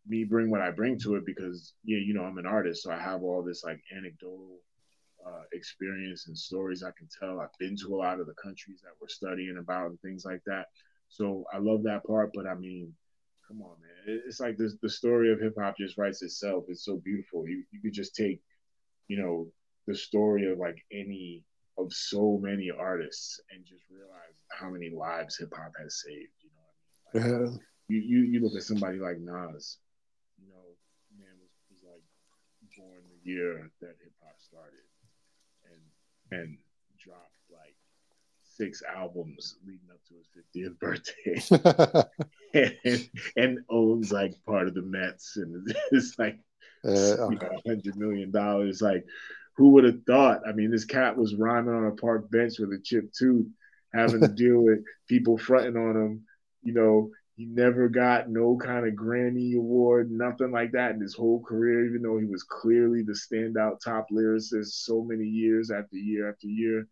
[0.06, 2.92] me bring what I bring to it because yeah, you know, I'm an artist, so
[2.92, 4.58] I have all this like anecdotal
[5.26, 7.40] uh, experience and stories I can tell.
[7.40, 10.42] I've been to a lot of the countries that we're studying about and things like
[10.46, 10.66] that.
[11.08, 12.92] So I love that part, but I mean,
[13.46, 16.64] come on, man, it's like this, the story of hip hop just writes itself.
[16.68, 17.46] It's so beautiful.
[17.46, 18.40] You you could just take,
[19.08, 19.48] you know,
[19.86, 21.44] the story of like any
[21.78, 26.32] of so many artists and just realize how many lives hip hop has saved.
[26.42, 26.62] You know
[27.12, 27.42] what I mean?
[27.42, 27.58] Like, yeah.
[27.88, 29.78] You, you you look at somebody like Nas,
[30.38, 30.64] you know,
[31.18, 32.02] man was, was like
[32.78, 34.86] born the year that hip hop started,
[35.64, 36.58] and and
[36.98, 37.76] dropped like
[38.42, 42.06] six albums leading up to his 50th birthday,
[42.84, 46.38] and, and, owns like part of the Mets, and it's like
[46.84, 49.04] uh, you know, hundred million dollars, like
[49.62, 50.40] who would have thought?
[50.44, 53.46] I mean, this cat was rhyming on a park bench with a chipped tooth,
[53.94, 56.24] having to deal with people fronting on him.
[56.64, 61.14] You know, he never got no kind of Grammy award, nothing like that in his
[61.14, 65.94] whole career, even though he was clearly the standout top lyricist so many years after
[65.94, 66.88] year after year.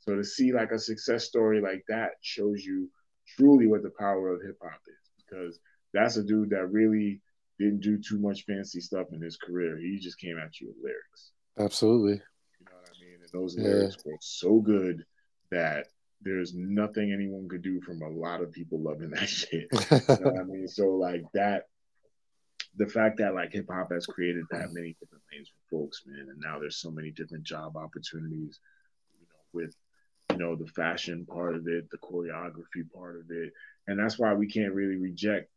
[0.00, 2.90] So to see like a success story like that shows you
[3.36, 5.60] truly what the power of hip hop is because
[5.94, 7.20] that's a dude that really
[7.60, 9.78] didn't do too much fancy stuff in his career.
[9.78, 11.30] He just came at you with lyrics.
[11.58, 12.12] Absolutely.
[12.60, 13.18] You know what I mean?
[13.22, 14.12] And those lyrics yeah.
[14.12, 15.04] were so good
[15.50, 15.86] that
[16.20, 19.68] there's nothing anyone could do from a lot of people loving that shit.
[19.72, 20.68] you know what I mean?
[20.68, 21.64] So like that
[22.76, 26.28] the fact that like hip hop has created that many different lanes for folks, man,
[26.28, 28.60] and now there's so many different job opportunities,
[29.18, 29.74] you know, with
[30.30, 33.52] you know the fashion part of it, the choreography part of it,
[33.86, 35.50] and that's why we can't really reject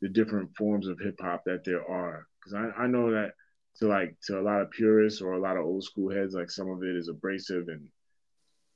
[0.00, 3.32] the different forms of hip hop that there are, because I, I know that
[3.78, 6.50] to like to a lot of purists or a lot of old school heads, like
[6.50, 7.88] some of it is abrasive and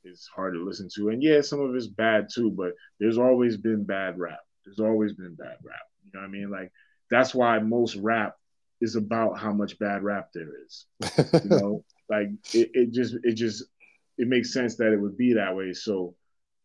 [0.04, 3.56] it's hard to listen to, and yeah, some of it's bad too, but there's always
[3.56, 4.40] been bad rap.
[4.64, 5.80] There's always been bad rap.
[6.04, 6.50] You know what I mean?
[6.50, 6.72] Like
[7.10, 8.34] that's why most rap
[8.80, 10.86] is about how much bad rap there is.
[11.42, 13.64] You know, like it, it just it just
[14.18, 15.72] it makes sense that it would be that way.
[15.72, 16.14] So,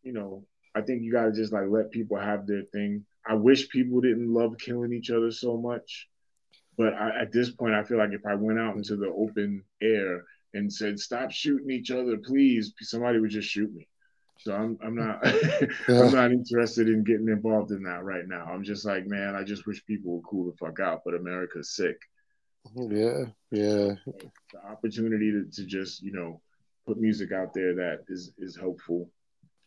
[0.02, 0.44] you know,
[0.74, 3.04] I think you gotta just like let people have their thing.
[3.26, 6.08] I wish people didn't love killing each other so much.
[6.76, 9.62] But I, at this point, I feel like if I went out into the open
[9.82, 10.24] air
[10.54, 13.86] and said, "Stop shooting each other, please," somebody would just shoot me.
[14.38, 15.20] So I'm I'm not.
[15.88, 18.44] I'm not interested in getting involved in that right now.
[18.44, 21.74] I'm just like, man, I just wish people would cool the fuck out, but America's
[21.74, 21.98] sick.
[22.76, 22.96] Mm-hmm.
[22.96, 23.94] Yeah, yeah.
[24.52, 26.40] The opportunity to, to just, you know,
[26.86, 29.10] put music out there that is is helpful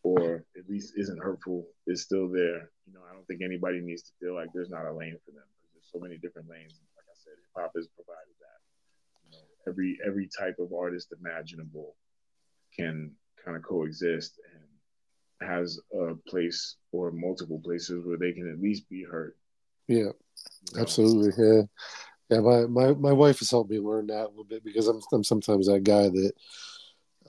[0.03, 2.69] or at least isn't hurtful is still there.
[2.85, 5.31] You know, I don't think anybody needs to feel like there's not a lane for
[5.31, 5.43] them
[5.73, 6.79] there's so many different lanes.
[7.55, 8.59] Hop has provided that.
[9.25, 11.95] You know, every every type of artist imaginable
[12.77, 13.11] can
[13.43, 18.89] kind of coexist and has a place or multiple places where they can at least
[18.89, 19.33] be heard.
[19.87, 20.13] Yeah, you
[20.75, 20.81] know?
[20.81, 21.31] absolutely.
[21.37, 21.61] Yeah,
[22.29, 22.39] yeah.
[22.39, 25.23] My, my my wife has helped me learn that a little bit because I'm I'm
[25.23, 26.31] sometimes that guy that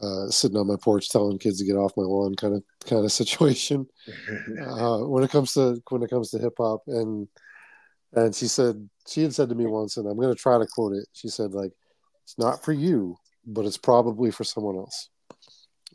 [0.00, 3.04] uh, sitting on my porch telling kids to get off my lawn kind of kind
[3.04, 3.86] of situation
[4.60, 7.28] uh, when it comes to when it comes to hip hop and
[8.12, 10.66] and she said she had said to me once and I'm going to try to
[10.66, 11.06] quote it.
[11.12, 11.72] She said like
[12.24, 13.16] it's not for you,
[13.46, 15.10] but it's probably for someone else.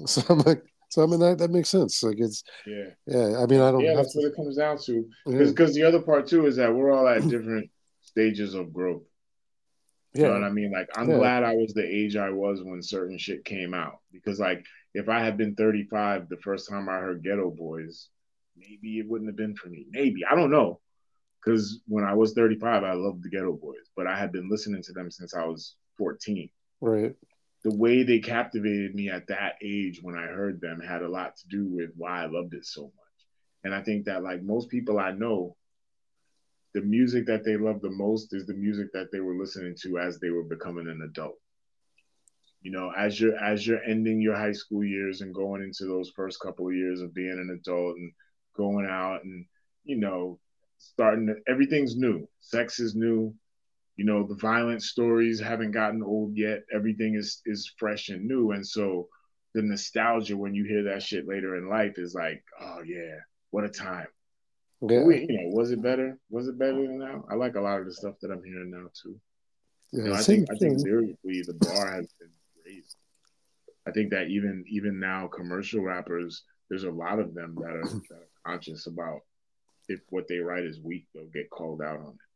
[0.05, 2.01] So I'm like, so I mean that, that makes sense.
[2.01, 3.37] Like it's yeah, yeah.
[3.37, 3.81] I mean I don't.
[3.81, 5.05] Yeah, that's to, what it comes down to.
[5.25, 7.69] Because because the other part too is that we're all at different
[8.01, 9.03] stages of growth.
[10.13, 10.29] You yeah.
[10.29, 10.71] know what I mean?
[10.71, 11.17] Like I'm yeah.
[11.17, 15.09] glad I was the age I was when certain shit came out because like if
[15.09, 18.07] I had been 35 the first time I heard Geto Boys,
[18.57, 19.85] maybe it wouldn't have been for me.
[19.91, 20.79] Maybe I don't know.
[21.43, 24.83] Because when I was 35, I loved the Geto Boys, but I had been listening
[24.83, 26.49] to them since I was 14.
[26.81, 27.15] Right
[27.63, 31.35] the way they captivated me at that age when I heard them had a lot
[31.37, 32.93] to do with why I loved it so much.
[33.63, 35.57] And I think that like most people I know,
[36.73, 39.99] the music that they love the most is the music that they were listening to
[39.99, 41.35] as they were becoming an adult.
[42.61, 46.11] You know, as you're as you're ending your high school years and going into those
[46.15, 48.11] first couple of years of being an adult and
[48.55, 49.45] going out and
[49.85, 50.39] you know
[50.79, 52.27] starting to, everything's new.
[52.39, 53.35] Sex is new,
[53.99, 56.63] you know the violent stories haven't gotten old yet.
[56.73, 58.51] Everything is is fresh and new.
[58.51, 59.09] And so
[59.53, 63.17] the nostalgia when you hear that shit later in life is like oh yeah
[63.51, 64.07] what a time.
[64.81, 65.03] Yeah.
[65.03, 66.17] you know was it better?
[66.29, 67.25] Was it better than now?
[67.29, 69.19] I like a lot of the stuff that i'm hearing now too.
[69.91, 72.29] Yeah, you know, i think i think lyrically the bar has been
[72.65, 72.95] raised
[73.85, 77.83] i think that even even now commercial rappers there's a lot of them that are,
[77.83, 79.21] that are conscious about
[79.89, 82.29] if what they write is weak they'll get called out on it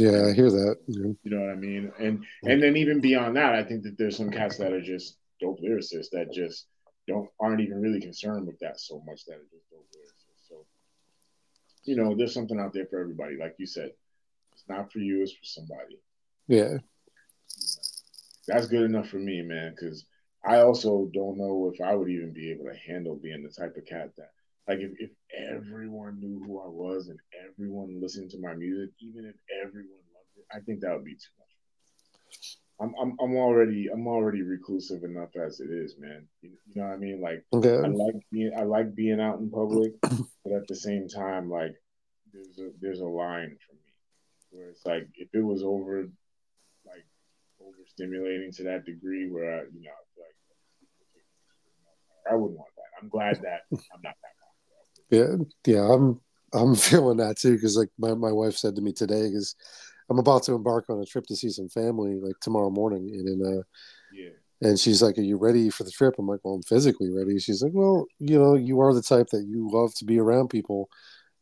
[0.00, 0.76] yeah, I hear that.
[0.86, 1.12] Yeah.
[1.22, 1.92] You know what I mean?
[1.98, 5.18] And and then even beyond that, I think that there's some cats that are just
[5.40, 6.66] dope lyricists that just
[7.06, 10.48] don't aren't even really concerned with that so much that are just dope lyricists.
[10.48, 10.64] So
[11.84, 13.36] you know, there's something out there for everybody.
[13.36, 13.90] Like you said,
[14.52, 16.00] it's not for you, it's for somebody.
[16.48, 16.78] Yeah.
[18.48, 20.06] That's good enough for me, man, because
[20.44, 23.76] I also don't know if I would even be able to handle being the type
[23.76, 24.30] of cat that
[24.70, 25.10] like if, if
[25.52, 27.18] everyone knew who I was and
[27.48, 29.34] everyone listened to my music, even if
[29.66, 32.58] everyone loved it, I think that would be too much.
[32.80, 36.28] I'm I'm I'm already I'm already reclusive enough as it is, man.
[36.40, 37.20] You, know what I mean?
[37.20, 37.78] Like okay.
[37.78, 41.74] I like being I like being out in public, but at the same time, like
[42.32, 43.92] there's a there's a line for me
[44.50, 46.02] where it's like if it was over
[46.86, 47.06] like
[47.60, 50.36] overstimulating to that degree where I you know like
[52.30, 53.02] I wouldn't want that.
[53.02, 54.39] I'm glad that I'm not that
[55.10, 56.20] yeah, yeah, I'm
[56.52, 59.54] I'm feeling that too because like my, my wife said to me today because
[60.08, 63.28] I'm about to embark on a trip to see some family like tomorrow morning and
[63.28, 63.62] then uh
[64.12, 64.30] yeah
[64.62, 66.14] and she's like, Are you ready for the trip?
[66.18, 67.38] I'm like, Well, I'm physically ready.
[67.38, 70.48] She's like, Well, you know, you are the type that you love to be around
[70.48, 70.88] people.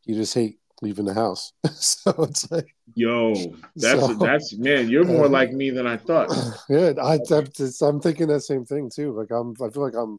[0.05, 1.51] You just hate leaving the house.
[1.73, 3.33] so it's like Yo,
[3.75, 6.29] that's so, that's man, you're more uh, like me than I thought.
[6.69, 7.47] Yeah, I, I'm,
[7.81, 9.11] I'm thinking that same thing too.
[9.11, 10.17] Like I'm I feel like I'm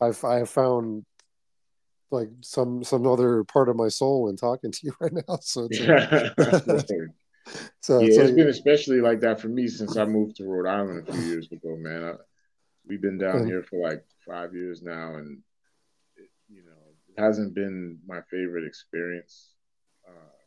[0.00, 1.04] I've I have found
[2.10, 5.38] like some some other part of my soul in talking to you right now.
[5.40, 6.30] So it's yeah,
[7.80, 10.44] so yeah it's it's like- been especially like that for me since I moved to
[10.44, 12.04] Rhode Island a few years ago, man.
[12.04, 12.12] I,
[12.86, 13.46] we've been down Mhm.
[13.46, 15.42] here for like five years now, and
[16.16, 16.70] it, you know,
[17.16, 19.52] it hasn't been my favorite experience.
[20.08, 20.38] Uh,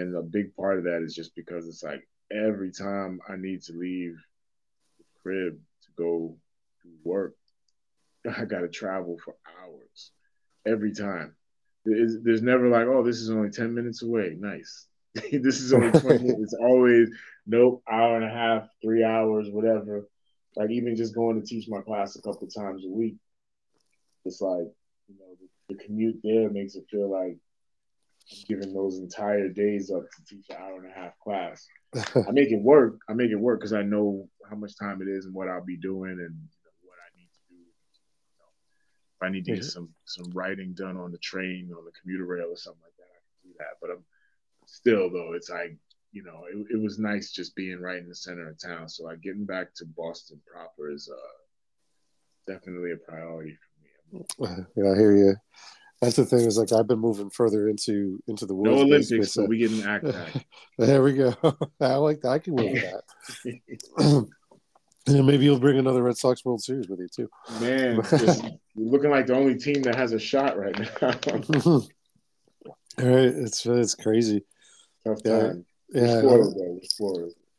[0.00, 3.62] and a big part of that is just because it's like every time I need
[3.62, 4.16] to leave
[4.98, 6.36] the crib to go
[6.82, 7.34] do work,
[8.36, 10.10] I got to travel for hours
[10.66, 11.34] every time.
[11.84, 14.36] There's, there's never like, oh, this is only 10 minutes away.
[14.38, 14.86] Nice.
[15.14, 16.40] this is only 20 minutes.
[16.42, 17.10] It's always,
[17.46, 20.08] nope, hour and a half, three hours, whatever.
[20.56, 23.16] Like even just going to teach my class a couple times a week,
[24.24, 24.66] it's like,
[25.08, 27.36] you know, the, the commute there makes it feel like
[28.32, 31.66] I'm giving those entire days up to teach an hour and a half class.
[32.16, 32.98] I make it work.
[33.08, 35.64] I make it work because I know how much time it is and what I'll
[35.64, 37.54] be doing and you know, what I need to do.
[37.54, 38.50] You know,
[39.16, 42.24] if I need to get some some writing done on the train, on the commuter
[42.24, 43.78] rail, or something like that, I can do that.
[43.80, 44.04] But I'm
[44.66, 45.76] still though, it's like
[46.12, 48.88] you know, it, it was nice just being right in the center of town.
[48.88, 53.56] So like getting back to Boston proper is uh, definitely a priority
[54.40, 54.64] for me.
[54.76, 55.34] yeah, I hear you.
[56.00, 58.70] That's the thing is like I've been moving further into into the woods.
[58.70, 60.46] No Olympics, but so- we getting act back.
[60.78, 61.34] There we go.
[61.80, 62.30] I like that.
[62.30, 62.82] I can live with
[63.96, 64.28] that.
[65.06, 67.28] And maybe you'll bring another Red Sox World Series with you too.
[67.60, 68.42] Man, just
[68.74, 71.10] you're looking like the only team that has a shot right now.
[72.98, 74.42] All right, it's it's crazy.
[75.04, 75.40] Tough Yeah.
[75.40, 75.66] time.
[75.90, 76.80] Yeah, spoiled, though.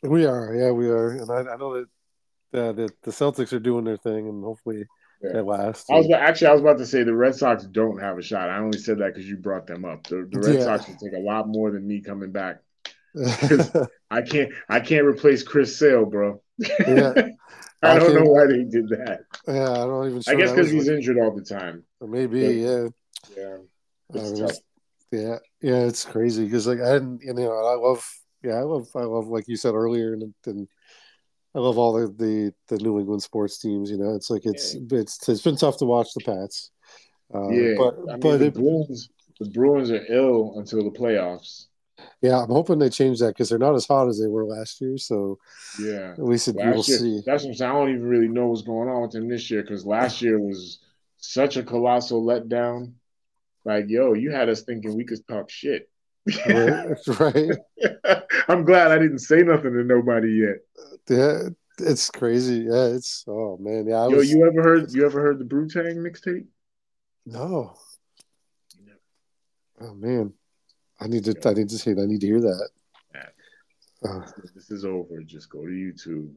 [0.02, 0.54] We're we are.
[0.54, 1.10] Yeah, we are.
[1.12, 1.74] And I, I know
[2.52, 4.84] that uh, that the Celtics are doing their thing, and hopefully
[5.24, 5.34] Yeah.
[5.34, 5.90] they last.
[5.92, 8.22] I was about, actually I was about to say the Red Sox don't have a
[8.22, 8.50] shot.
[8.50, 10.06] I only said that because you brought them up.
[10.08, 10.64] The, the Red Yeah.
[10.64, 12.62] Sox will take a lot more than me coming back.
[14.12, 16.42] I can't I can't replace Chris Sale, bro.
[16.60, 17.14] Yeah,
[17.84, 19.22] I I don't know why they did that.
[19.48, 19.72] yeah.
[19.72, 20.24] I don't even.
[20.28, 21.84] I guess because was he's injured all the time.
[22.02, 22.40] like- maybe.
[22.40, 22.88] Yeah.
[23.36, 23.58] Yeah,
[24.14, 24.50] I it's mean, tough.
[24.52, 24.62] it's-
[25.12, 28.06] yeah, yeah, it's crazy because like I didn't, you know, I love,
[28.44, 30.68] yeah, I love, I love, like you said earlier, and, and
[31.56, 33.90] I love all the, the the New England sports teams.
[33.90, 36.72] You know, it's like it's it's it's been tough to watch the Pats.
[37.34, 39.10] Uh, Yeah, but I mean, but the it, Bruins
[39.40, 41.68] the Bruins are ill until the playoffs.
[42.22, 44.82] Yeah, I'm hoping they change that because they're not as hot as they were last
[44.82, 44.98] year.
[44.98, 45.40] So
[45.80, 46.14] Yeah.
[46.14, 47.22] at least it, we'll year, see.
[47.26, 47.72] that's what I'm saying.
[47.72, 50.40] I don't even really know what's going on with them this year because last year
[50.40, 50.80] was
[51.18, 52.94] such a colossal letdown.
[53.66, 55.90] Like, yo, you had us thinking we could talk shit.
[56.48, 57.52] right, right.
[58.48, 60.58] I'm glad I didn't say nothing to nobody yet.
[61.10, 61.50] Yeah,
[61.80, 62.66] it's crazy.
[62.70, 63.88] Yeah, it's oh man.
[63.88, 66.46] Yeah, I Yo, was you ever heard you ever heard the Brutang mixtape?
[67.26, 67.74] no.
[69.80, 70.34] Oh man,
[71.00, 71.36] I need to.
[71.46, 71.92] I need to see.
[71.92, 72.00] it.
[72.00, 72.70] I need to hear that.
[74.06, 74.22] Uh,
[74.56, 75.22] This is over.
[75.24, 76.30] Just go to YouTube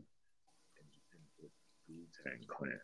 [2.24, 2.78] and Clan.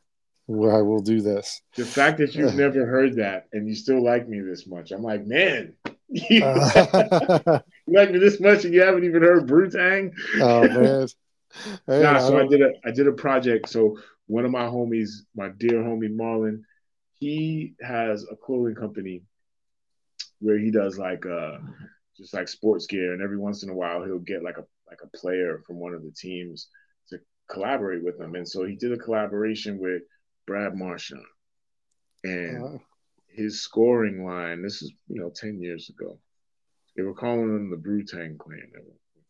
[0.47, 1.61] where I will do this.
[1.77, 5.03] The fact that you've never heard that and you still like me this much, I'm
[5.03, 5.75] like, man,
[6.09, 10.13] you Uh, like me this much and you haven't even heard Brutang?
[10.41, 11.09] oh man.
[11.87, 13.71] Hey, nah, I so I did a I did a project.
[13.71, 16.63] So one of my homies, my dear homie Marlon,
[17.19, 19.23] he has a clothing company
[20.47, 21.59] where he does like uh
[22.17, 25.01] just like sports gear, and every once in a while he'll get like a like
[25.03, 26.69] a player from one of the teams
[27.09, 27.19] to
[27.51, 28.37] collaborate with him.
[28.37, 30.03] And so he did a collaboration with
[30.47, 31.25] Brad Marchand.
[32.23, 32.79] And uh,
[33.29, 36.19] his scoring line, this is, you know, 10 years ago.
[36.97, 38.71] They were calling them the Brutang clan.
[38.75, 39.25] at one point.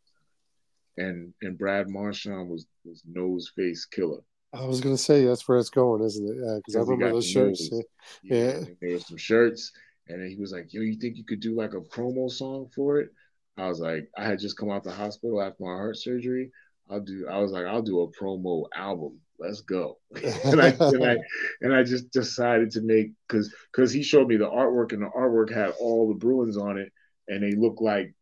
[0.98, 4.22] And and Brad Marchand was was Nose Face Killah.
[4.52, 6.36] I was gonna say that's where it's going, isn't it?
[6.38, 7.70] Yeah, because I remember those shirts.
[7.72, 7.84] nose.
[8.22, 8.60] Yeah.
[8.80, 9.72] There was some shirts,
[10.08, 13.00] and he was like, "Yo, you think you could do like a promo song for
[13.00, 13.10] it?"
[13.58, 16.50] I was like, I had just come out the hospital after my heart surgery.
[16.90, 17.26] I'll do.
[17.28, 19.20] I was like, I'll do a promo album.
[19.38, 19.98] Let's go.
[20.44, 21.16] and I and I
[21.62, 25.10] and I just decided to make because because he showed me the artwork and the
[25.16, 26.92] artwork had all the Bruins on it,
[27.28, 28.14] and they look like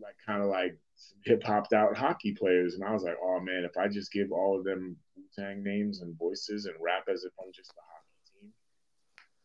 [0.00, 0.78] like kind of like
[1.24, 2.74] hip hopped out hockey players.
[2.74, 5.62] And I was like, oh man, if I just give all of them Wu Tang
[5.62, 8.01] names and voices and rap as if I'm just a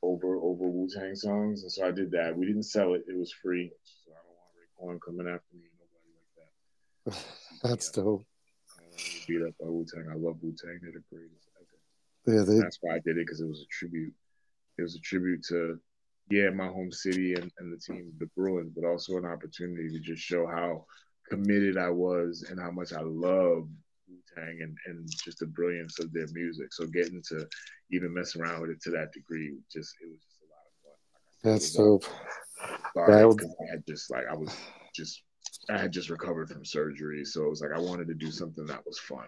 [0.02, 1.64] over over Wu Tang songs.
[1.64, 2.38] And so I did that.
[2.38, 3.72] We didn't sell it; it was free.
[3.84, 5.68] So I don't want Raekwon coming after me.
[5.80, 7.24] Nobody like
[7.64, 7.70] that.
[7.70, 8.26] That's dope.
[8.78, 10.08] I don't want to get beat up by Wu Tang.
[10.12, 10.80] I love Wu Tang.
[10.82, 11.48] They're the greatest.
[12.28, 14.14] Yeah, they, That's why I did it because it was a tribute.
[14.78, 15.80] It was a tribute to,
[16.30, 20.00] yeah, my home city and, and the team, the Bruins, but also an opportunity to
[20.00, 20.86] just show how
[21.30, 23.70] committed I was and how much I love
[24.38, 26.68] And, and just the brilliance of their music.
[26.72, 27.48] So getting to
[27.92, 30.76] even mess around with it to that degree, just it was just a lot of
[30.84, 30.94] fun.
[31.44, 32.06] Like that's dope.
[32.94, 34.56] sorry, I would- I had just like I was
[34.96, 35.24] just
[35.70, 38.66] I had just recovered from surgery, so it was like I wanted to do something
[38.68, 39.28] that was fun.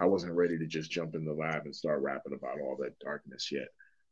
[0.00, 2.98] I wasn't ready to just jump in the lab and start rapping about all that
[2.98, 3.68] darkness yet.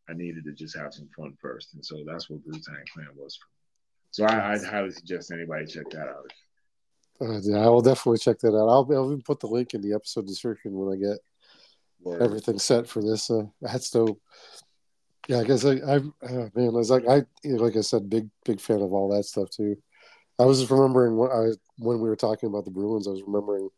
[0.08, 3.08] I needed to just have some fun first, and so that's what Wu Tang Clan
[3.16, 3.62] was for me.
[4.10, 6.30] So I, would highly suggest anybody check that out.
[7.22, 8.68] Uh, yeah, I will definitely check that out.
[8.68, 11.18] I'll, I'll even put the link in the episode description when I get
[12.02, 12.22] Word.
[12.22, 13.30] everything set for this.
[13.30, 14.20] Uh, that's dope.
[15.28, 18.28] Yeah, I guess I, I uh, man, I was like, I like I said, big
[18.44, 19.76] big fan of all that stuff too.
[20.38, 23.06] I was just remembering when I when we were talking about the Bruins.
[23.06, 23.68] I was remembering,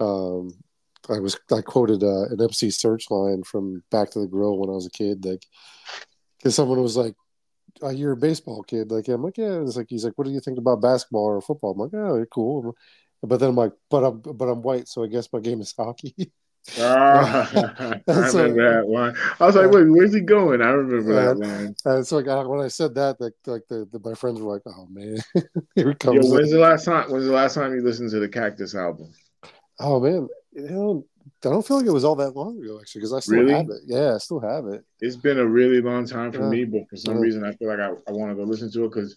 [0.00, 0.50] um,
[1.10, 4.70] I was I quoted uh, an MC Serch line from Back to the Grill when
[4.70, 5.44] I was a kid, like
[6.38, 7.14] because someone was like,
[7.80, 10.32] oh, "You're a baseball kid," like I'm like, "Yeah." It's like he's like, "What do
[10.32, 12.76] you think about basketball or football?" I'm like, "Oh, you're cool,"
[13.22, 15.74] but then I'm like, "But I'm but I'm white, so I guess my game is
[15.76, 16.32] hockey."
[16.78, 17.50] Ah,
[17.80, 19.14] I remember so, that line.
[19.40, 21.74] I was like, "Wait, where's he going?" I remember that line.
[21.84, 24.62] And it's like when I said that, like, like the, the my friends were like,
[24.66, 25.18] "Oh man,
[25.74, 27.10] here comes." Yo, when's the last time?
[27.10, 29.12] When's the last time you listened to the Cactus album?
[29.80, 31.06] Oh man, you know,
[31.44, 33.54] I don't feel like it was all that long ago actually, because I still really?
[33.54, 33.82] have it.
[33.86, 34.84] Yeah, I still have it.
[35.00, 36.48] It's been a really long time for yeah.
[36.48, 37.20] me, but for some yeah.
[37.20, 39.16] reason, I feel like I, I want to go listen to it because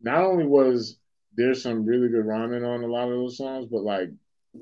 [0.00, 0.98] not only was
[1.36, 4.10] there some really good rhyming on a lot of those songs, but like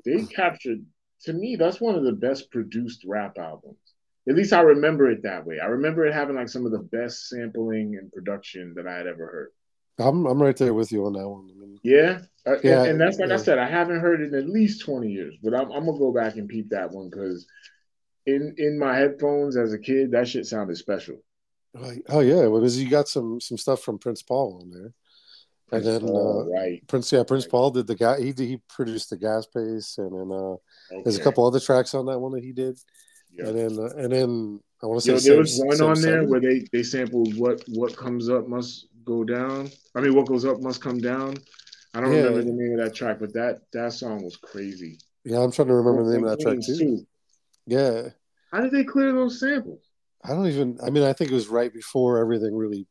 [0.05, 0.83] they captured
[1.23, 3.77] to me, that's one of the best produced rap albums.
[4.27, 5.59] At least I remember it that way.
[5.59, 9.07] I remember it having like some of the best sampling and production that I had
[9.07, 9.49] ever heard.
[9.99, 11.49] I'm I'm right there with you on that one.
[11.51, 13.35] I mean, yeah, uh, yeah, and, and, that's like yeah.
[13.35, 15.97] I said, I haven't heard it in at least twenty years, but I'm, I'm gonna
[15.97, 17.45] go back and peep that one because
[18.25, 21.17] in in my headphones as a kid, that shit sounded special.
[22.09, 24.93] oh yeah, well, because you got some some stuff from Prince Paul on there.
[25.69, 26.87] Prince and then Paul, uh, right.
[26.87, 27.51] Prince, yeah, Prince right.
[27.51, 28.19] Paul did the guy.
[28.19, 31.03] He he produced the Gas Face, and then uh, okay.
[31.03, 32.77] there's a couple other tracks on that one that he did.
[33.37, 36.23] And then uh, and then I want to say Yo, there was one on there
[36.25, 39.69] where they they sampled what what comes up must go down.
[39.95, 41.37] I mean, what goes up must come down.
[41.93, 42.19] I don't yeah.
[42.19, 44.97] remember the name of that track, but that that song was crazy.
[45.23, 46.77] Yeah, I'm trying to remember the name of that track too.
[46.77, 47.07] too.
[47.65, 48.09] Yeah.
[48.51, 49.81] How did they clear those samples?
[50.23, 50.79] I don't even.
[50.83, 52.87] I mean, I think it was right before everything really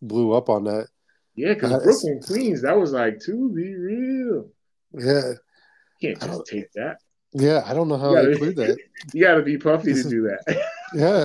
[0.00, 0.88] blew up on that.
[1.34, 4.50] Yeah, because uh, Brooklyn Queens, that was like to be real.
[4.92, 5.32] Yeah,
[6.00, 6.98] you can't just take that.
[7.32, 8.76] Yeah, I don't know how they include that.
[9.14, 10.62] You got to be puffy to do that.
[10.94, 11.24] yeah,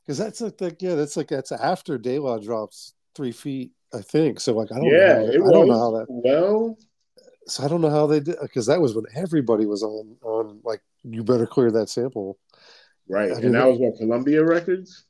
[0.00, 4.00] because that's like, like yeah, that's like that's after De La drops three feet, I
[4.00, 4.40] think.
[4.40, 5.14] So like I don't yeah, know.
[5.14, 6.06] How, it I don't know how that.
[6.08, 6.78] Well,
[7.46, 10.60] so I don't know how they did because that was when everybody was on on
[10.64, 12.38] like you better clear that sample.
[13.08, 15.04] Right, I and that was what Columbia Records.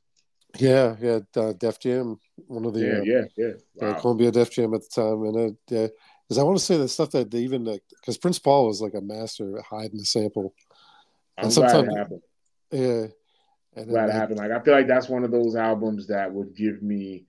[0.57, 3.89] Yeah, yeah, uh, Def Jam, one of the yeah, uh, yeah, yeah, wow.
[3.89, 7.11] uh, Columbia Def Jam at the time, and because I want to say the stuff
[7.11, 10.53] that they even like because Prince Paul was like a master at hiding the sample.
[11.37, 12.21] I'm and glad it happened.
[12.71, 13.05] Yeah,
[13.75, 14.39] and glad it happened.
[14.39, 17.25] Like I feel like that's one of those albums that would give me.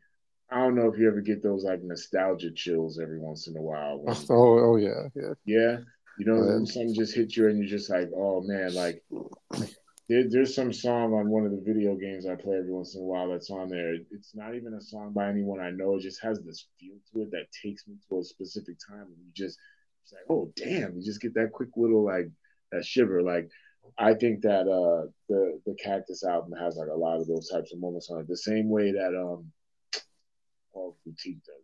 [0.54, 3.60] I don't know if you ever get those like nostalgia chills every once in a
[3.60, 3.98] while.
[3.98, 5.76] When, oh, oh yeah, yeah, yeah.
[6.16, 9.02] You know, something just hits you and you're just like, oh man, like
[10.08, 13.00] there, there's some song on one of the video games I play every once in
[13.00, 13.94] a while that's on there.
[14.12, 15.96] It's not even a song by anyone I know.
[15.96, 19.16] It just has this feel to it that takes me to a specific time, and
[19.18, 19.58] you just
[20.04, 22.28] it's like, oh damn, you just get that quick little like
[22.70, 23.22] that shiver.
[23.22, 23.48] Like
[23.98, 27.72] I think that uh the the Cactus album has like a lot of those types
[27.72, 29.50] of moments on it, the same way that um
[30.74, 31.54] Paul Boutique does.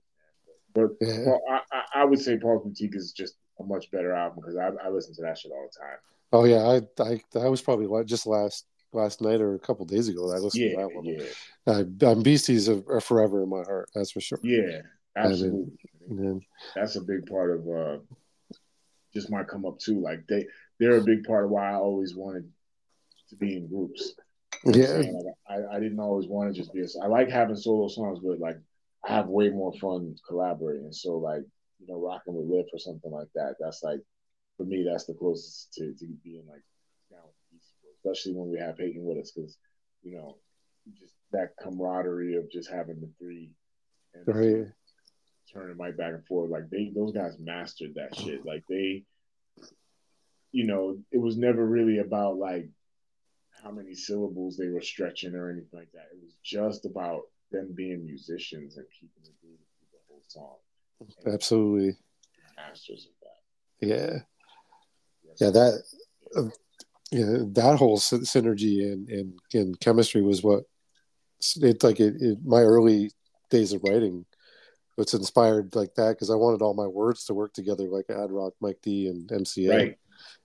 [0.73, 1.25] But yeah.
[1.25, 1.41] Paul,
[1.73, 4.89] I, I would say Paul Boutique is just a much better album because I, I
[4.89, 5.99] listen to that shit all the time.
[6.33, 10.09] Oh yeah, I I that was probably just last last night or a couple days
[10.09, 10.29] ago.
[10.29, 11.05] That I listened yeah, to that one.
[11.05, 13.91] Yeah, uh, um, Beasties are, are, forever in my heart.
[13.95, 14.39] That's for sure.
[14.43, 14.83] Yeah,
[15.17, 15.73] absolutely.
[16.75, 17.99] That's a big part of uh,
[19.13, 20.01] just my come up too.
[20.01, 20.47] Like they
[20.79, 22.49] they're a big part of why I always wanted
[23.31, 24.15] to be in groups.
[24.65, 26.81] You know yeah, like, I, I didn't always want to just be.
[26.81, 28.59] A, I like having solo songs, but like
[29.05, 30.93] I have way more fun collaborating.
[30.93, 31.43] So like
[31.81, 33.57] you know, rocking with Lif or something like that.
[33.59, 34.01] That's like
[34.57, 36.63] for me, that's the closest to, to being like
[37.11, 37.63] down with
[37.97, 39.57] especially when we have Peyton with us, because
[40.03, 40.37] you know,
[40.99, 43.51] just that camaraderie of just having the three
[44.15, 44.67] and right.
[45.53, 46.51] turning mic back and forth.
[46.51, 48.45] Like they, those guys mastered that shit.
[48.45, 49.05] Like they,
[50.53, 52.69] you know, it was never really about like
[53.63, 56.09] how many syllables they were stretching or anything like that.
[56.13, 60.57] It was just about them being musicians and keeping the groove through the whole song.
[61.25, 61.97] And Absolutely.
[62.57, 63.87] Masters of that.
[63.87, 64.19] Yeah
[65.41, 65.83] yeah that
[66.37, 66.43] uh,
[67.11, 70.65] yeah that whole synergy and, and and chemistry was what
[71.41, 73.11] it's like it, it, my early
[73.51, 74.25] days of writing
[74.99, 78.31] it's inspired like that because i wanted all my words to work together like ad
[78.31, 79.99] rock Mike D and MCA right.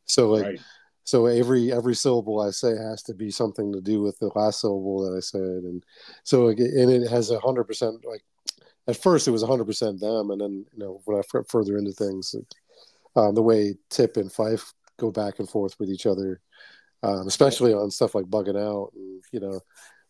[0.06, 0.60] so like right.
[1.06, 4.60] So every every syllable i say has to be something to do with the last
[4.60, 5.84] syllable that i said and
[6.24, 8.22] so and it has a hundred percent like
[8.88, 11.48] at first it was a hundred percent them and then you know when i f-
[11.48, 12.36] further into things
[13.16, 16.42] um, the way Tip and Fife go back and forth with each other,
[17.04, 18.92] um, especially on stuff like bugging out.
[18.96, 19.60] And, you know,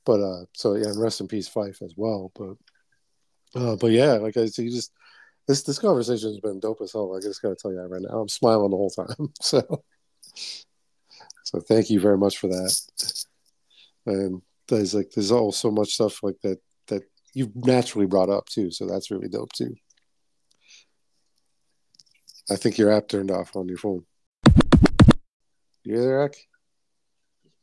[0.06, 2.32] but uh, so yeah, and rest in peace, Fife as well.
[2.36, 2.58] But
[3.60, 4.92] uh, but yeah, like I said, you just
[5.48, 7.16] this this conversation has been dope as hell.
[7.16, 8.20] I just got to tell you that right now.
[8.20, 9.34] I'm smiling the whole time.
[9.42, 9.84] So
[11.46, 12.76] so thank you very much for that.
[14.08, 17.04] And there's like there's all so much stuff like that that
[17.34, 18.72] you naturally brought up too.
[18.72, 19.76] So that's really dope too.
[22.50, 24.06] I think your app turned off on your phone.
[25.84, 26.38] You there, Eric?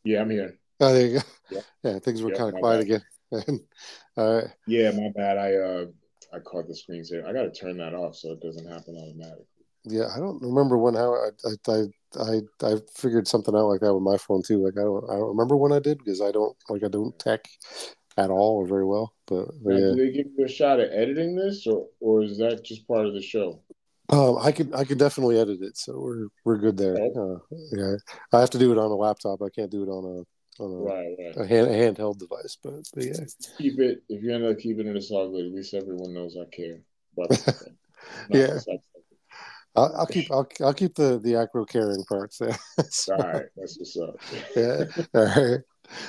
[0.05, 0.59] Yeah, I'm here.
[0.81, 1.25] Oh, there you go.
[1.51, 3.03] Yeah, yeah things were Yeah, kind of quiet bad.
[3.33, 3.61] again.
[4.17, 4.51] all right.
[4.67, 5.39] Yeah, my bad.
[5.39, 5.87] I uh
[6.33, 7.27] I caught the screensaver.
[7.27, 9.47] I gotta turn that off so it doesn't happen automatically.
[9.85, 11.85] Yeah, I don't remember when how I I I
[12.18, 14.64] I, I figured something out like that with my phone too.
[14.64, 17.18] Like I don't I don't remember when I did because I don't like I don't
[17.18, 17.47] tech
[18.16, 19.14] at all or very well.
[19.26, 22.22] But, but Now, yeah, do they give you a shot at editing this, or or
[22.22, 23.60] is that just part of the show?
[24.10, 26.97] um, I could I could definitely edit it, so we're we're good there.
[26.97, 27.39] Uh,
[27.72, 27.97] yeah,
[28.32, 29.43] I have to do it on a laptop.
[29.43, 31.36] I can't do it on a on a, Right, right.
[31.36, 32.59] a hand, a handheld device.
[32.62, 33.24] But, but yeah,
[33.59, 34.02] Keep it.
[34.09, 36.80] If you end up keeping it a solid, at least everyone knows I care.
[37.30, 37.76] Thing.
[38.30, 38.59] Yeah.
[39.77, 42.40] I'll, I'll keep I'll, I'll keep the the Akro carrying parts.
[42.78, 42.85] Yeah.
[42.90, 44.16] So, All right, that's what's up.
[44.57, 44.85] yeah.
[45.15, 45.61] All right.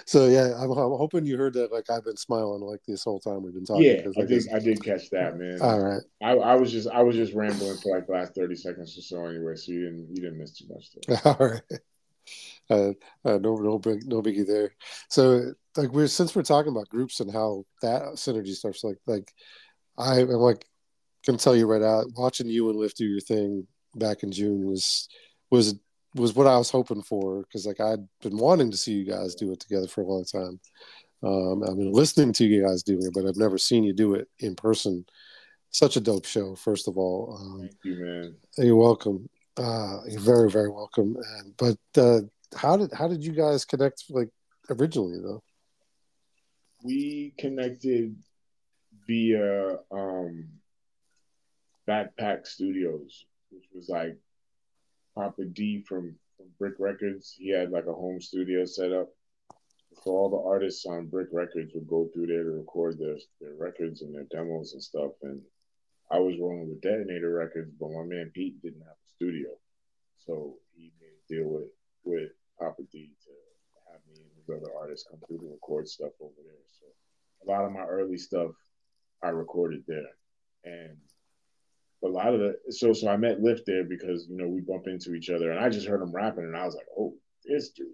[0.06, 1.72] So yeah, I'm, I'm hoping you heard that.
[1.72, 3.84] Like I've been smiling like this whole time we've been talking.
[3.84, 4.44] Yeah, I like, did.
[4.54, 5.62] I did catch that, man.
[5.62, 6.02] All right.
[6.22, 9.02] I, I was just I was just rambling for like the last thirty seconds or
[9.02, 11.22] so anyway, so you didn't you didn't miss too much there.
[11.26, 11.80] All right.
[12.70, 12.94] Uh,
[13.26, 14.74] uh, no, no big, no biggie there.
[15.10, 19.34] So, like, we're since we're talking about groups and how that synergy stuff's like, like,
[19.98, 20.66] I am like,
[21.24, 24.66] can tell you right out, watching you and Lif do your thing back in June
[24.66, 25.08] was
[25.52, 25.76] was
[26.16, 29.36] was what I was hoping for because like I'd been wanting to see you guys
[29.36, 30.60] do it together for a long time.
[31.24, 34.16] Um, I've been listening to you guys doing it, but I've never seen you do
[34.16, 35.06] it in person.
[35.70, 37.38] Such a dope show, first of all.
[37.40, 38.36] Um, Thank you, man.
[38.58, 39.28] you're welcome.
[39.58, 41.16] Uh, you're very, very welcome.
[41.40, 42.22] And, but uh,
[42.56, 44.04] how did how did you guys connect?
[44.10, 44.30] Like
[44.70, 45.42] originally, though.
[46.84, 48.16] We connected
[49.08, 50.50] via um,
[51.88, 54.18] Backpack Studios, which was like
[55.16, 57.36] Papa D from, from Brick Records.
[57.38, 59.10] He had like a home studio set up.
[60.04, 63.54] So all the artists on Brick Records would go through there to record their their
[63.56, 65.12] records and their demos and stuff.
[65.22, 65.42] And
[66.12, 69.50] I was rolling with Detonator Records, but my man Pete didn't have a studio,
[70.18, 71.70] so he made a deal with
[72.04, 73.32] with Papa D to
[73.92, 76.66] have me and his other artists come through to record stuff over there.
[76.80, 76.86] So
[77.44, 78.52] a lot of my early stuff
[79.22, 80.18] I recorded there,
[80.66, 80.98] and
[82.04, 84.88] a lot of the so so I met Lif there because you know we bump
[84.88, 87.14] into each other, and I just heard him rapping, and I was like, oh,
[87.46, 87.88] this dude.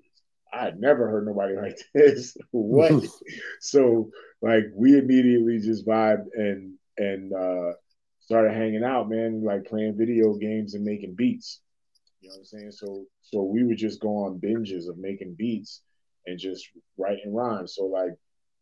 [0.51, 2.35] I had never heard nobody like this.
[2.51, 3.03] what?
[3.59, 4.09] so
[4.41, 7.73] like we immediately just vibed and and uh
[8.19, 11.61] started hanging out, man, like playing video games and making beats.
[12.21, 12.71] You know what I'm saying?
[12.71, 15.81] So so we would just go on binges of making beats
[16.25, 16.67] and just
[16.97, 17.75] writing rhymes.
[17.75, 18.13] So like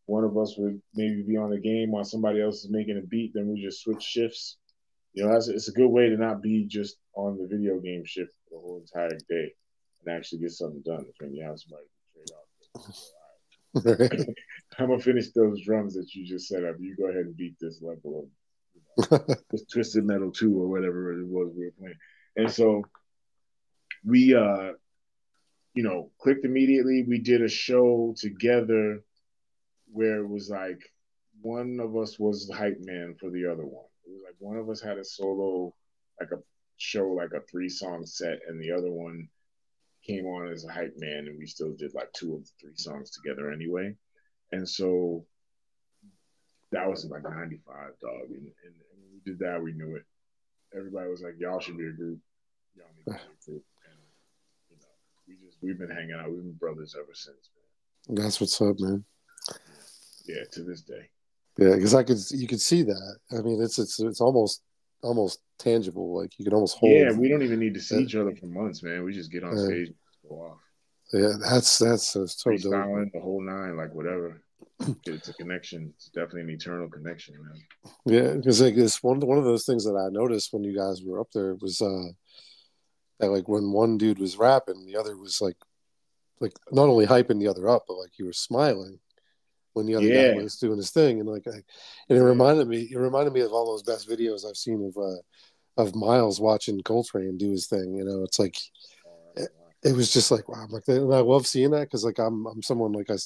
[0.06, 3.06] one of us would maybe be on a game while somebody else is making a
[3.06, 4.58] beat, then we just switch shifts.
[5.18, 8.06] You know, that's it's a good way to not be just on the video game
[8.06, 9.52] shift the whole entire day
[10.06, 11.08] and actually get something done.
[11.18, 12.38] When you have somebody to trade
[12.78, 14.00] off.
[14.00, 14.36] Right.
[14.78, 16.76] I'm gonna finish those drums that you just set up.
[16.80, 20.68] You go ahead and beat this level of you know, this Twisted Metal Two or
[20.68, 21.98] whatever it was we were playing.
[22.36, 22.84] And so
[24.06, 24.74] we, uh,
[25.74, 27.06] you know, clicked immediately.
[27.08, 29.04] We did a show together
[29.92, 30.84] where it was like
[31.42, 33.86] one of us was the hype man for the other one.
[34.08, 35.74] It was like one of us had a solo,
[36.20, 36.42] like a
[36.78, 39.28] show, like a three song set, and the other one
[40.06, 42.78] came on as a hype man, and we still did like two of the three
[42.78, 43.94] songs together anyway.
[44.54, 45.26] And so
[46.72, 48.30] that was like 95, dog.
[48.30, 50.04] And, and, and when we did that, we knew it.
[50.76, 52.20] Everybody was like, y'all should be a group.
[52.76, 53.66] Y'all need to be a group.
[53.90, 54.00] And,
[54.70, 54.88] you know,
[55.28, 56.30] we just, we've been hanging out.
[56.30, 57.50] We've been brothers ever since,
[58.08, 58.24] man.
[58.24, 59.04] That's what's up, man.
[60.26, 61.10] Yeah, to this day.
[61.58, 63.18] Yeah, because I could you could see that.
[63.32, 64.62] I mean, it's it's it's almost
[65.02, 66.16] almost tangible.
[66.16, 66.94] Like you can almost hold.
[66.94, 69.04] Yeah, we don't even need to see each other for months, man.
[69.04, 69.66] We just get on Yeah.
[69.66, 69.96] stage and
[70.30, 70.58] go off.
[71.14, 72.62] Yeah, that's that's, that's so dope.
[73.14, 74.42] The whole nine, like whatever.
[75.08, 75.94] It's a connection.
[75.96, 77.92] It's definitely an eternal connection, man.
[78.06, 81.02] Yeah, because like it's one one of those things that I noticed when you guys
[81.04, 82.10] were up there was uh
[83.20, 85.58] that like when one dude was rapping, the other was like
[86.40, 89.00] like not only hyping the other up, but like you were smiling
[89.78, 90.32] when the other Yeah.
[90.34, 91.64] guy was doing his thing, and like I,
[92.10, 94.98] and it reminded me it reminded me of all those best videos I've seen of
[95.02, 95.22] uh
[95.82, 97.96] of Miles watching Coltrane do his thing.
[97.96, 98.58] You know, it's like
[99.84, 102.46] it was just like wow, I'm like and I love seeing that because like I'm
[102.48, 103.18] I'm someone like I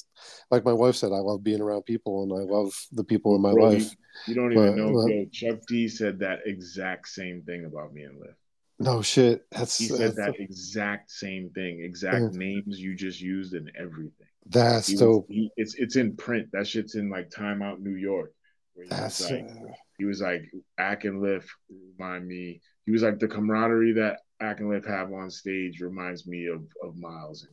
[0.50, 3.40] like my wife said I love being around people and I love the people in
[3.42, 3.94] my Bro, life.
[4.28, 4.92] You don't even But- know.
[5.06, 8.36] but- Chuck D said that exact same thing about me and Lif.
[8.78, 13.54] No shit, that's He said that's- that exact same thing, exact names you just used
[13.54, 14.26] and everything.
[14.46, 15.26] That's He was- dope.
[15.28, 16.48] he- it's it's in print.
[16.52, 18.32] That shit's in like Time Out New York.
[18.74, 20.42] where he was That's like, uh, he was like
[20.78, 21.48] Ack and Lif
[21.98, 22.60] remind me.
[22.86, 26.64] He was like the camaraderie that Ack and Lif have on stage reminds me of
[26.82, 27.52] of Miles and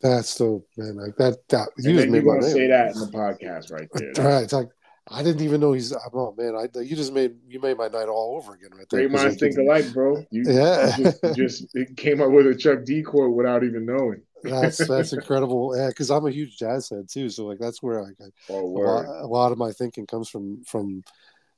[0.00, 0.96] that's dope, man.
[0.96, 1.46] Like that.
[1.50, 4.12] That you just made my say that in the podcast right there.
[4.24, 4.42] Right.
[4.44, 4.68] It's like
[5.08, 5.92] I didn't even know he's.
[6.14, 9.00] Oh man, I you just made you made my night all over again right there.
[9.06, 10.24] Great minds think alike, bro.
[10.30, 10.96] You, Yeah.
[10.96, 14.22] you just, you just it came up with a Chuck D quote without even knowing.
[14.42, 15.76] That's that's incredible.
[15.76, 17.28] Yeah, because I'm a huge jazz head too.
[17.28, 20.28] So like that's where like, I, Oh, a, lot, a lot of my thinking comes
[20.28, 21.02] from from.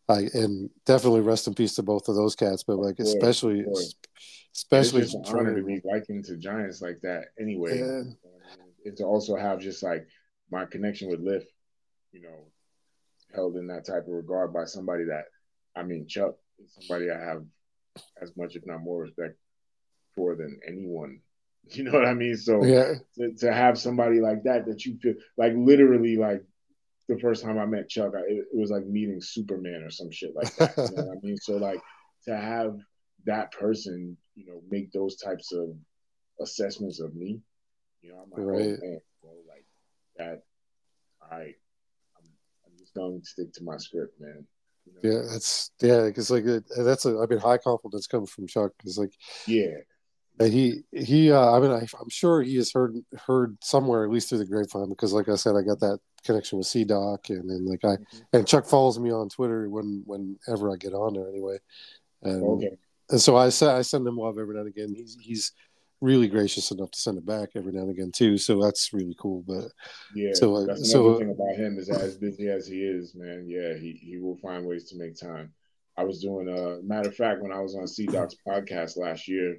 [0.08, 3.64] I and definitely rest in peace to both of those cats, but like especially
[4.54, 7.26] especially it's an honor to be likened to giants like that.
[7.40, 8.02] Anyway, Yeah.
[8.84, 10.06] and to also have just like
[10.50, 11.44] my connection with Lif,
[12.10, 12.46] you know,
[13.34, 15.26] held in that type of regard by somebody that,
[15.74, 17.44] I mean, Chuck is somebody I have
[18.20, 19.36] as much, if not more, respect
[20.14, 21.20] for than anyone.
[21.70, 22.36] You know what I mean?
[22.36, 26.42] So yeah to, to have somebody like that that you feel like literally like
[27.08, 30.10] the first time I met Chuck, I, it, it was like meeting Superman or some
[30.10, 30.76] shit like that.
[30.76, 31.36] You know what I mean?
[31.36, 31.80] So like
[32.26, 32.76] to have
[33.24, 35.70] that person, you know, make those types of
[36.40, 37.40] assessments of me,
[38.02, 38.78] you know, I'm like, oh, Right.
[38.82, 39.66] oh man, bro, like
[40.16, 40.42] that.
[41.22, 41.54] All right,
[42.18, 42.28] I'm,
[42.66, 44.46] I'm just going to stick to my script, man.
[44.84, 45.00] You know?
[45.10, 46.44] yeah that's yeah because like
[46.76, 49.12] that's a I mean high confidence comes from Chuck because like
[49.46, 49.76] yeah,
[50.50, 52.96] he he uh, i mean I, i'm sure he has heard
[53.26, 56.58] heard somewhere at least through the grapevine because like i said i got that connection
[56.58, 58.22] with c doc and then like i Mhm.
[58.32, 61.58] and chuck follows me on twitter when whenever i get on there anyway
[62.22, 62.76] and, okay,
[63.10, 65.52] and so i send i send him love every now and again he's he's
[66.00, 69.14] really gracious enough to send it back every now and again too so that's really
[69.18, 69.64] cool but
[70.14, 70.32] yeah.
[70.34, 73.46] So, uh, That's so- thing about him is as busy as he is, man.
[73.48, 75.52] Yeah, he he will find ways to make time.
[75.96, 79.28] I was doing a matter of fact when I was on C Doc's podcast last
[79.28, 79.58] year,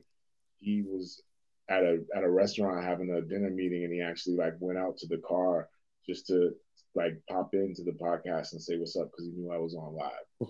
[0.63, 1.21] he was
[1.69, 4.97] at a at a restaurant having a dinner meeting, and he actually like went out
[4.97, 5.69] to the car
[6.07, 6.51] just to
[6.95, 9.95] like pop into the podcast and say what's up because he knew I was on
[9.95, 10.49] live.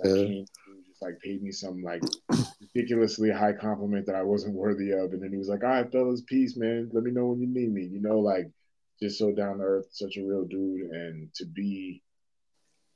[0.00, 0.44] that's like, Yeah.
[0.64, 2.02] through, just like paid me some like
[2.74, 5.90] ridiculously high compliment that I wasn't worthy of, and then he was like, "All right,
[5.90, 6.90] fellas, peace, man.
[6.92, 8.50] Let me know when you need me." You know, like
[9.00, 12.02] just so down to earth, such a real dude, and to be,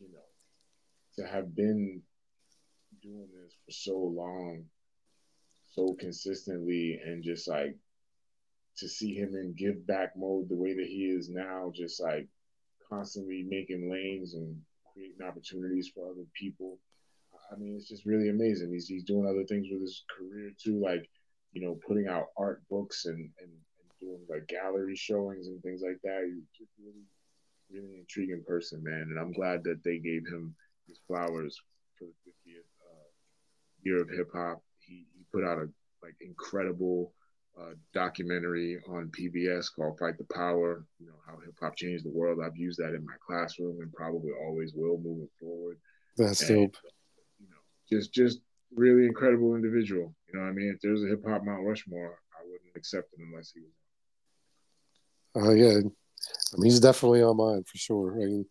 [0.01, 0.19] you know,
[1.17, 2.03] to have been
[3.03, 4.65] doing this for so long,
[5.75, 7.77] so consistently, and just like
[8.79, 12.29] to see him in give back mode the way that he is now, just like
[12.89, 14.61] constantly making lanes and
[14.93, 16.79] creating opportunities for other people.
[17.51, 18.71] I mean, it's just really amazing.
[18.73, 21.09] He's he's doing other things with his career too, like
[21.53, 25.83] you know, putting out art books and and, and doing like gallery showings and things
[25.83, 26.23] like that.
[26.25, 27.05] He's just really
[27.71, 29.07] really intriguing person, man.
[29.11, 30.55] And I'm glad that they gave him
[30.87, 31.59] his flowers
[31.99, 33.09] for the 50th uh,
[33.83, 34.63] year of hip hop.
[35.33, 35.69] Put out a
[36.03, 37.13] like incredible
[37.61, 42.11] uh, documentary on PBS called "Fight the Power." You know how hip hop changed the
[42.11, 42.39] world.
[42.45, 45.79] I've used that in my classroom and probably always will moving forward
[46.17, 46.77] that's and, dope
[47.41, 47.57] you know,
[47.91, 48.41] just just
[48.75, 50.15] really incredible individual.
[50.29, 50.73] You know what I mean?
[50.75, 55.49] If there was a hip hop Mount Rushmore, I wouldn't accept him unless he was.
[55.49, 55.79] uh, yeah
[56.55, 58.47] I mean, he's definitely on mine for sure I mean,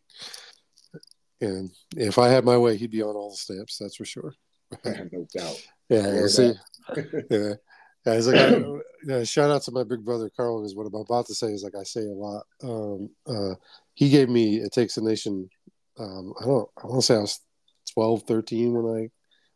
[1.42, 4.34] and if i had my way he'd be on all the stamps that's for sure
[4.86, 5.62] no doubt.
[5.90, 6.54] Yeah, see.
[7.30, 7.54] yeah.
[8.04, 8.64] Yeah, like I,
[9.06, 11.64] yeah, shout out to my big brother Carl is what I'm about to say is
[11.64, 12.46] like I say a lot.
[12.64, 13.54] Um, uh,
[13.94, 15.48] he gave me "It Takes a Nation."
[16.00, 16.68] Um, I don't.
[16.84, 17.40] I want to say I was
[17.94, 19.10] 12, 13 when I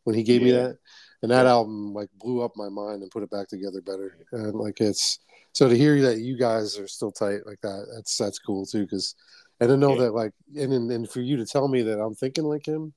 [0.04, 0.78] when he gave me that,
[1.24, 4.16] and that album like blew up my mind and put it back together better.
[4.32, 5.18] And like it's
[5.54, 7.88] so to hear that you guys are still tight like that.
[7.96, 8.84] That's that's cool too.
[8.84, 9.16] Because
[9.60, 10.04] and to know Yeah.
[10.06, 12.94] that like and, and and for you to tell me that I'm thinking like him,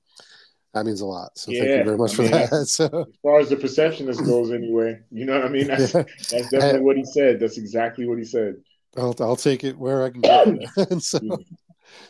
[0.74, 1.36] that means a lot.
[1.36, 2.66] So thank you very much I for mean, that.
[2.68, 5.66] So As far as the perceptionist goes, anyway, you know what I mean?
[5.68, 6.02] That's yeah.
[6.30, 7.40] that's definitely what he said.
[7.40, 8.56] That's exactly what he said.
[8.96, 11.02] I'll I'll take it where I can get it.
[11.02, 11.20] so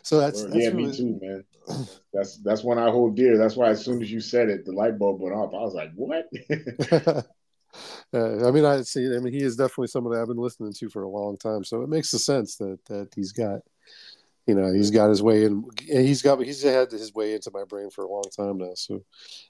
[0.03, 1.45] so that's, that's yeah, really, me too, man.
[2.13, 3.39] That's that's one I hold dear.
[3.39, 5.55] That's why as soon as you said it, the light bulb went off.
[5.55, 6.27] I was like, "What?"
[8.13, 9.07] uh, I mean, I see.
[9.07, 11.65] I mean, he is definitely somebody I've been listening to for a long time.
[11.65, 13.61] So it makes the sense that that he's got,
[14.49, 15.63] you know, he's got his way in.
[15.79, 18.73] He's got he's had his way into my brain for a long time now.
[18.75, 19.05] So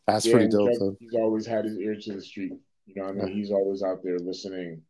[0.07, 0.73] that's Yeah, pretty dope.
[0.77, 2.53] Chuck, he's always had his ear to the street.
[2.87, 4.83] You know, I mean, he's always out there listening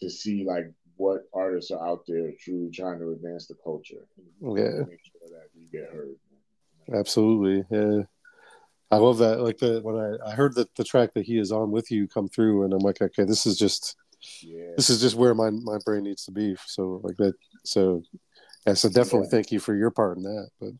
[0.00, 4.04] to see like what artists are out there truly trying to advance the culture.
[4.40, 4.84] Yeah.
[4.88, 6.16] make sure that we get heard.
[6.92, 8.02] Absolutely, yeah.
[8.90, 9.42] I love that.
[9.42, 12.08] Like the when I, I heard that the track that he is on with you
[12.08, 13.96] come through, and I'm like, okay, this is just
[14.42, 16.56] Yeah, this is just where my my brain needs to be.
[16.66, 17.34] So like that.
[17.64, 18.02] So
[18.66, 18.74] yeah.
[18.74, 19.30] So definitely Yeah.
[19.30, 20.50] thank you for your part in that.
[20.60, 20.72] But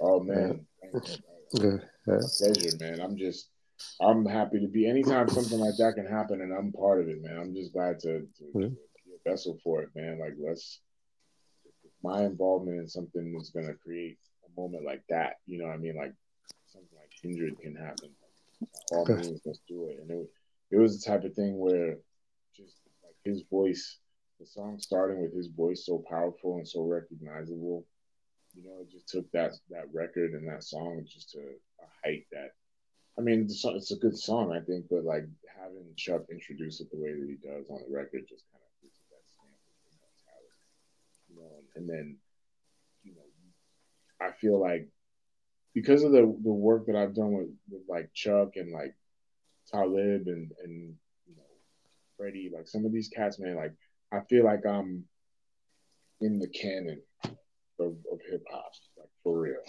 [0.00, 0.66] oh man,
[1.52, 1.76] yeah,
[2.06, 2.18] yeah.
[2.38, 3.00] pleasure, man.
[3.00, 3.48] I'm just,
[4.00, 4.88] I'm happy to be.
[4.88, 7.38] Anytime something like that can happen, and I'm part of it, man.
[7.38, 8.68] I'm just glad to, to, Yeah.
[8.68, 8.70] to
[9.04, 10.18] be a vessel for it, man.
[10.18, 10.80] Like let's
[12.02, 15.34] my involvement in something is gonna create a moment like that.
[15.46, 15.96] You know what I mean?
[15.96, 16.14] Like
[16.72, 18.10] something like kindred can happen.
[18.92, 19.98] All means, let's do it.
[20.00, 20.30] And it,
[20.70, 21.96] it was the type of thing where
[22.56, 23.98] just like his voice,
[24.42, 27.86] the song starting with his voice so powerful and so recognizable.
[28.54, 32.26] You know, it just took that that record and that song just to a height
[32.32, 32.50] that
[33.18, 35.24] I mean, it's a good song, I think, but like
[35.60, 38.72] having Chuck introduce it the way that he does on the record just kind of
[38.82, 39.92] gives it that stamp of
[41.28, 41.50] you know.
[41.76, 42.16] And then,
[43.04, 44.88] you know, I feel like
[45.72, 48.96] because of the the work that I've done with, with like Chuck and like
[49.70, 50.94] Talib and and
[51.28, 51.42] you know
[52.16, 53.74] Freddie, like some of these cats, man, like
[54.12, 55.04] I feel like I'm
[56.20, 59.62] in the canon of, of hip hop, like for real.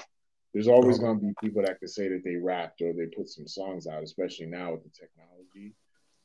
[0.53, 1.13] There's always uh-huh.
[1.13, 3.87] going to be people that could say that they rapped or they put some songs
[3.87, 5.73] out, especially now with the technology.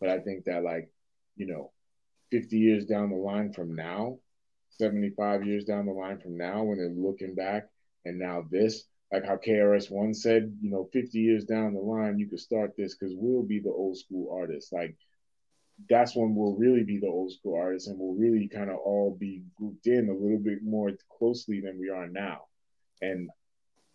[0.01, 0.91] But I think that, like,
[1.37, 1.73] you know,
[2.31, 4.19] 50 years down the line from now,
[4.71, 7.69] 75 years down the line from now, when they're looking back
[8.05, 12.19] and now this, like how KRS One said, you know, 50 years down the line,
[12.19, 14.73] you could start this because we'll be the old school artists.
[14.73, 14.97] Like,
[15.89, 19.17] that's when we'll really be the old school artists and we'll really kind of all
[19.19, 22.43] be grouped in a little bit more closely than we are now.
[23.01, 23.31] And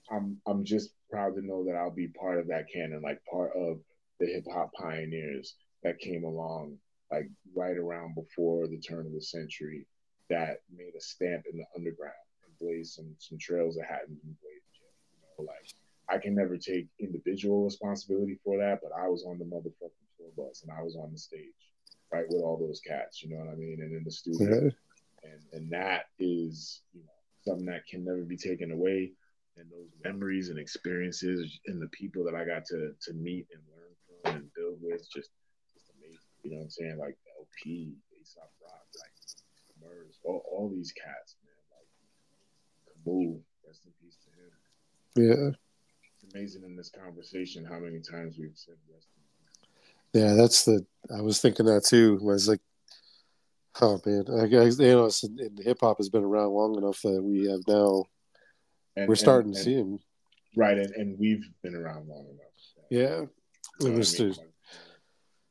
[0.09, 3.51] I'm I'm just proud to know that I'll be part of that canon, like part
[3.55, 3.79] of
[4.19, 6.77] the hip hop pioneers that came along
[7.11, 9.85] like right around before the turn of the century
[10.29, 12.13] that made a stamp in the underground
[12.45, 14.93] and blazed some some trails that hadn't been blazed yet.
[15.11, 15.69] You know, like
[16.09, 20.31] I can never take individual responsibility for that, but I was on the motherfucking tour
[20.35, 21.72] bus and I was on the stage,
[22.13, 24.69] right, with all those cats, you know what I mean, and in the studio.
[25.23, 29.11] And and that is, you know, something that can never be taken away
[29.57, 33.61] and those memories and experiences and the people that I got to to meet and
[33.71, 35.31] learn from and build with, just
[35.73, 36.19] just amazing.
[36.43, 36.97] You know what I'm saying?
[36.97, 39.13] Like El-P, Aesop Rock, like
[39.79, 41.63] Murs, all, all these cats, man.
[41.71, 41.89] Like
[43.05, 44.51] Camu, rest in peace to him.
[45.15, 45.49] Yeah.
[46.15, 49.12] It's amazing in this conversation how many times we've said rest in peace.
[50.13, 50.85] Yeah, that's the
[51.15, 52.19] I was thinking that too.
[52.21, 52.61] I was like
[53.81, 55.09] Oh man, I guess you know,
[55.63, 58.05] hip hop has been around long enough that we have now
[58.95, 59.99] and, We're starting and, to see him.
[60.55, 62.87] Right, and, and we've been around long enough.
[62.91, 63.25] Yeah.
[63.87, 64.35] it was I mean?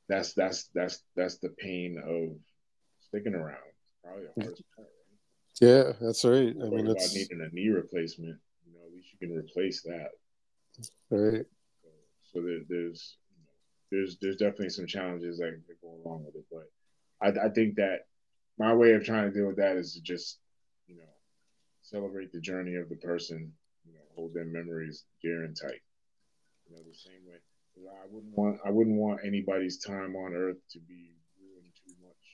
[0.08, 2.36] that's that's that's that's the pain of
[3.00, 3.56] sticking around.
[4.04, 4.88] Probably the hardest part.
[4.88, 5.68] Right?
[5.68, 6.54] Yeah, that's right.
[6.62, 8.38] I mean, it's needing a knee replacement.
[8.66, 10.10] You know, at least you can replace that.
[11.10, 11.44] Right.
[11.82, 11.88] So,
[12.32, 13.16] so there, there's
[13.92, 16.66] there's there's definitely some challenges that, that go along with it, but
[17.20, 18.08] I, I think that
[18.58, 20.40] my way of trying to deal with that is to just
[20.86, 21.12] you know
[21.82, 23.52] celebrate the journey of the person,
[23.84, 25.82] you know, hold their memories dear and tight.
[26.66, 27.36] You know, the same way
[27.78, 32.24] I wouldn't want I wouldn't want anybody's time on earth to be ruined too much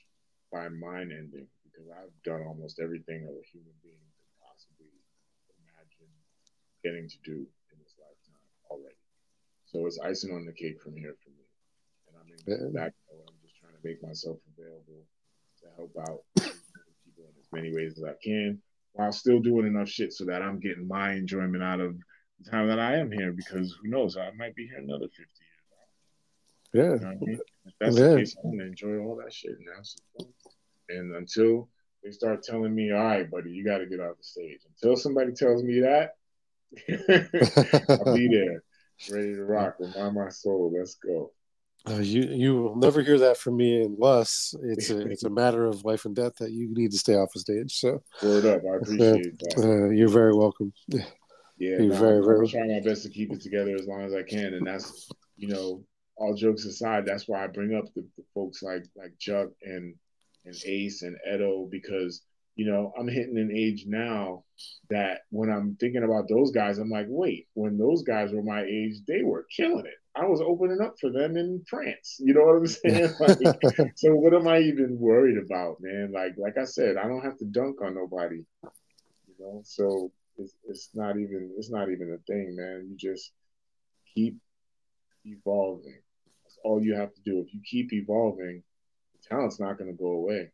[0.51, 4.91] by mine ending because I've done almost everything a human being could possibly
[5.59, 6.11] imagine
[6.83, 8.99] getting to do in this lifetime already.
[9.71, 11.38] So it's icing on the cake from here for me.
[12.47, 12.91] And I'm
[13.43, 15.05] just trying to make myself available
[15.61, 18.61] to help out people in as many ways as I can
[18.93, 21.95] while still doing enough shit so that I'm getting my enjoyment out of
[22.39, 25.21] the time that I am here because who knows, I might be here another 50
[25.21, 25.29] years.
[26.73, 26.83] Yeah.
[26.83, 27.39] You know I mean?
[27.65, 28.07] If that's yeah.
[28.09, 30.25] the case, I'm going to enjoy all that shit now.
[30.89, 31.69] And until
[32.03, 34.59] they start telling me, all right, buddy, you got to get off the stage.
[34.67, 36.15] Until somebody tells me that,
[37.89, 38.63] I'll be there,
[39.11, 39.75] ready to rock.
[39.79, 41.31] Remind my soul, let's go.
[41.87, 45.65] Uh, you you will never hear that from me unless it's a it's a matter
[45.65, 47.73] of life and death that you need to stay off the stage.
[47.73, 49.57] So word up, I appreciate that.
[49.57, 50.73] Uh, you're very welcome.
[51.61, 52.39] Yeah, you're no, very I'm, very.
[52.39, 55.09] I'm trying my best to keep it together as long as I can, and that's
[55.35, 55.83] you know,
[56.17, 59.95] all jokes aside, that's why I bring up the, the folks like like Chuck and
[60.45, 62.21] and Ace and Ed O.G because
[62.55, 64.43] you know, I'm hitting an age now
[64.89, 68.63] that when I'm thinking about those guys, I'm like, wait, when those guys were my
[68.63, 69.93] age, they were killing it.
[70.15, 72.17] I was opening up for them in France.
[72.19, 73.13] You know what I'm saying?
[73.19, 76.11] Like, so what am I even worried about, man?
[76.13, 78.43] Like, like I said, I don't have to dunk on nobody.
[78.63, 82.87] You know, so it's, it's not even it's not even a thing, man.
[82.89, 83.31] You just
[84.13, 84.37] keep
[85.23, 86.01] evolving.
[86.43, 87.39] That's all you have to do.
[87.39, 88.63] If you keep evolving,
[89.13, 90.51] the talent's not going to go away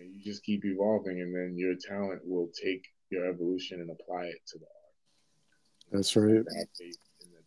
[0.00, 4.24] and you just keep evolving and then your talent will take your evolution and apply
[4.24, 5.92] it to the art.
[5.92, 6.44] That's right.
[6.44, 6.66] That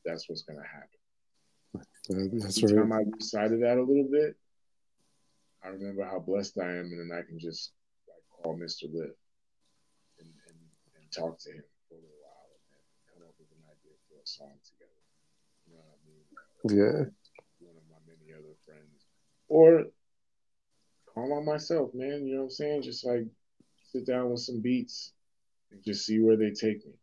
[0.05, 0.99] that's what's going to happen.
[1.75, 2.83] Uh, that's Every right.
[2.83, 4.35] time i decided that a little bit
[5.63, 7.71] i remember how blessed i am and then i can just
[8.05, 8.85] like call Mr.
[8.93, 9.15] Lif
[10.19, 10.59] and, and,
[10.99, 14.19] and talk to him for a little while and come up with an idea for
[14.21, 15.01] a song together.
[15.65, 16.27] You know what i mean?
[16.77, 16.99] Yeah.
[17.63, 19.07] One of my many other friends.
[19.47, 19.89] Or
[21.13, 22.25] calm on myself, man.
[22.25, 22.81] You know what I'm saying?
[22.83, 23.25] Just like
[23.91, 25.13] sit down with some beats
[25.71, 26.93] and just see where they take me.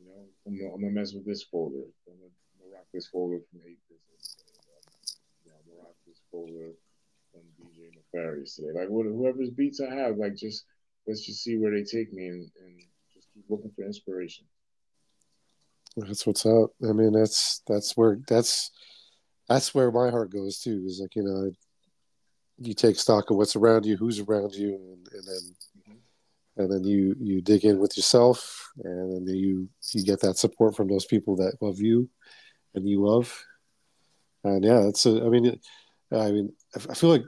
[0.00, 1.84] You know, I'm gonna, I'm gonna mess with this folder.
[2.08, 4.36] I'm gonna, I'm gonna rock this folder from Eight Business.
[5.44, 6.72] You know, I'm gonna rock this folder
[7.32, 8.72] from DJ Nefarious today.
[8.74, 10.64] Like what, whoever's beats I have, like just
[11.06, 12.80] let's just see where they take me and, and
[13.12, 14.46] just keep looking for inspiration.
[15.96, 16.70] That's what's up.
[16.82, 18.70] I mean, that's that's where that's
[19.48, 20.82] that's where my heart goes too.
[20.86, 21.52] Is like you know,
[22.66, 26.62] you take stock of what's around you, who's around you, and, and then mm-hmm.
[26.62, 30.76] and then you you dig in with yourself, and then you you get that support
[30.76, 32.08] from those people that love you,
[32.74, 33.44] and you love.
[34.42, 35.24] And yeah, it's a.
[35.24, 35.58] I mean,
[36.12, 37.24] I mean, I feel like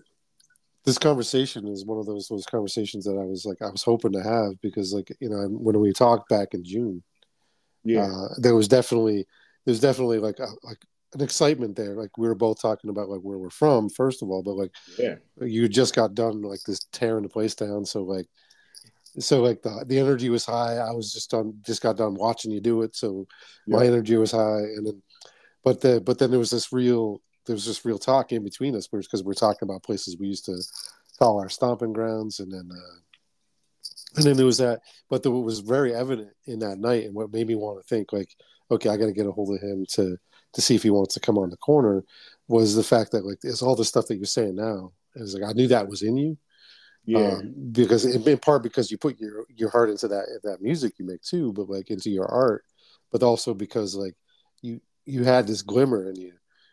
[0.85, 4.13] this conversation is one of those those conversations that I was like I was hoping
[4.13, 7.03] to have because like you know when we talked back in June,
[7.85, 9.27] yeah, uh, there was definitely
[9.65, 10.79] there's definitely like a, like
[11.15, 11.95] an excitement there.
[11.95, 14.73] Like we were both talking about like where we're from first of all, but like
[14.99, 18.27] yeah, you just got done like this tearing the place down, so like
[19.19, 20.77] so like the the energy was high.
[20.77, 23.27] I was just on just got done watching you do it, so
[23.67, 23.77] yeah.
[23.79, 25.03] my energy was high, and then
[25.65, 28.75] but the but then there was this real there was this real talk in between
[28.77, 30.61] us because we're talking about places we used to
[31.19, 32.99] call our stomping grounds, and then uh,
[34.17, 34.81] and then there was that.
[35.09, 37.87] But the, what was very evident in that night, and what made me want to
[37.89, 38.35] think like,
[38.71, 40.19] okay, I got to get a hold of him to
[40.53, 42.05] to see if he wants to come on the corner,
[42.49, 44.93] was the fact that like it's all the stuff that you're saying now.
[45.15, 46.39] It's like I knew that was in you.
[47.05, 47.35] Yeah.
[47.39, 51.07] Um, because in, part because you put your your heart into that that music you
[51.07, 52.65] make too, but like into your art,
[53.13, 54.15] but also because like
[54.61, 56.33] you you had this glimmer in you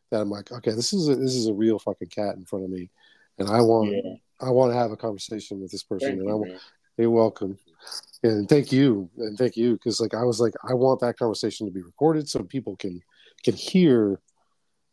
[0.09, 2.65] that I'm like, okay, this is a, this is a real fucking cat in front
[2.65, 2.89] of me,
[3.37, 4.15] and I want yeah.
[4.41, 6.59] I want to have a conversation with this person, thank and you, I
[6.97, 7.57] you're welcome,
[8.23, 11.67] and thank you, and thank you, because like I was like, I want that conversation
[11.67, 13.01] to be recorded so people can
[13.43, 14.19] can hear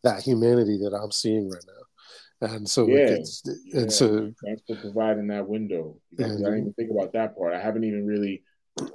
[0.02, 3.82] that humanity that I'm seeing right now, and so yeah, it's, yeah.
[3.82, 5.96] and so thanks for providing that window.
[6.18, 7.54] And, I didn't even think about that part.
[7.54, 8.42] I haven't even really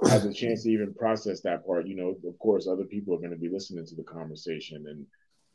[0.08, 1.86] had the chance to even process that part.
[1.86, 5.06] You know, of course, other people are going to be listening to the conversation and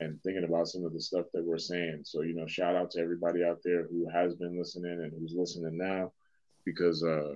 [0.01, 2.01] and thinking about some of the stuff that we're saying.
[2.03, 5.35] So, you know, shout out to everybody out there who has been listening and who's
[5.37, 6.11] listening now,
[6.65, 7.29] because uh,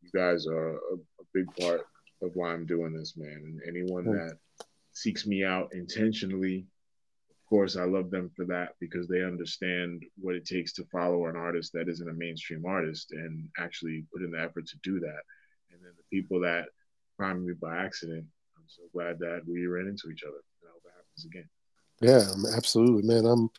[0.00, 1.82] you guys are a, a big part
[2.22, 3.42] of why I'm doing this, man.
[3.44, 4.38] And anyone that
[4.96, 6.66] seeks me out intentionally,
[7.30, 11.26] of course, I love them for that because they understand what it takes to follow
[11.26, 14.98] an artist that isn't a mainstream artist and actually put in the effort to do
[15.00, 15.20] that.
[15.70, 16.64] And then the people that
[17.18, 18.24] find me by accident,
[18.56, 20.38] I'm so glad that we ran into each other.
[20.64, 21.48] I hope it happens again.
[22.00, 23.26] Yeah, absolutely, man.
[23.26, 23.50] I'm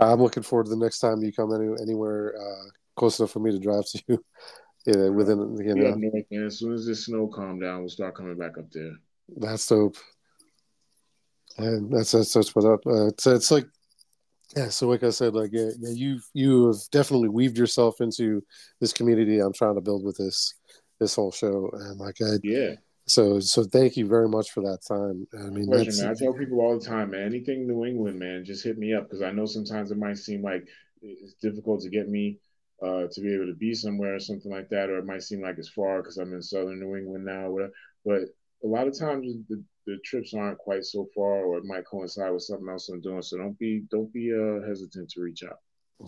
[0.00, 3.40] I'm looking forward to the next time you come any, anywhere uh, close enough for
[3.40, 4.24] me to drive to you.
[4.86, 5.84] yeah, within you know.
[5.84, 6.46] Yeah, man.
[6.46, 8.96] As soon as the snow calm down, we'll start coming back up there.
[9.36, 9.96] That's dope.
[11.58, 12.86] And that's that's, that's what up.
[12.86, 13.66] Uh, it's it's like
[14.56, 14.68] yeah.
[14.68, 18.42] So like I said, like yeah, yeah, you you have definitely weaved yourself into
[18.80, 20.54] this community I'm trying to build with this
[21.00, 22.74] this whole show, and like I yeah
[23.06, 25.26] so, so thank you very much for that time.
[25.34, 26.10] I mean, Pleasure.
[26.10, 27.22] I tell people all the time, man.
[27.22, 30.42] Anything New England, man, just hit me up because I know sometimes it might seem
[30.42, 30.66] like
[31.00, 32.38] it's difficult to get me
[32.82, 35.42] uh, to be able to be somewhere or something like that, or it might seem
[35.42, 37.50] like it's far because I'm in Southern New England now.
[37.50, 37.72] Whatever.
[38.04, 38.22] But
[38.64, 42.32] a lot of times the, the trips aren't quite so far, or it might coincide
[42.32, 43.22] with something else I'm doing.
[43.22, 45.58] So don't be don't be uh, hesitant to reach out.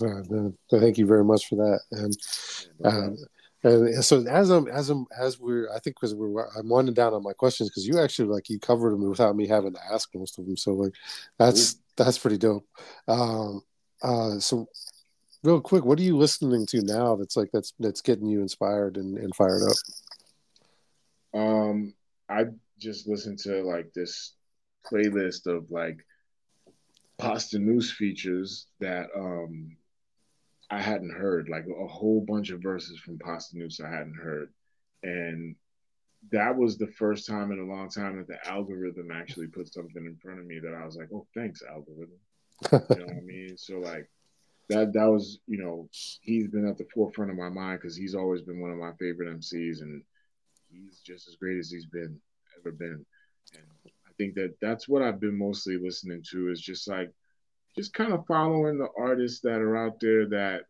[0.02, 1.80] Uh, thank you very much for that.
[1.92, 2.16] And
[2.80, 3.10] no uh,
[3.64, 7.14] and so as I'm as I'm as we're I think because we're I'm winding down
[7.14, 10.10] on my questions because you actually like you covered them without me having to ask
[10.14, 10.56] most of them.
[10.56, 10.92] So like
[11.38, 12.66] that's that's pretty dope.
[13.08, 13.62] Um,
[14.02, 14.66] uh, so
[15.42, 18.98] real quick, what are you listening to now that's like that's that's getting you inspired
[18.98, 19.76] and, and fired up?
[21.40, 21.94] Um,
[22.28, 22.46] I
[22.78, 24.34] just listened to like this
[24.90, 25.98] playlist of like
[27.20, 29.76] Posdnuos features that um
[30.70, 34.52] I hadn't heard, like a whole bunch of verses from Posdnuos I hadn't heard.
[35.02, 35.56] And
[36.32, 40.04] that was the first time in a long time that the algorithm actually put something
[40.04, 42.18] in front of me that I was like, oh, thanks, algorithm.
[42.72, 43.56] you know what I mean?
[43.56, 44.08] So like
[44.70, 45.88] that that was, you know,
[46.22, 48.92] he's been at the forefront of my mind because he's always been one of my
[48.98, 50.02] favorite MCs and
[50.70, 52.18] he's just as great as he's been
[52.64, 53.04] ever been.
[53.54, 57.10] And I think that that's what I've been mostly listening to is just like
[57.76, 60.62] just kind of following the artists that are out there that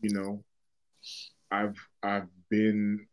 [0.00, 0.42] you know
[1.50, 3.06] I've I've been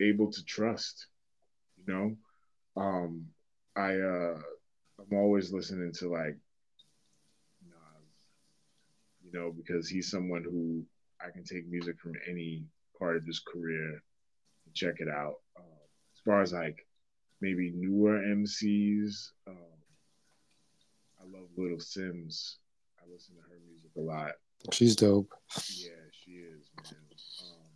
[0.00, 1.06] able to trust.
[1.86, 3.26] You know, um,
[3.76, 4.38] I uh,
[4.98, 6.36] I'm always listening to like
[9.26, 10.84] you know, because he's someone who
[11.20, 12.64] I can take music from any
[12.98, 13.90] part of his career
[14.64, 15.34] and check it out.
[15.58, 15.64] Um,
[16.14, 16.86] as far as like
[17.40, 19.56] maybe newer MCs, um,
[21.20, 22.56] I love Little Simz.
[22.98, 24.32] I listen to her music a lot.
[24.72, 25.32] She's dope.
[25.68, 27.00] Yeah, she is, man.
[27.42, 27.70] Um,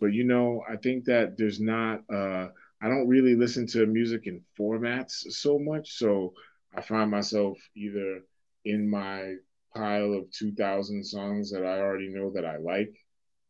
[0.00, 2.00] but you know, I think that there's not.
[2.12, 2.48] Uh,
[2.82, 6.34] I don't really listen to music in formats so much, so
[6.74, 8.20] I find myself either
[8.64, 9.36] in my
[9.74, 12.94] pile of 2000 songs that I already know that I like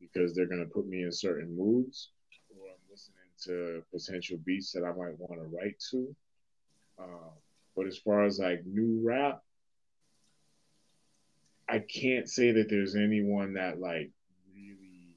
[0.01, 2.15] because they're going to put me in certain moods, or I'm listening
[3.47, 6.14] to potential beats that I might want to write to.
[6.98, 7.31] Uh,
[7.77, 9.43] but as far as like new rap,
[11.68, 14.10] I can't say that there's anyone that like
[14.55, 15.14] really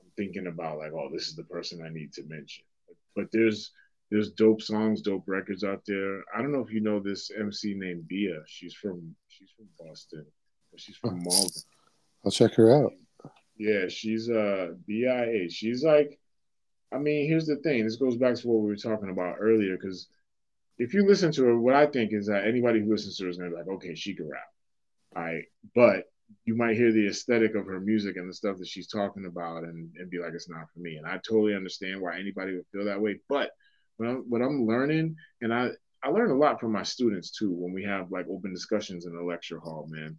[0.00, 2.64] I'm thinking about like, oh, this is the person I need to mention.
[2.86, 3.72] But, but there's
[4.10, 6.22] there's dope songs, dope records out there.
[6.34, 8.42] I don't know if you know this MC named Bia.
[8.46, 10.24] She's from she's from Boston,
[10.70, 11.50] but she's from Malden.
[12.24, 12.92] I'll check her out.
[13.56, 15.48] Yeah, she's uh BIA.
[15.50, 16.18] She's like,
[16.94, 17.84] I mean, here's the thing.
[17.84, 19.76] This goes back to what we were talking about earlier.
[19.76, 20.08] Because
[20.78, 23.30] if you listen to her, what I think is that anybody who listens to her
[23.30, 24.42] is gonna be like, okay, she can rap.
[25.16, 25.44] All right,
[25.74, 26.04] but
[26.44, 29.64] you might hear the aesthetic of her music and the stuff that she's talking about
[29.64, 30.96] and, and be like, it's not for me.
[30.96, 33.20] And I totally understand why anybody would feel that way.
[33.28, 33.50] But
[33.96, 35.70] what I'm, what I'm learning, and I,
[36.02, 39.14] I learn a lot from my students too when we have like open discussions in
[39.14, 40.18] the lecture hall, man.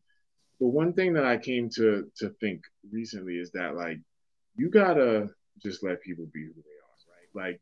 [0.59, 2.61] But one thing that I came to to think
[2.91, 3.99] recently is that like
[4.55, 5.29] you gotta
[5.61, 7.49] just let people be who they are, right?
[7.51, 7.61] Like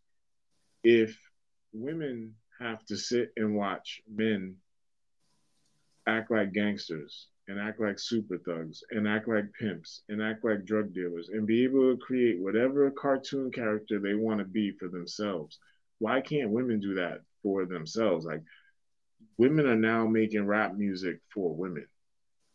[0.83, 1.17] if
[1.73, 4.55] women have to sit and watch men
[6.07, 10.65] act like gangsters and act like super thugs and act like pimps and act like
[10.65, 14.87] drug dealers and be able to create whatever cartoon character they want to be for
[14.87, 15.59] themselves.
[15.99, 18.25] Why can't women do that for themselves?
[18.25, 18.43] Like
[19.37, 21.87] women are now making rap music for women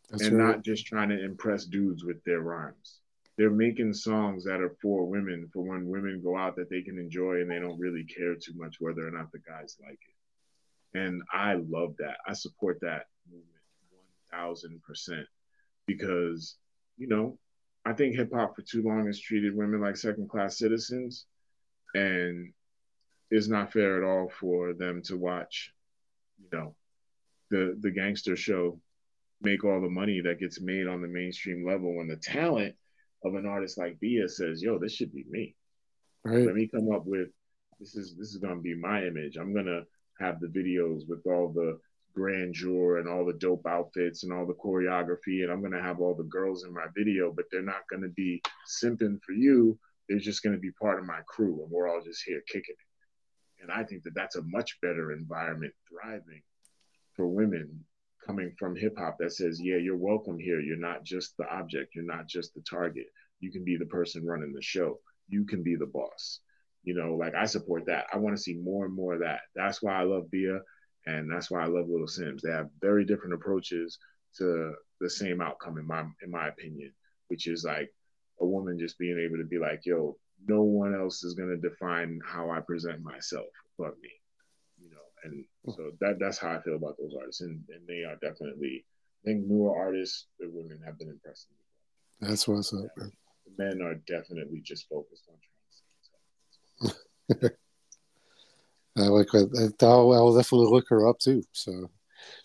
[0.09, 0.47] That's and right.
[0.47, 2.99] not just trying to impress dudes with their rhymes.
[3.39, 6.99] They're making songs that are for women, for when women go out that they can
[6.99, 10.99] enjoy and they don't really care too much whether or not the guys like it.
[10.99, 12.17] And I love that.
[12.27, 13.47] I support that movement
[14.29, 15.25] thousand percent
[15.85, 16.57] because
[16.97, 17.37] you know
[17.85, 21.25] I think hip hop for too long has treated women like second class citizens,
[21.95, 22.51] and
[23.31, 25.71] it's not fair at all for them to watch,
[26.41, 26.75] you know,
[27.51, 28.81] the the gangster show
[29.41, 32.75] make all the money that gets made on the mainstream level when the talent
[33.23, 35.55] of an artist like Bia says, "Yo, this should be me.
[36.23, 36.45] Right.
[36.45, 37.29] Let me come up with
[37.79, 39.37] this is this is gonna be my image.
[39.37, 39.83] I'm gonna
[40.19, 41.79] have the videos with all the
[42.13, 46.15] grandeur and all the dope outfits and all the choreography and I'm to have all
[46.15, 48.41] the girls in my video but they're not to be
[48.81, 49.77] simping for you
[50.07, 53.61] they're just to be part of my crew and we're all just here kicking it
[53.61, 56.41] and I think that that's a much better environment thriving
[57.15, 57.85] for women
[58.25, 60.59] coming from hip hop that says yeah you're welcome here.
[60.59, 61.95] You're not just the object.
[61.95, 63.07] You're not just the target.
[63.39, 64.99] You can be the person running the show.
[65.27, 66.39] You can be the boss.
[66.83, 68.07] You know like I support that.
[68.13, 69.41] I want to see more and more of that.
[69.55, 70.59] That's why I love Bia
[71.05, 72.41] and that's why I love Little Simz.
[72.41, 73.97] They have very different approaches
[74.37, 76.93] to the same outcome in my in my opinion,
[77.27, 77.89] which is like
[78.41, 80.17] a woman just being able to be like, "Yo,
[80.47, 83.47] no one else is gonna define how I present myself
[83.77, 84.18] but me,".
[85.23, 88.85] And so that that's how I feel about those artists, and, and they are definitely.
[89.25, 91.51] I think newer artists, the women have been impressive.
[92.21, 92.87] That's what's up.
[92.95, 93.11] The
[93.57, 95.49] men are definitely just focused on trying
[98.97, 101.43] I like I'll, I'll definitely look her up too.
[101.51, 101.89] So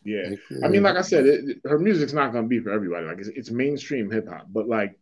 [0.05, 2.71] yeah, like, I mean, uh, like I said, it, her music's not gonna be for
[2.71, 3.07] everybody.
[3.07, 4.99] Like it's, it's mainstream hip hop, but like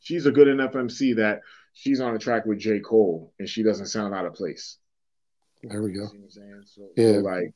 [0.00, 1.42] she's a good enough MC that
[1.72, 4.78] she's on a track with J Cole and she doesn't sound out of place.
[5.68, 6.06] There we go.
[6.28, 7.52] So, yeah, so like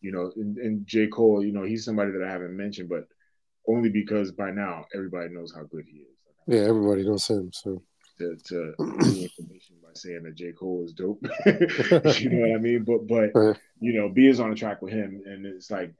[0.00, 3.06] you know, and, and J Cole, you know, he's somebody that I haven't mentioned, but
[3.68, 6.16] only because by now everybody knows how good he is.
[6.46, 7.50] yeah, everybody knows him.
[7.52, 7.82] So
[8.18, 10.52] to, to information by saying that J.
[10.52, 11.20] Cole is dope.
[11.46, 12.84] you know what I mean?
[12.84, 15.92] But but you know, B is on a track with him, and it's like,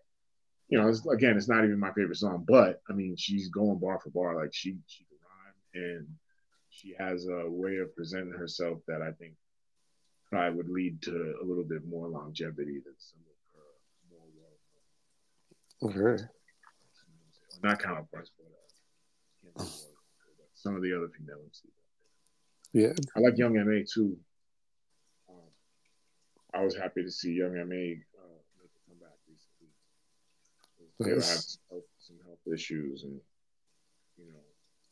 [0.69, 3.79] you know, it's, again, it's not even my favorite song, but I mean, she's going
[3.79, 6.07] bar for bar, like she she can rhyme, and
[6.71, 9.35] she has a way of presenting herself that I think
[10.31, 13.67] probably would lead to a little bit more longevity than some of her
[14.11, 14.27] more
[15.93, 16.15] well.
[16.15, 16.23] Okay.
[17.63, 19.67] Not counterparts, but uh,
[20.55, 21.81] some of the other female MCs.
[22.73, 24.17] Yeah, I like Young M.A too.
[25.29, 25.37] Um,
[26.55, 29.69] I was happy to see Young M.A uh, make a comeback recently.
[31.01, 31.31] They nice.
[31.31, 33.21] have some health, some health issues, and
[34.17, 34.39] you know,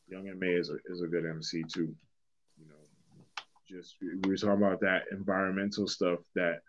[0.08, 1.94] Young M.A is a is a good MC too.
[3.68, 6.60] Just we were talking about that environmental stuff that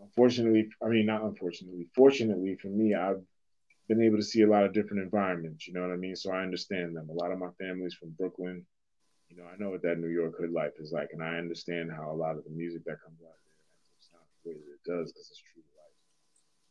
[0.00, 3.22] unfortunately, I mean not unfortunately, fortunately for me, I've
[3.88, 5.68] been able to see a lot of different environments.
[5.68, 6.16] You know what I mean?
[6.16, 7.08] So I understand them.
[7.08, 8.66] A lot of my family's from Brooklyn
[9.28, 11.90] you know, I know what that New York hood life is like, and I understand
[11.90, 13.54] how a lot of the music that comes out there
[13.98, 15.98] sounds the way that it does because it's true to life.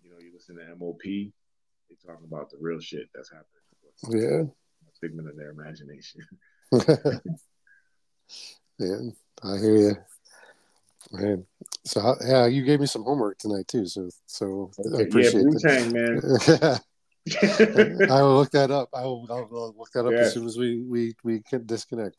[0.04, 3.52] You know, you listen to MOP, they talk about the real shit that's happening.
[4.10, 4.44] Yeah.
[4.88, 6.22] A figment of their imagination.
[8.78, 9.96] And I hear you.
[11.12, 11.46] Man,
[11.86, 13.86] so yeah, you gave me some homework tonight too.
[13.86, 15.62] So so I appreciate yeah, it.
[15.62, 16.80] Tang, man.
[18.10, 18.90] I will look that up.
[18.94, 20.22] I will, I will look that up Yeah.
[20.22, 22.18] as soon as we we we can disconnect.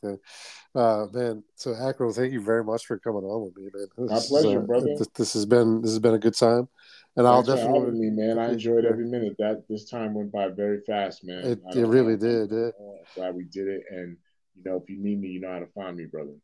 [0.74, 3.86] Uh, man, so Akro, thank you very much for coming on with me, man.
[4.08, 4.94] My This is, pleasure, uh, brother.
[4.98, 6.68] This, this has been this has been a good time,
[7.16, 7.98] and I'll Thanks for definitely.
[7.98, 8.38] me, man.
[8.38, 9.36] I enjoyed every minute.
[9.38, 11.44] That this time went by very fast, man.
[11.44, 12.52] It- it really did.
[12.52, 12.72] I'm
[13.14, 14.16] glad we did it, and
[14.56, 16.34] you know, if you need me, you know how to find me, brother.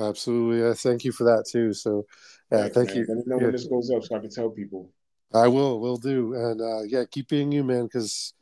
[0.00, 1.72] Absolutely, uh, thank you for that too.
[1.72, 2.06] So,
[2.50, 2.96] yeah, Thanks, thank man.
[2.98, 3.06] you.
[3.08, 3.42] Let me know Yeah.
[3.44, 4.90] when this goes up so I can tell people.
[5.34, 8.34] I will, will do, and uh, yeah, keep being you, man, because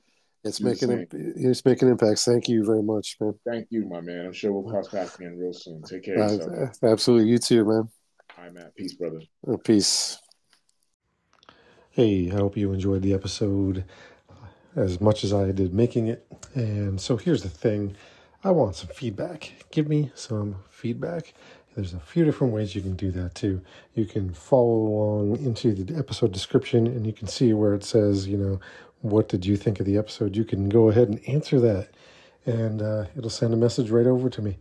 [0.43, 1.35] it's Do the making same.
[1.37, 2.25] it's making impacts.
[2.25, 3.35] Thank you very much, man.
[3.47, 4.27] Thank you, my man.
[4.27, 5.83] I'm sure we'll cross paths again real soon.
[5.83, 6.71] Take care of yourself.
[6.83, 7.89] Uh, absolutely, you too, man.
[8.39, 8.71] All right, man.
[8.77, 9.21] Peace, brother.
[9.47, 10.19] Uh, Peace.
[11.91, 13.85] Hey, I hope you enjoyed the episode
[14.77, 16.27] as much as I did making it.
[16.55, 17.97] And so here's the thing
[18.43, 19.53] I want some feedback.
[19.71, 21.35] Give me some feedback.
[21.75, 23.61] There's a few different ways you can do that too.
[23.95, 28.27] You can follow along into the episode description and you can see where it says,
[28.27, 28.59] you know,
[29.03, 30.37] what did you think of the episode?
[30.37, 31.91] You can go ahead and answer that
[32.47, 34.57] and uh, it'll send a message right over to me.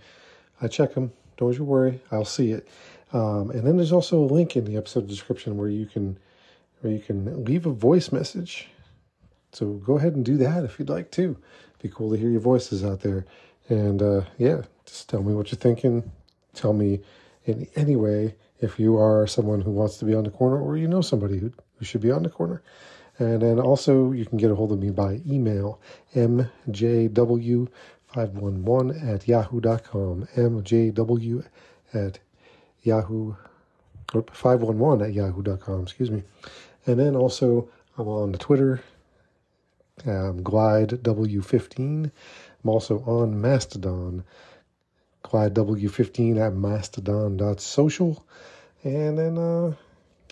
[0.61, 1.13] I check them.
[1.37, 2.01] Don't you worry.
[2.11, 2.67] I'll see it.
[3.13, 6.19] Um, and then there's also a link in the episode description where you can
[6.81, 8.67] where you can leave a voice message.
[9.51, 11.23] So go ahead and do that if you'd like to.
[11.23, 13.25] It'd Be cool to hear your voices out there.
[13.69, 16.11] And uh, yeah, just tell me what you're thinking.
[16.53, 17.01] Tell me
[17.45, 20.75] in any way if you are someone who wants to be on the corner or
[20.75, 22.61] you know somebody who, who should be on the corner.
[23.19, 25.79] And then also you can get a hold of me by email,
[26.15, 27.69] mjw511
[29.13, 31.45] at yahoo.com, mjw
[31.93, 32.19] at
[32.81, 33.35] yahoo,
[34.13, 36.23] or 511 at yahoo.com, excuse me.
[36.85, 38.81] And then also I'm on the Twitter,
[40.05, 42.11] um, Glyde W15.
[42.63, 44.23] I'm also on Mastodon,
[45.23, 48.25] Glyde W15 at mastodon.social.
[48.83, 49.73] And then, uh,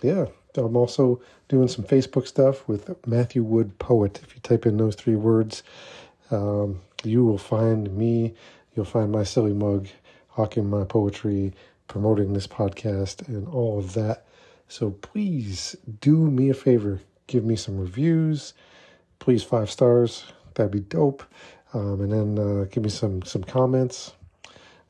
[0.02, 0.26] yeah,
[0.56, 4.20] I'm also doing some Facebook stuff with Matthew Wood Poet.
[4.22, 5.62] If you type in those three words,
[6.30, 8.34] um, you will find me.
[8.74, 9.88] You'll find my silly mug,
[10.28, 11.54] hawking my poetry,
[11.86, 14.26] promoting this podcast, and all of that.
[14.68, 17.00] So please do me a favor.
[17.26, 18.54] Give me some reviews.
[19.18, 20.24] Please, five stars.
[20.54, 21.22] That'd be dope.
[21.74, 24.12] Um, and then uh, give me some some comments.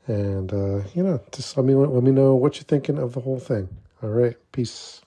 [0.07, 3.21] And uh, you know, just let me let me know what you're thinking of the
[3.21, 3.69] whole thing.
[4.01, 5.01] All right, peace.